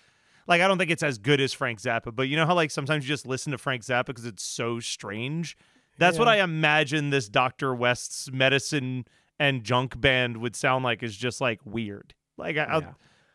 Like 0.46 0.62
I 0.62 0.66
don't 0.66 0.78
think 0.78 0.90
it's 0.90 1.04
as 1.04 1.18
good 1.18 1.40
as 1.40 1.52
Frank 1.52 1.80
Zappa, 1.80 2.12
but 2.12 2.22
you 2.24 2.36
know 2.36 2.44
how 2.44 2.56
like 2.56 2.72
sometimes 2.72 3.04
you 3.04 3.08
just 3.08 3.24
listen 3.24 3.52
to 3.52 3.58
Frank 3.58 3.84
Zappa 3.84 4.06
because 4.06 4.24
it's 4.24 4.42
so 4.42 4.80
strange. 4.80 5.56
That's 5.96 6.18
what 6.18 6.26
I 6.26 6.42
imagine 6.42 7.10
this 7.10 7.28
Dr. 7.28 7.72
West's 7.72 8.32
medicine 8.32 9.04
and 9.38 9.62
junk 9.62 10.00
band 10.00 10.38
would 10.38 10.56
sound 10.56 10.82
like 10.82 11.04
is 11.04 11.16
just 11.16 11.40
like 11.40 11.60
weird. 11.64 12.14
Like 12.36 12.56
I, 12.56 12.78
Yeah. 12.78 12.92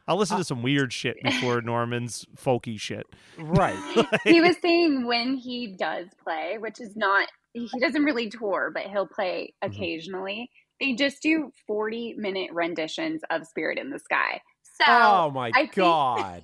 I'll 0.07 0.17
listen 0.17 0.37
to 0.37 0.43
some 0.43 0.61
weird 0.61 0.93
shit 0.93 1.17
before 1.23 1.61
Norman's 1.61 2.25
folky 2.37 2.79
shit. 2.79 3.07
right. 3.39 3.75
he 4.23 4.39
was 4.41 4.55
saying 4.61 5.05
when 5.07 5.35
he 5.37 5.67
does 5.77 6.07
play, 6.23 6.57
which 6.59 6.79
is 6.79 6.95
not, 6.95 7.27
he 7.53 7.67
doesn't 7.79 8.03
really 8.03 8.29
tour, 8.29 8.71
but 8.73 8.83
he'll 8.83 9.07
play 9.07 9.53
Mm-hmm. 9.63 9.73
occasionally. 9.73 10.51
They 10.79 10.93
just 10.93 11.21
do 11.23 11.51
40 11.67 12.15
minute 12.17 12.51
renditions 12.51 13.21
of 13.31 13.47
Spirit 13.47 13.77
in 13.79 13.89
the 13.89 13.97
Sky. 13.99 14.41
So, 14.77 14.83
Oh 14.87 15.31
my 15.33 15.47
I 15.55 15.61
think- 15.61 15.73
god. 15.75 16.43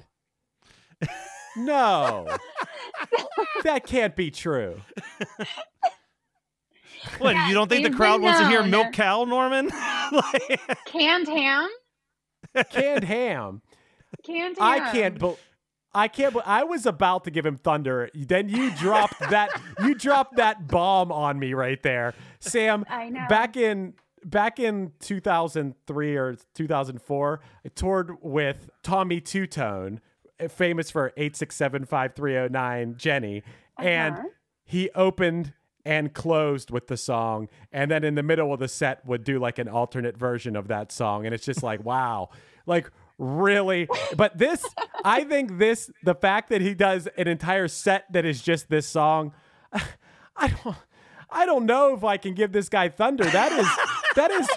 no. 1.57 2.27
that 3.63 3.85
can't 3.85 4.15
be 4.15 4.31
true. 4.31 4.81
What, 7.17 7.33
Yeah, 7.35 7.47
you 7.47 7.53
don't 7.55 7.67
think 7.67 7.83
the 7.83 7.95
crowd 7.95 8.21
wants 8.21 8.39
to 8.39 8.47
hear 8.47 8.61
known. 8.61 8.69
Milk 8.71 8.93
Cow, 8.93 9.23
Norman? 9.25 9.69
Like- 10.11 10.77
canned 10.85 11.27
ham, 11.27 11.69
Canned 12.69 13.03
ham. 13.03 13.61
canned 14.23 14.57
ham. 14.57 14.67
I 14.67 14.91
can't 14.91 15.19
bel 15.19 15.37
I 15.93 16.07
can't. 16.07 16.33
Be- 16.33 16.39
I 16.45 16.63
was 16.63 16.85
about 16.85 17.25
to 17.25 17.31
give 17.31 17.45
him 17.45 17.57
thunder. 17.57 18.09
Then 18.15 18.47
you 18.47 18.71
dropped 18.75 19.19
that. 19.29 19.49
You 19.83 19.93
dropped 19.93 20.37
that 20.37 20.67
bomb 20.67 21.11
on 21.11 21.37
me 21.37 21.53
right 21.53 21.81
there, 21.83 22.13
Samm. 22.39 22.85
I 22.89 23.09
know. 23.09 23.25
Back 23.27 23.57
in 23.57 23.93
back 24.23 24.57
in 24.59 24.93
2003 25.01 26.15
or 26.15 26.37
2004, 26.55 27.39
I 27.65 27.69
toured 27.69 28.11
with 28.21 28.69
Tommy 28.83 29.19
Tutone, 29.19 29.99
famous 30.49 30.89
for 30.91 31.11
eight 31.17 31.35
six 31.35 31.57
seven 31.57 31.83
five 31.85 32.15
three 32.15 32.33
zero 32.33 32.47
nine 32.47 32.95
Jenny, 32.97 33.43
and 33.77 34.15
Uh-huh. 34.15 34.27
he 34.63 34.89
opened 34.91 35.51
and 35.85 36.13
closed 36.13 36.71
with 36.71 36.87
the 36.87 36.97
song. 36.97 37.47
And 37.71 37.89
then 37.89 38.03
in 38.03 38.15
the 38.15 38.23
middle 38.23 38.53
of 38.53 38.59
the 38.59 38.67
set 38.67 39.05
would 39.05 39.23
do 39.23 39.39
like 39.39 39.59
an 39.59 39.67
alternate 39.67 40.17
version 40.17 40.55
of 40.55 40.67
that 40.67 40.91
song. 40.91 41.25
And 41.25 41.33
it's 41.33 41.45
just 41.45 41.63
like 41.63 41.83
wow. 41.85 42.29
Like 42.65 42.89
really? 43.17 43.87
But 44.15 44.37
this 44.37 44.65
i 45.03 45.23
think 45.23 45.57
this 45.57 45.89
the 46.03 46.15
fact 46.15 46.49
that 46.49 46.61
he 46.61 46.73
does 46.73 47.07
an 47.17 47.27
entire 47.27 47.67
set 47.67 48.11
that 48.13 48.25
is 48.25 48.41
just 48.41 48.69
this 48.69 48.87
song 48.87 49.33
i 50.35 50.47
don't 50.47 50.75
i 51.29 51.45
don't 51.45 51.65
know 51.65 51.95
if 51.95 52.03
i 52.03 52.17
can 52.17 52.33
give 52.33 52.51
this 52.51 52.69
guy 52.69 52.89
thunder. 52.89 53.23
That 53.23 53.51
is 53.51 53.67
that 54.15 54.31
is 54.31 54.47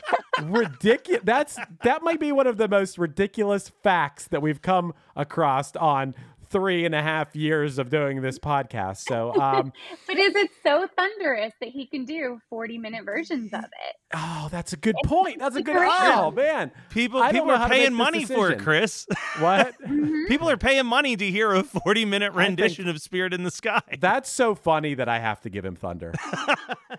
ridiculous 0.42 1.22
that's 1.24 1.58
that 1.84 2.02
might 2.02 2.20
be 2.20 2.32
one 2.32 2.46
of 2.46 2.56
the 2.56 2.68
most 2.68 2.98
ridiculous 2.98 3.70
facts 3.82 4.26
that 4.28 4.42
we've 4.42 4.60
come 4.60 4.92
across 5.16 5.74
on 5.76 6.14
three 6.54 6.84
and 6.84 6.94
a 6.94 7.02
half 7.02 7.34
years 7.34 7.78
of 7.78 7.90
doing 7.90 8.22
this 8.22 8.38
podcast 8.38 8.98
so 8.98 9.34
um 9.40 9.72
But 10.06 10.18
is 10.18 10.34
it 10.36 10.50
so 10.62 10.86
thunderous 10.96 11.52
that 11.60 11.70
he 11.70 11.86
can 11.86 12.04
do 12.04 12.38
40 12.50 12.78
minute 12.78 13.04
versions 13.04 13.52
of 13.52 13.64
it? 13.64 13.96
Oh, 14.14 14.48
that's 14.50 14.72
a 14.72 14.76
good 14.76 14.94
point. 15.04 15.38
That's 15.38 15.56
a 15.56 15.62
good. 15.62 15.74
great. 15.76 15.90
Oh 15.90 16.30
man, 16.30 16.70
People 16.90 17.20
I 17.20 17.32
people 17.32 17.50
are 17.50 17.68
paying 17.68 17.96
make 17.96 17.98
this 17.98 17.98
money 17.98 18.24
for 18.24 18.50
it. 18.50 18.60
Chris. 18.60 19.06
what? 19.38 19.74
people 20.28 20.48
are 20.48 20.56
paying 20.56 20.86
money 20.86 21.16
to 21.16 21.30
hear 21.30 21.52
a 21.52 21.62
40 21.62 22.04
minute 22.04 22.32
rendition 22.32 22.88
of 22.88 23.00
Spirit 23.00 23.32
in 23.32 23.42
the 23.42 23.50
Sky. 23.50 23.82
That's 23.98 24.30
so 24.30 24.54
funny 24.54 24.94
that 24.94 25.08
I 25.08 25.18
have 25.18 25.40
to 25.42 25.50
give 25.50 25.64
him 25.64 25.76
thunder. 25.76 26.12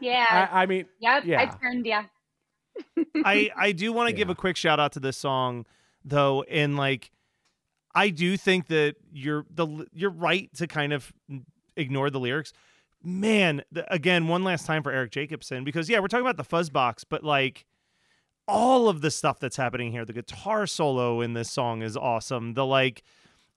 Yeah. 0.02 0.50
I, 0.52 0.64
I 0.64 0.66
mean, 0.66 0.86
yep. 1.00 1.24
yeah. 1.26 1.42
I 1.42 1.46
turned 1.46 1.86
yeah. 1.86 2.06
I 3.24 3.52
I 3.56 3.72
do 3.72 3.94
want 3.94 4.10
to 4.10 4.14
give 4.14 4.30
a 4.30 4.36
quick 4.36 4.58
shout 4.58 4.80
out 4.80 4.92
to 4.94 5.00
this 5.00 5.16
song 5.16 5.66
though 6.04 6.44
in 6.44 6.76
like 6.76 7.12
I 7.96 8.10
do 8.10 8.36
think 8.38 8.68
that 8.68 8.96
you're 9.14 9.46
the 9.50 9.88
you're 9.94 10.10
right 10.12 10.54
to 10.56 10.68
kind 10.68 10.92
of 10.94 11.14
ignore 11.78 12.10
the 12.10 12.20
lyrics. 12.20 12.52
Man, 13.04 13.64
the, 13.72 13.92
again, 13.94 14.28
one 14.28 14.44
last 14.44 14.66
time 14.66 14.84
for 14.84 14.92
Erik 14.92 15.12
Jacobsen 15.12 15.64
because 15.64 15.90
yeah, 15.90 16.00
we're 16.00 16.08
talking 16.08 16.26
about 16.26 16.38
the 16.38 16.44
fuzz 16.44 16.70
box, 16.70 17.04
but 17.04 17.24
like 17.24 17.66
all 18.48 18.90
of 18.90 19.02
the 19.02 19.10
stuff 19.12 19.40
that's 19.40 19.56
happening 19.56 19.92
here, 19.92 20.06
the 20.06 20.14
guitar 20.14 20.68
solo 20.68 21.22
in 21.22 21.34
this 21.34 21.50
song 21.50 21.82
is 21.82 21.96
awesome. 21.96 22.54
The 22.54 22.66
like, 22.66 23.04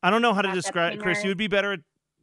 I 0.03 0.11
don't 0.11 0.23
know 0.23 0.33
how 0.35 0.43
to 0.43 0.49
Backup 0.49 0.63
describe. 0.63 0.99
Chris, 1.01 1.25
you 1.25 1.31
would 1.31 1.37
be 1.39 1.49
better. 1.49 1.73
At, 1.73 1.81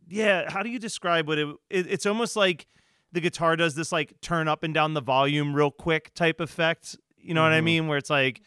yeah, 0.08 0.50
how 0.50 0.64
do 0.64 0.70
you 0.70 0.80
describe 0.80 1.28
what 1.28 1.38
it, 1.38 1.48
it? 1.70 1.88
It's 1.90 2.06
almost 2.06 2.36
like 2.36 2.66
the 3.12 3.22
guitar 3.22 3.56
does 3.56 3.76
this 3.76 3.92
like 3.92 4.14
turn 4.22 4.48
up 4.48 4.64
and 4.64 4.74
down 4.74 4.94
the 4.94 5.02
volume 5.02 5.54
real 5.56 5.72
quick 5.72 6.14
type 6.14 6.40
effect. 6.40 6.96
You 7.18 7.34
know 7.34 7.44
what 7.44 7.52
I 7.54 7.60
Mhm. 7.62 7.64
mean? 7.66 7.88
Where 7.88 7.98
it's 7.98 8.10
like. 8.10 8.42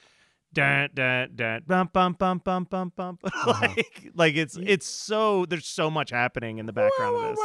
Dun, 0.53 0.89
dun, 0.95 1.31
dun, 1.35 1.63
bum, 1.67 1.91
bum, 1.93 2.13
bum, 2.19 2.39
bum, 2.43 2.65
bum, 2.65 2.93
bum. 2.97 3.19
Uh-huh. 3.25 3.53
like, 3.61 4.11
like 4.15 4.35
it's 4.37 4.57
it's 4.57 4.87
so 4.87 5.45
there's 5.47 5.67
so 5.67 5.91
much 5.91 6.11
happening 6.11 6.59
in 6.59 6.67
the 6.67 6.73
background 6.73 7.17
of 7.17 7.23
this. 7.31 7.39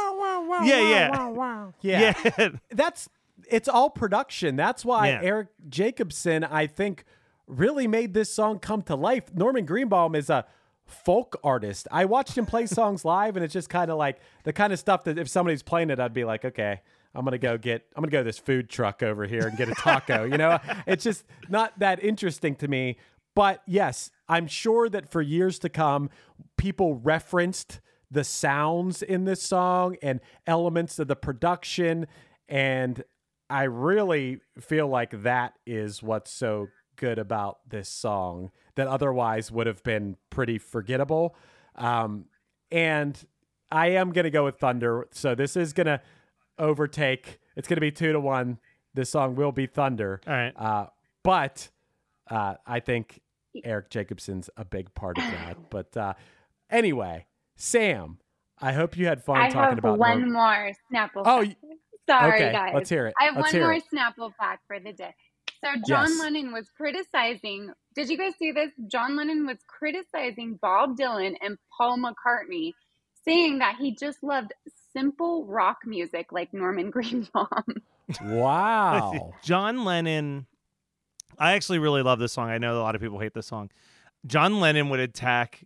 Yeah, 0.68 0.80
yeah. 0.88 1.70
Yeah. 1.82 2.14
Yeah. 2.38 2.48
That's 2.70 3.08
it's 3.50 3.68
all 3.68 3.90
production. 3.90 4.56
That's 4.56 4.84
why 4.84 5.08
Yeah. 5.10 5.20
Erik 5.22 5.48
Jacobsen, 5.68 6.44
I 6.44 6.66
think, 6.66 7.04
really 7.46 7.86
made 7.86 8.14
this 8.14 8.32
song 8.32 8.58
come 8.58 8.82
to 8.82 8.94
life. 8.94 9.24
Norman 9.34 9.66
Greenbaum 9.66 10.14
is 10.14 10.30
a 10.30 10.46
folk 10.86 11.38
artist. 11.44 11.86
I 11.90 12.06
watched 12.06 12.36
him 12.38 12.46
play 12.46 12.66
songs 12.66 13.04
live, 13.04 13.36
and 13.36 13.44
it's 13.44 13.52
just 13.52 13.68
kind 13.68 13.90
of 13.90 13.98
like 13.98 14.18
the 14.44 14.52
kind 14.52 14.72
of 14.72 14.78
stuff 14.78 15.04
that 15.04 15.18
if 15.18 15.28
somebody's 15.28 15.62
playing 15.62 15.90
it, 15.90 16.00
I'd 16.00 16.14
be 16.14 16.24
like, 16.24 16.44
okay, 16.44 16.80
I'm 17.14 17.24
gonna 17.24 17.38
go 17.38 17.56
get, 17.56 17.86
I'm 17.94 18.02
gonna 18.02 18.10
go 18.10 18.18
to 18.18 18.24
this 18.24 18.38
food 18.38 18.68
truck 18.68 19.02
over 19.02 19.26
here 19.26 19.46
and 19.46 19.56
get 19.56 19.68
a 19.68 19.74
taco. 19.74 20.24
you 20.24 20.36
know, 20.36 20.58
it's 20.86 21.04
just 21.04 21.24
not 21.48 21.78
that 21.78 22.02
interesting 22.02 22.54
to 22.56 22.68
me. 22.68 22.96
But 23.34 23.62
yes, 23.66 24.10
I'm 24.28 24.46
sure 24.46 24.88
that 24.88 25.10
for 25.10 25.20
years 25.20 25.58
to 25.60 25.68
come, 25.68 26.10
people 26.56 26.94
referenced 26.96 27.80
the 28.10 28.24
sounds 28.24 29.02
in 29.02 29.24
this 29.24 29.42
song 29.42 29.96
and 30.02 30.20
elements 30.46 30.98
of 30.98 31.08
the 31.08 31.16
production. 31.16 32.06
And 32.48 33.02
I 33.50 33.64
really 33.64 34.40
feel 34.60 34.88
like 34.88 35.22
that 35.22 35.54
is 35.66 36.02
what's 36.02 36.30
so 36.30 36.68
good 36.96 37.18
about 37.18 37.58
this 37.68 37.88
song 37.88 38.50
that 38.76 38.86
otherwise 38.86 39.50
would 39.50 39.66
have 39.66 39.82
been 39.82 40.16
pretty 40.30 40.58
forgettable. 40.58 41.34
Um, 41.74 42.26
and 42.70 43.20
I 43.70 43.88
am 43.88 44.12
going 44.12 44.24
to 44.24 44.30
go 44.30 44.44
with 44.44 44.58
Thunder. 44.58 45.08
So 45.10 45.34
this 45.34 45.56
is 45.56 45.72
going 45.72 45.86
to 45.86 46.00
overtake, 46.58 47.38
it's 47.56 47.68
going 47.68 47.76
to 47.76 47.80
be 47.80 47.90
two 47.92 48.12
to 48.12 48.20
one. 48.20 48.58
This 48.94 49.10
song 49.10 49.34
will 49.34 49.52
be 49.52 49.66
Thunder. 49.66 50.20
All 50.26 50.32
right. 50.32 50.52
Uh, 50.56 50.86
but 51.22 51.68
uh, 52.30 52.54
I 52.66 52.80
think 52.80 53.20
Erik 53.64 53.90
Jacobsen's 53.90 54.50
a 54.56 54.64
big 54.64 54.94
part 54.94 55.18
of 55.18 55.24
that. 55.24 55.56
But 55.70 55.96
uh, 55.96 56.14
anyway, 56.70 57.26
Samm, 57.58 58.18
I 58.60 58.72
hope 58.72 58.96
you 58.96 59.06
had 59.06 59.22
fun 59.24 59.38
I 59.38 59.48
talking 59.50 59.60
have 59.70 59.78
about 59.78 59.98
one 59.98 60.20
Norm- 60.20 60.32
more 60.32 60.70
Snapple. 60.92 61.22
Oh, 61.24 61.42
fact. 61.44 61.56
y- 61.62 61.76
sorry, 62.08 62.34
okay, 62.42 62.52
guys. 62.52 62.72
let's 62.74 62.88
hear 62.90 63.06
it. 63.08 63.14
I 63.20 63.24
have 63.24 63.36
Let's 63.36 63.52
one 63.52 63.62
more 63.62 63.72
it. 63.74 63.84
Snapple 63.92 64.32
fact 64.38 64.62
for 64.68 64.78
the 64.78 64.92
day. 64.92 65.14
So 65.64 65.70
John 65.88 66.08
Yes. 66.10 66.20
Lennon 66.20 66.52
was 66.52 66.68
criticizing. 66.76 67.72
Did 67.96 68.10
you 68.10 68.18
guys 68.18 68.34
see 68.38 68.52
this? 68.52 68.70
John 68.86 69.16
Lennon 69.16 69.46
was 69.46 69.56
criticizing 69.66 70.58
Bob 70.60 70.96
Dylan 70.96 71.34
and 71.40 71.56
Paul 71.76 71.98
McCartney, 71.98 72.72
saying 73.24 73.58
that 73.60 73.76
he 73.80 73.96
just 73.96 74.22
loved 74.22 74.52
simple 74.94 75.44
rock 75.46 75.78
music 75.84 76.32
like 76.32 76.52
Norman 76.54 76.90
Greenbaum. 76.92 77.82
Wow. 78.22 79.32
John 79.42 79.84
Lennon. 79.84 80.46
I 81.38 81.52
actually 81.52 81.78
really 81.80 82.02
love 82.02 82.18
this 82.18 82.32
song. 82.32 82.48
I 82.48 82.58
know 82.58 82.78
a 82.78 82.82
lot 82.82 82.94
of 82.94 83.00
people 83.00 83.18
hate 83.18 83.34
this 83.34 83.46
song. 83.46 83.70
John 84.26 84.60
Lennon 84.60 84.88
would 84.90 85.00
attack 85.00 85.64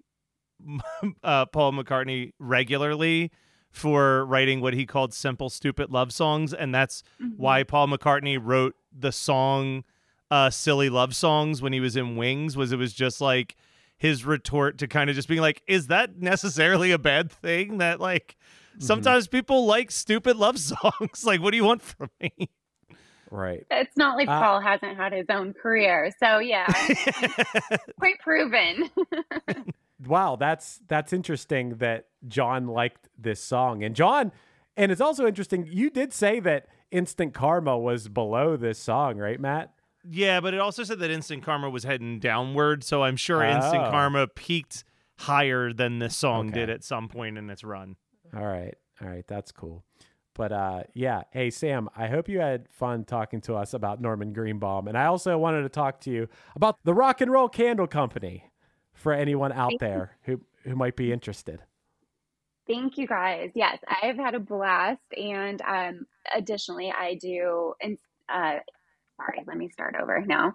uh, 1.22 1.46
Paul 1.46 1.72
McCartney 1.72 2.32
regularly 2.38 3.30
for 3.70 4.24
writing 4.24 4.60
what 4.60 4.72
he 4.72 4.86
called 4.86 5.12
simple, 5.12 5.50
stupid 5.50 5.90
love 5.90 6.12
songs, 6.12 6.54
and 6.54 6.74
that's 6.74 7.02
why 7.36 7.62
Paul 7.62 7.86
McCartney 7.88 8.38
wrote 8.42 8.74
the 8.98 9.12
song 9.12 9.84
uh, 10.30 10.48
"Silly 10.48 10.88
Love 10.88 11.14
Songs" 11.14 11.60
when 11.60 11.74
he 11.74 11.80
was 11.80 11.96
in 11.96 12.16
Wings. 12.16 12.56
Was 12.56 12.72
it 12.72 12.76
was 12.76 12.94
just 12.94 13.20
like 13.20 13.56
his 13.98 14.24
retort 14.24 14.78
to 14.78 14.88
kind 14.88 15.10
of 15.10 15.16
just 15.16 15.28
being 15.28 15.42
like, 15.42 15.62
"Is 15.68 15.88
that 15.88 16.16
necessarily 16.16 16.92
a 16.92 16.98
bad 16.98 17.30
thing? 17.30 17.78
That 17.78 18.00
like." 18.00 18.36
Sometimes 18.78 19.28
people 19.28 19.66
like 19.66 19.90
stupid 19.90 20.36
love 20.36 20.58
songs. 20.72 21.24
like, 21.24 21.40
what 21.40 21.50
do 21.50 21.56
you 21.56 21.64
want 21.64 21.82
from 21.82 22.10
me? 22.20 22.50
right. 23.30 23.66
It's 23.70 23.96
not 23.96 24.16
like 24.16 24.28
Uh, 24.28 24.40
Paul 24.40 24.60
hasn't 24.60 24.96
had 24.96 25.12
his 25.12 25.26
own 25.28 25.52
career. 25.52 26.10
So 26.18 26.38
yeah, 26.38 26.66
quite 27.98 28.18
proven. 28.20 28.90
Wow, 30.06 30.36
that's 30.36 30.80
that's 30.86 31.12
interesting 31.12 31.78
that 31.78 32.06
John 32.28 32.68
liked 32.68 33.08
this 33.18 33.40
song. 33.42 33.82
And 33.82 33.96
John, 33.96 34.30
and 34.76 34.92
it's 34.92 35.00
also 35.00 35.26
interesting 35.26 35.66
you 35.68 35.90
did 35.90 36.12
say 36.12 36.38
that 36.38 36.68
Instant 36.92 37.34
Karma 37.34 37.76
was 37.76 38.06
below 38.06 38.56
this 38.56 38.78
song, 38.78 39.16
right, 39.18 39.40
Matt? 39.40 39.72
Yeah, 40.08 40.40
but 40.40 40.54
it 40.54 40.60
also 40.60 40.84
said 40.84 41.00
that 41.00 41.10
Instant 41.10 41.42
Karma 41.42 41.68
was 41.68 41.82
heading 41.82 42.20
downward, 42.20 42.84
so 42.84 43.02
I'm 43.02 43.16
sure 43.16 43.42
Instant 43.42 43.86
Oh. 43.86 43.90
Karma 43.90 44.28
peaked 44.28 44.84
higher 45.18 45.72
than 45.72 45.98
this 45.98 46.16
song 46.16 46.50
Okay. 46.50 46.60
did 46.60 46.70
at 46.70 46.84
some 46.84 47.08
point 47.08 47.36
in 47.36 47.50
its 47.50 47.64
run. 47.64 47.96
All 48.36 48.46
right. 48.46 48.74
All 49.00 49.08
right, 49.08 49.26
that's 49.26 49.52
cool. 49.52 49.84
But 50.34 50.52
uh 50.52 50.82
yeah, 50.94 51.22
hey 51.32 51.48
Samm, 51.48 51.88
I 51.96 52.06
hope 52.06 52.28
you 52.28 52.38
had 52.38 52.68
fun 52.68 53.04
talking 53.04 53.40
to 53.42 53.54
us 53.54 53.74
about 53.74 54.00
Norman 54.00 54.32
Greenbaum. 54.32 54.86
And 54.86 54.96
I 54.96 55.06
also 55.06 55.36
wanted 55.36 55.62
to 55.62 55.68
talk 55.68 56.00
to 56.02 56.10
you 56.10 56.28
about 56.54 56.76
the 56.84 56.94
Rock 56.94 57.20
and 57.20 57.30
Roll 57.30 57.48
Candle 57.48 57.88
Company 57.88 58.44
for 58.92 59.12
anyone 59.12 59.52
out 59.52 59.70
Thank 59.70 59.82
you. 59.82 59.88
there 59.88 60.16
who 60.22 60.40
who 60.64 60.76
might 60.76 60.96
be 60.96 61.12
interested. 61.12 61.60
Thank 62.68 62.98
you 62.98 63.06
guys. 63.06 63.50
Yes, 63.54 63.78
I've 64.02 64.16
had 64.16 64.34
a 64.34 64.40
blast. 64.40 65.00
And 65.16 65.60
um, 65.62 66.06
additionally, 66.34 66.92
I 66.92 67.14
do, 67.14 67.72
and 67.80 67.96
uh, 68.28 68.58
sorry, 69.16 69.42
let 69.46 69.56
me 69.56 69.70
start 69.70 69.96
over 70.00 70.20
now. 70.20 70.52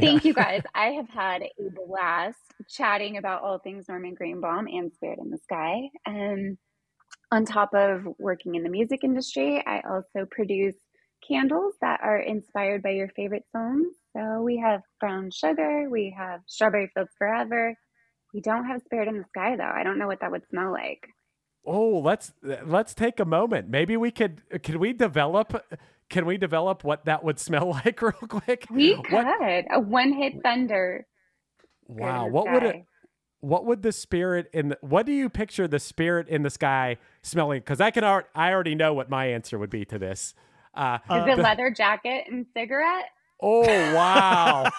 Thank 0.00 0.24
you 0.24 0.32
guys. 0.32 0.62
I 0.74 0.86
have 0.92 1.10
had 1.10 1.42
a 1.42 1.70
blast 1.86 2.38
chatting 2.68 3.18
about 3.18 3.42
all 3.42 3.58
things 3.58 3.86
Norman 3.88 4.14
Greenbaum 4.14 4.66
and 4.66 4.92
Spirit 4.94 5.18
in 5.18 5.30
the 5.30 5.38
Sky. 5.38 5.90
Um, 6.06 6.56
on 7.32 7.44
top 7.44 7.74
of 7.74 8.06
working 8.18 8.54
in 8.54 8.62
the 8.62 8.68
music 8.68 9.02
industry, 9.04 9.62
I 9.66 9.80
also 9.88 10.26
produce 10.30 10.76
candles 11.26 11.74
that 11.80 12.00
are 12.02 12.18
inspired 12.18 12.82
by 12.82 12.90
your 12.90 13.08
favorite 13.08 13.44
songs. 13.50 13.88
So 14.16 14.42
we 14.42 14.56
have 14.58 14.82
Brown 15.00 15.30
Sugar, 15.30 15.88
we 15.90 16.14
have 16.16 16.40
Strawberry 16.46 16.90
Fields 16.94 17.10
Forever. 17.18 17.74
We 18.32 18.40
don't 18.40 18.66
have 18.66 18.82
Spirit 18.82 19.08
in 19.08 19.18
the 19.18 19.24
Sky 19.24 19.56
though. 19.56 19.64
I 19.64 19.82
don't 19.82 19.98
know 19.98 20.06
what 20.06 20.20
that 20.20 20.30
would 20.30 20.46
smell 20.50 20.72
like. 20.72 21.06
Oh, 21.64 21.98
let's 21.98 22.32
let's 22.42 22.94
take 22.94 23.18
a 23.18 23.24
moment. 23.24 23.68
Maybe 23.68 23.96
we 23.96 24.10
could 24.10 24.42
can 24.62 24.78
we 24.78 24.92
develop 24.92 25.64
can 26.08 26.26
we 26.26 26.36
develop 26.36 26.84
what 26.84 27.06
that 27.06 27.24
would 27.24 27.38
smell 27.40 27.70
like 27.84 28.00
real 28.02 28.12
quick? 28.12 28.66
We 28.70 28.94
What- 28.94 29.06
could 29.38 29.64
a 29.72 29.80
one 29.80 30.12
hit 30.12 30.34
thunder. 30.42 31.06
Wow, 31.88 32.28
what 32.28 32.50
would 32.52 32.62
it 32.64 32.70
Sky. 32.74 32.84
What 33.46 33.64
would 33.64 33.82
the 33.82 33.92
spirit 33.92 34.48
in 34.52 34.68
the, 34.70 34.78
what 34.80 35.06
do 35.06 35.12
you 35.12 35.28
picture 35.28 35.68
the 35.68 35.78
spirit 35.78 36.26
in 36.28 36.42
the 36.42 36.50
sky 36.50 36.96
smelling 37.22 37.60
because 37.60 37.80
i 37.80 37.90
can 37.90 38.02
al- 38.04 38.22
i 38.34 38.50
already 38.52 38.74
know 38.74 38.92
what 38.92 39.08
my 39.08 39.26
answer 39.26 39.58
would 39.58 39.70
be 39.70 39.84
to 39.84 39.98
this 39.98 40.34
uh, 40.74 40.98
Is 41.10 41.26
it 41.28 41.36
the- 41.36 41.42
leather 41.42 41.70
jacket 41.70 42.24
and 42.28 42.44
cigarette? 42.54 43.06
oh 43.40 43.60
wow 43.94 44.70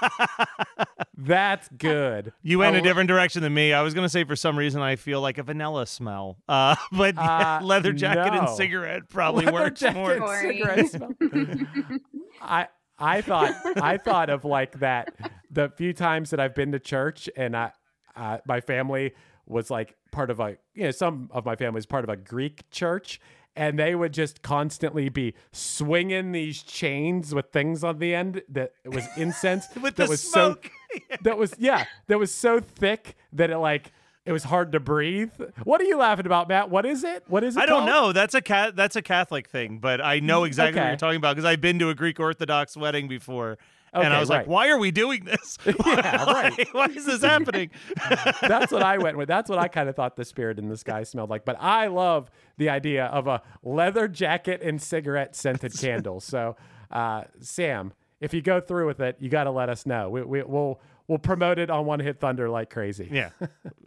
that's 1.17 1.69
good 1.77 2.33
You 2.41 2.59
went 2.59 2.75
Oh, 2.75 2.79
a 2.79 2.81
different 2.81 3.07
direction 3.07 3.41
than 3.43 3.53
me. 3.53 3.71
I 3.73 3.81
was 3.81 3.93
gonna 3.93 4.09
say 4.09 4.23
for 4.23 4.35
some 4.35 4.57
reason 4.57 4.81
I 4.81 4.95
feel 4.95 5.21
like 5.21 5.37
a 5.37 5.43
vanilla 5.43 5.85
smell, 5.87 6.37
uh, 6.47 6.75
but 6.91 7.15
yeah, 7.15 7.59
Uh, 7.59 7.63
leather 7.63 7.93
jacket 7.93 8.33
and 8.33 8.49
cigarette 8.49 9.09
probably 9.09 9.45
Leather 9.45 9.53
works 9.53 9.79
jacket 9.79 9.95
more. 10.19 10.35
and 10.35 10.39
cigarette 10.57 10.89
smell. 10.89 11.11
i 12.41 12.67
i 12.99 13.21
thought 13.21 13.53
i 13.81 13.97
thought 13.97 14.29
of 14.29 14.43
like 14.45 14.79
that 14.79 15.13
the 15.51 15.69
few 15.77 15.93
times 15.93 16.29
that 16.31 16.39
i've 16.39 16.53
been 16.55 16.71
to 16.71 16.79
church 16.79 17.29
and 17.35 17.55
i 17.55 17.71
uh, 18.17 18.39
my 18.45 18.59
family 18.59 19.13
was 19.45 19.71
like 19.71 19.95
part 20.11 20.29
of 20.29 20.39
a 20.41 20.57
you 20.73 20.83
know 20.83 20.91
some 20.91 21.29
of 21.31 21.45
my 21.45 21.55
family 21.55 21.79
is 21.79 21.85
part 21.85 22.03
of 22.03 22.09
a 22.09 22.17
greek 22.17 22.69
church 22.71 23.21
and 23.55 23.79
they 23.79 23.95
would 23.95 24.13
just 24.13 24.41
constantly 24.41 25.09
be 25.09 25.33
swinging 25.51 26.31
these 26.31 26.61
chains 26.63 27.33
with 27.33 27.47
things 27.51 27.83
on 27.83 27.97
the 27.99 28.13
end 28.13 28.41
that 28.49 28.71
it 28.83 28.93
was 28.93 29.07
incense 29.17 29.65
With 29.81 29.95
that 29.95 30.03
the 30.05 30.09
was 30.09 30.21
smoke. 30.21 30.69
so 30.93 31.15
that 31.23 31.37
was 31.37 31.53
yeah 31.57 31.85
that 32.07 32.19
was 32.19 32.33
so 32.33 32.59
thick 32.59 33.15
that 33.33 33.49
it 33.49 33.57
like 33.57 33.91
it 34.25 34.31
was 34.33 34.43
hard 34.43 34.73
to 34.73 34.79
breathe 34.81 35.31
what 35.63 35.79
are 35.79 35.85
you 35.85 35.97
laughing 35.97 36.25
about 36.25 36.49
matt 36.49 36.69
what 36.69 36.85
is 36.85 37.03
it 37.05 37.23
what 37.27 37.43
is 37.43 37.55
it 37.55 37.61
I 37.61 37.65
don't 37.65 37.87
called? 37.87 37.89
know. 38.07 38.11
That's 38.11 38.33
a 38.35 38.41
cat. 38.41 38.75
That's 38.75 38.95
a 38.97 39.01
Catholic 39.01 39.47
thing, 39.47 39.79
but 39.79 40.01
I 40.01 40.19
know 40.19 40.43
exactly 40.43 40.81
what 40.81 40.87
you're 40.87 40.97
talking 40.97 41.17
about 41.17 41.35
because 41.35 41.45
I've 41.45 41.61
been 41.61 41.79
to 41.79 41.89
a 41.89 41.95
Greek 41.95 42.19
Orthodox 42.19 42.75
wedding 42.75 43.07
before, 43.07 43.57
and 43.93 44.13
I 44.13 44.19
was 44.19 44.29
right. 44.29 44.39
like, 44.39 44.47
"Why 44.47 44.69
are 44.69 44.77
we 44.77 44.91
doing 44.91 45.25
this? 45.25 45.57
Yeah, 45.65 46.23
right. 46.25 46.57
Why- 46.57 46.65
Why 46.87 46.93
is 46.93 47.05
this 47.05 47.21
happening?" 47.23 47.71
That's 48.41 48.71
what 48.71 48.83
I 48.83 48.97
went 48.97 49.17
with. 49.17 49.27
That's 49.27 49.49
what 49.49 49.59
I 49.59 49.67
kind 49.67 49.89
of 49.89 49.95
thought 49.95 50.15
the 50.15 50.25
spirit 50.25 50.59
in 50.59 50.69
the 50.69 50.77
sky 50.77 51.03
smelled 51.03 51.29
like. 51.29 51.45
But 51.45 51.57
I 51.59 51.87
love 51.87 52.29
the 52.57 52.69
idea 52.69 53.05
of 53.05 53.27
a 53.27 53.41
leather 53.63 54.07
jacket 54.07 54.61
and 54.61 54.81
cigarette 54.81 55.35
scented 55.35 55.77
candle. 55.79 56.19
So, 56.19 56.55
uh, 56.91 57.23
Samm, 57.41 57.91
if 58.21 58.33
you 58.33 58.41
go 58.41 58.59
through 58.59 58.87
with 58.87 58.99
it, 58.99 59.17
you 59.19 59.29
got 59.29 59.45
to 59.45 59.51
let 59.51 59.69
us 59.69 59.85
know. 59.85 60.09
We, 60.09 60.21
we, 60.23 60.43
we'll 60.43 60.79
we'll 61.07 61.19
promote 61.19 61.57
it 61.59 61.69
on 61.69 61.85
One 61.85 61.99
Hit 61.99 62.19
Thunder 62.19 62.49
like 62.49 62.69
crazy. 62.69 63.07
Yeah, 63.11 63.29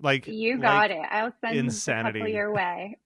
like 0.00 0.26
You 0.26 0.52
like- 0.54 0.62
got 0.62 0.90
it. 0.90 1.02
I'll 1.10 1.32
send 1.40 1.56
insanity. 1.56 2.20
a 2.20 2.22
couple 2.22 2.34
your 2.34 2.52
way. 2.52 2.96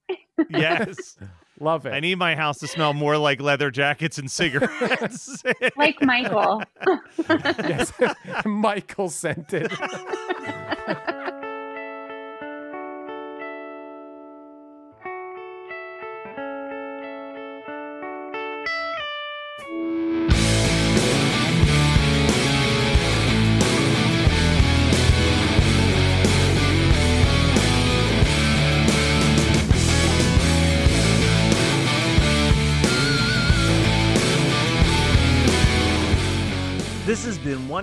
Yes, 0.51 1.17
Love 1.61 1.87
it. 1.87 1.91
I 1.91 2.01
need 2.01 2.17
my 2.17 2.35
house 2.35 2.59
to 2.59 2.67
smell 2.67 2.93
more 2.95 3.17
like 3.17 3.41
leather 3.41 3.71
jackets 3.71 4.19
and 4.19 4.31
cigarettes. 4.31 5.43
like 5.77 6.03
Michael. 6.03 6.63
yes, 7.29 7.93
Michael 8.45 9.09
scented. 9.09 9.73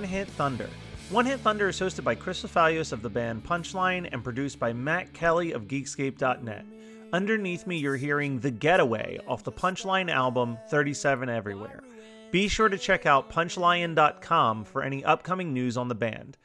One 0.02 0.10
Hit 0.10 0.30
Thunder. 0.30 0.68
One 1.12 1.28
Hit 1.28 1.42
Thunder 1.42 1.70
is 1.70 1.80
hosted 1.80 2.04
by 2.04 2.16
Chris 2.16 2.42
Fafalios 2.42 2.92
of 2.92 3.04
the 3.04 3.10
band 3.10 3.44
Punchline 3.44 4.10
and 4.12 4.24
produced 4.24 4.58
by 4.58 4.74
Matt 4.74 5.14
Kelly 5.14 5.52
of 5.52 5.68
Geekscape.net. 5.68 6.66
Underneath 7.14 7.68
me, 7.68 7.78
you're 7.78 7.98
hearing 7.98 8.40
The 8.40 8.50
Getaway 8.50 9.20
off 9.28 9.44
the 9.44 9.52
Punchline 9.52 10.10
album 10.10 10.58
37 10.72 11.30
Everywhere. 11.30 11.84
Be 12.32 12.48
sure 12.48 12.68
to 12.68 12.80
check 12.80 13.06
out 13.06 13.30
punchlion.com 13.30 14.64
for 14.66 14.82
any 14.82 15.06
upcoming 15.06 15.54
news 15.54 15.78
on 15.78 15.88
the 15.88 15.94
band. 15.94 16.36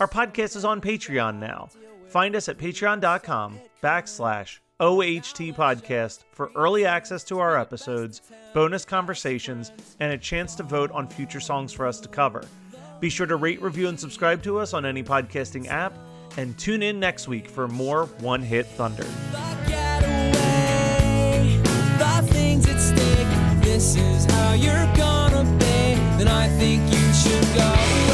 Our 0.00 0.08
podcast 0.08 0.56
is 0.56 0.64
on 0.64 0.80
Patreon 0.80 1.38
now. 1.38 1.68
Find 2.08 2.34
us 2.34 2.48
at 2.48 2.58
patreon.com 2.58 3.60
backslash 3.80 4.58
OHT 4.80 5.54
podcast 5.54 6.24
for 6.32 6.50
early 6.56 6.84
access 6.84 7.22
to 7.22 7.38
our 7.38 7.56
episodes, 7.56 8.22
bonus 8.54 8.84
conversations, 8.84 9.70
and 10.00 10.12
a 10.12 10.18
chance 10.18 10.56
to 10.56 10.64
vote 10.64 10.90
on 10.90 11.06
future 11.06 11.38
songs 11.38 11.72
for 11.72 11.86
us 11.86 12.00
to 12.00 12.08
cover. 12.08 12.42
Be 13.04 13.10
sure 13.10 13.26
to 13.26 13.36
rate, 13.36 13.60
review, 13.60 13.88
and 13.88 14.00
subscribe 14.00 14.42
to 14.44 14.58
us 14.58 14.72
on 14.72 14.86
any 14.86 15.02
podcasting 15.02 15.66
app, 15.66 15.98
and 16.38 16.56
tune 16.56 16.82
in 16.82 16.98
next 16.98 17.28
week 17.28 17.50
for 17.50 17.68
more 17.68 18.06
One 18.20 18.40
Hit 18.40 18.64
Thunder. 18.64 19.04
This 23.60 23.96
is 23.96 24.24
how 24.24 24.54
you're 24.54 24.86
gonna 24.96 25.44
be. 25.58 25.96
Then 26.16 26.28
I 26.28 26.48
think 26.56 26.80
you 26.90 27.12
should 27.12 27.54
go 27.54 28.13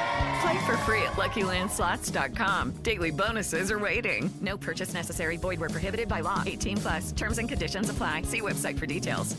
Play 0.41 0.65
for 0.65 0.77
free 0.77 1.01
at 1.03 1.13
LuckyLandSlots.com. 1.13 2.71
Daily 2.83 3.11
bonuses 3.11 3.71
are 3.71 3.79
waiting. 3.79 4.31
No 4.41 4.57
purchase 4.57 4.93
necessary. 4.93 5.37
Void 5.37 5.59
where 5.59 5.69
prohibited 5.69 6.07
by 6.07 6.21
law. 6.21 6.43
18 6.45 6.77
plus. 6.77 7.11
Terms 7.11 7.37
and 7.37 7.49
conditions 7.49 7.89
apply. 7.89 8.23
See 8.23 8.41
website 8.41 8.79
for 8.79 8.85
details. 8.85 9.35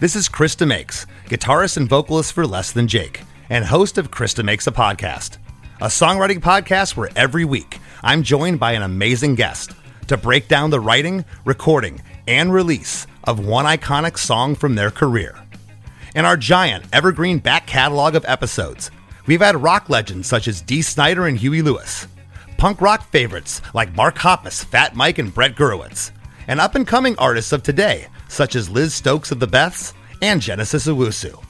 This 0.00 0.16
is 0.16 0.28
Chris 0.28 0.56
DeMakes, 0.56 1.06
guitarist 1.26 1.76
and 1.76 1.88
vocalist 1.88 2.32
for 2.32 2.46
Less 2.46 2.72
Than 2.72 2.88
Jake, 2.88 3.22
and 3.50 3.66
host 3.66 3.98
of 3.98 4.10
Chris 4.10 4.32
DeMakes 4.32 4.66
a 4.66 4.72
Podcast, 4.72 5.36
a 5.80 5.86
songwriting 5.86 6.40
podcast 6.40 6.96
where 6.96 7.10
every 7.14 7.44
week 7.44 7.78
I'm 8.02 8.22
joined 8.22 8.58
by 8.58 8.72
an 8.72 8.82
amazing 8.82 9.34
guest 9.34 9.72
to 10.08 10.16
break 10.16 10.48
down 10.48 10.70
the 10.70 10.80
writing, 10.80 11.24
recording, 11.44 12.00
and 12.26 12.52
release 12.54 13.06
of 13.24 13.46
one 13.46 13.66
iconic 13.66 14.18
song 14.18 14.54
from 14.54 14.74
their 14.74 14.90
career. 14.90 15.38
In 16.14 16.24
our 16.24 16.36
giant 16.36 16.84
evergreen 16.92 17.38
back 17.38 17.66
catalog 17.66 18.14
of 18.14 18.24
episodes, 18.26 18.90
we've 19.26 19.40
had 19.40 19.62
rock 19.62 19.88
legends 19.88 20.26
such 20.28 20.48
as 20.48 20.60
Dee 20.60 20.82
Snider 20.82 21.26
and 21.26 21.38
Huey 21.38 21.62
Lewis, 21.62 22.06
punk 22.58 22.80
rock 22.80 23.10
favorites 23.10 23.60
like 23.74 23.96
Mark 23.96 24.16
Hoppus, 24.16 24.64
Fat 24.64 24.94
Mike, 24.94 25.18
and 25.18 25.34
Brett 25.34 25.54
Gurewitz, 25.54 26.10
and 26.48 26.60
up 26.60 26.74
and 26.74 26.86
coming 26.86 27.16
artists 27.18 27.52
of 27.52 27.62
today 27.62 28.06
such 28.28 28.56
as 28.56 28.70
Liz 28.70 28.94
Stokes 28.94 29.30
of 29.30 29.40
the 29.40 29.46
Beths 29.46 29.92
and 30.22 30.40
Genesis 30.40 30.86
Owusu. 30.86 31.42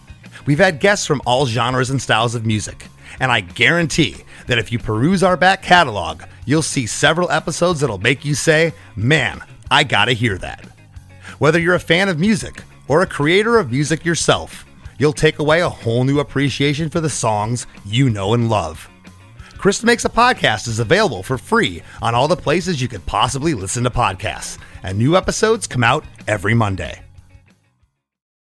We've 0.46 0.58
had 0.58 0.80
guests 0.80 1.06
from 1.06 1.22
all 1.24 1.46
genres 1.46 1.90
and 1.90 2.02
styles 2.02 2.34
of 2.34 2.44
music, 2.44 2.88
and 3.20 3.30
I 3.30 3.40
guarantee 3.40 4.16
that 4.48 4.58
if 4.58 4.72
you 4.72 4.78
peruse 4.78 5.22
our 5.22 5.36
back 5.36 5.62
catalog, 5.62 6.22
you'll 6.44 6.62
see 6.62 6.86
several 6.86 7.30
episodes 7.30 7.80
that'll 7.80 7.98
make 7.98 8.24
you 8.24 8.34
say, 8.34 8.72
Man, 8.96 9.40
I 9.70 9.84
gotta 9.84 10.12
hear 10.12 10.36
that. 10.38 10.64
Whether 11.38 11.60
you're 11.60 11.76
a 11.76 11.80
fan 11.80 12.08
of 12.08 12.18
music 12.18 12.62
or 12.88 13.02
a 13.02 13.06
creator 13.06 13.58
of 13.58 13.70
music 13.70 14.04
yourself, 14.04 14.66
you'll 15.03 15.12
take 15.12 15.40
away 15.40 15.61
a 15.61 15.68
whole 15.68 16.05
new 16.05 16.20
appreciation 16.20 16.88
for 16.88 17.00
the 17.00 17.11
songs 17.11 17.66
you 17.84 18.09
know 18.09 18.34
and 18.34 18.48
love. 18.48 18.88
Chris 19.59 19.82
DeMakes 19.82 20.05
a 20.05 20.09
Podcast 20.09 20.68
is 20.68 20.78
available 20.78 21.24
for 21.24 21.36
free 21.36 21.82
on 22.00 22.14
all 22.14 22.28
the 22.28 22.36
places 22.36 22.80
you 22.80 22.86
could 22.86 23.05
possibly 23.05 23.53
listen 23.53 23.82
to 23.82 23.90
podcasts, 23.90 24.59
and 24.84 24.96
new 24.96 25.16
episodes 25.16 25.66
come 25.66 25.82
out 25.82 26.05
every 26.28 26.55
Monday. 26.55 27.01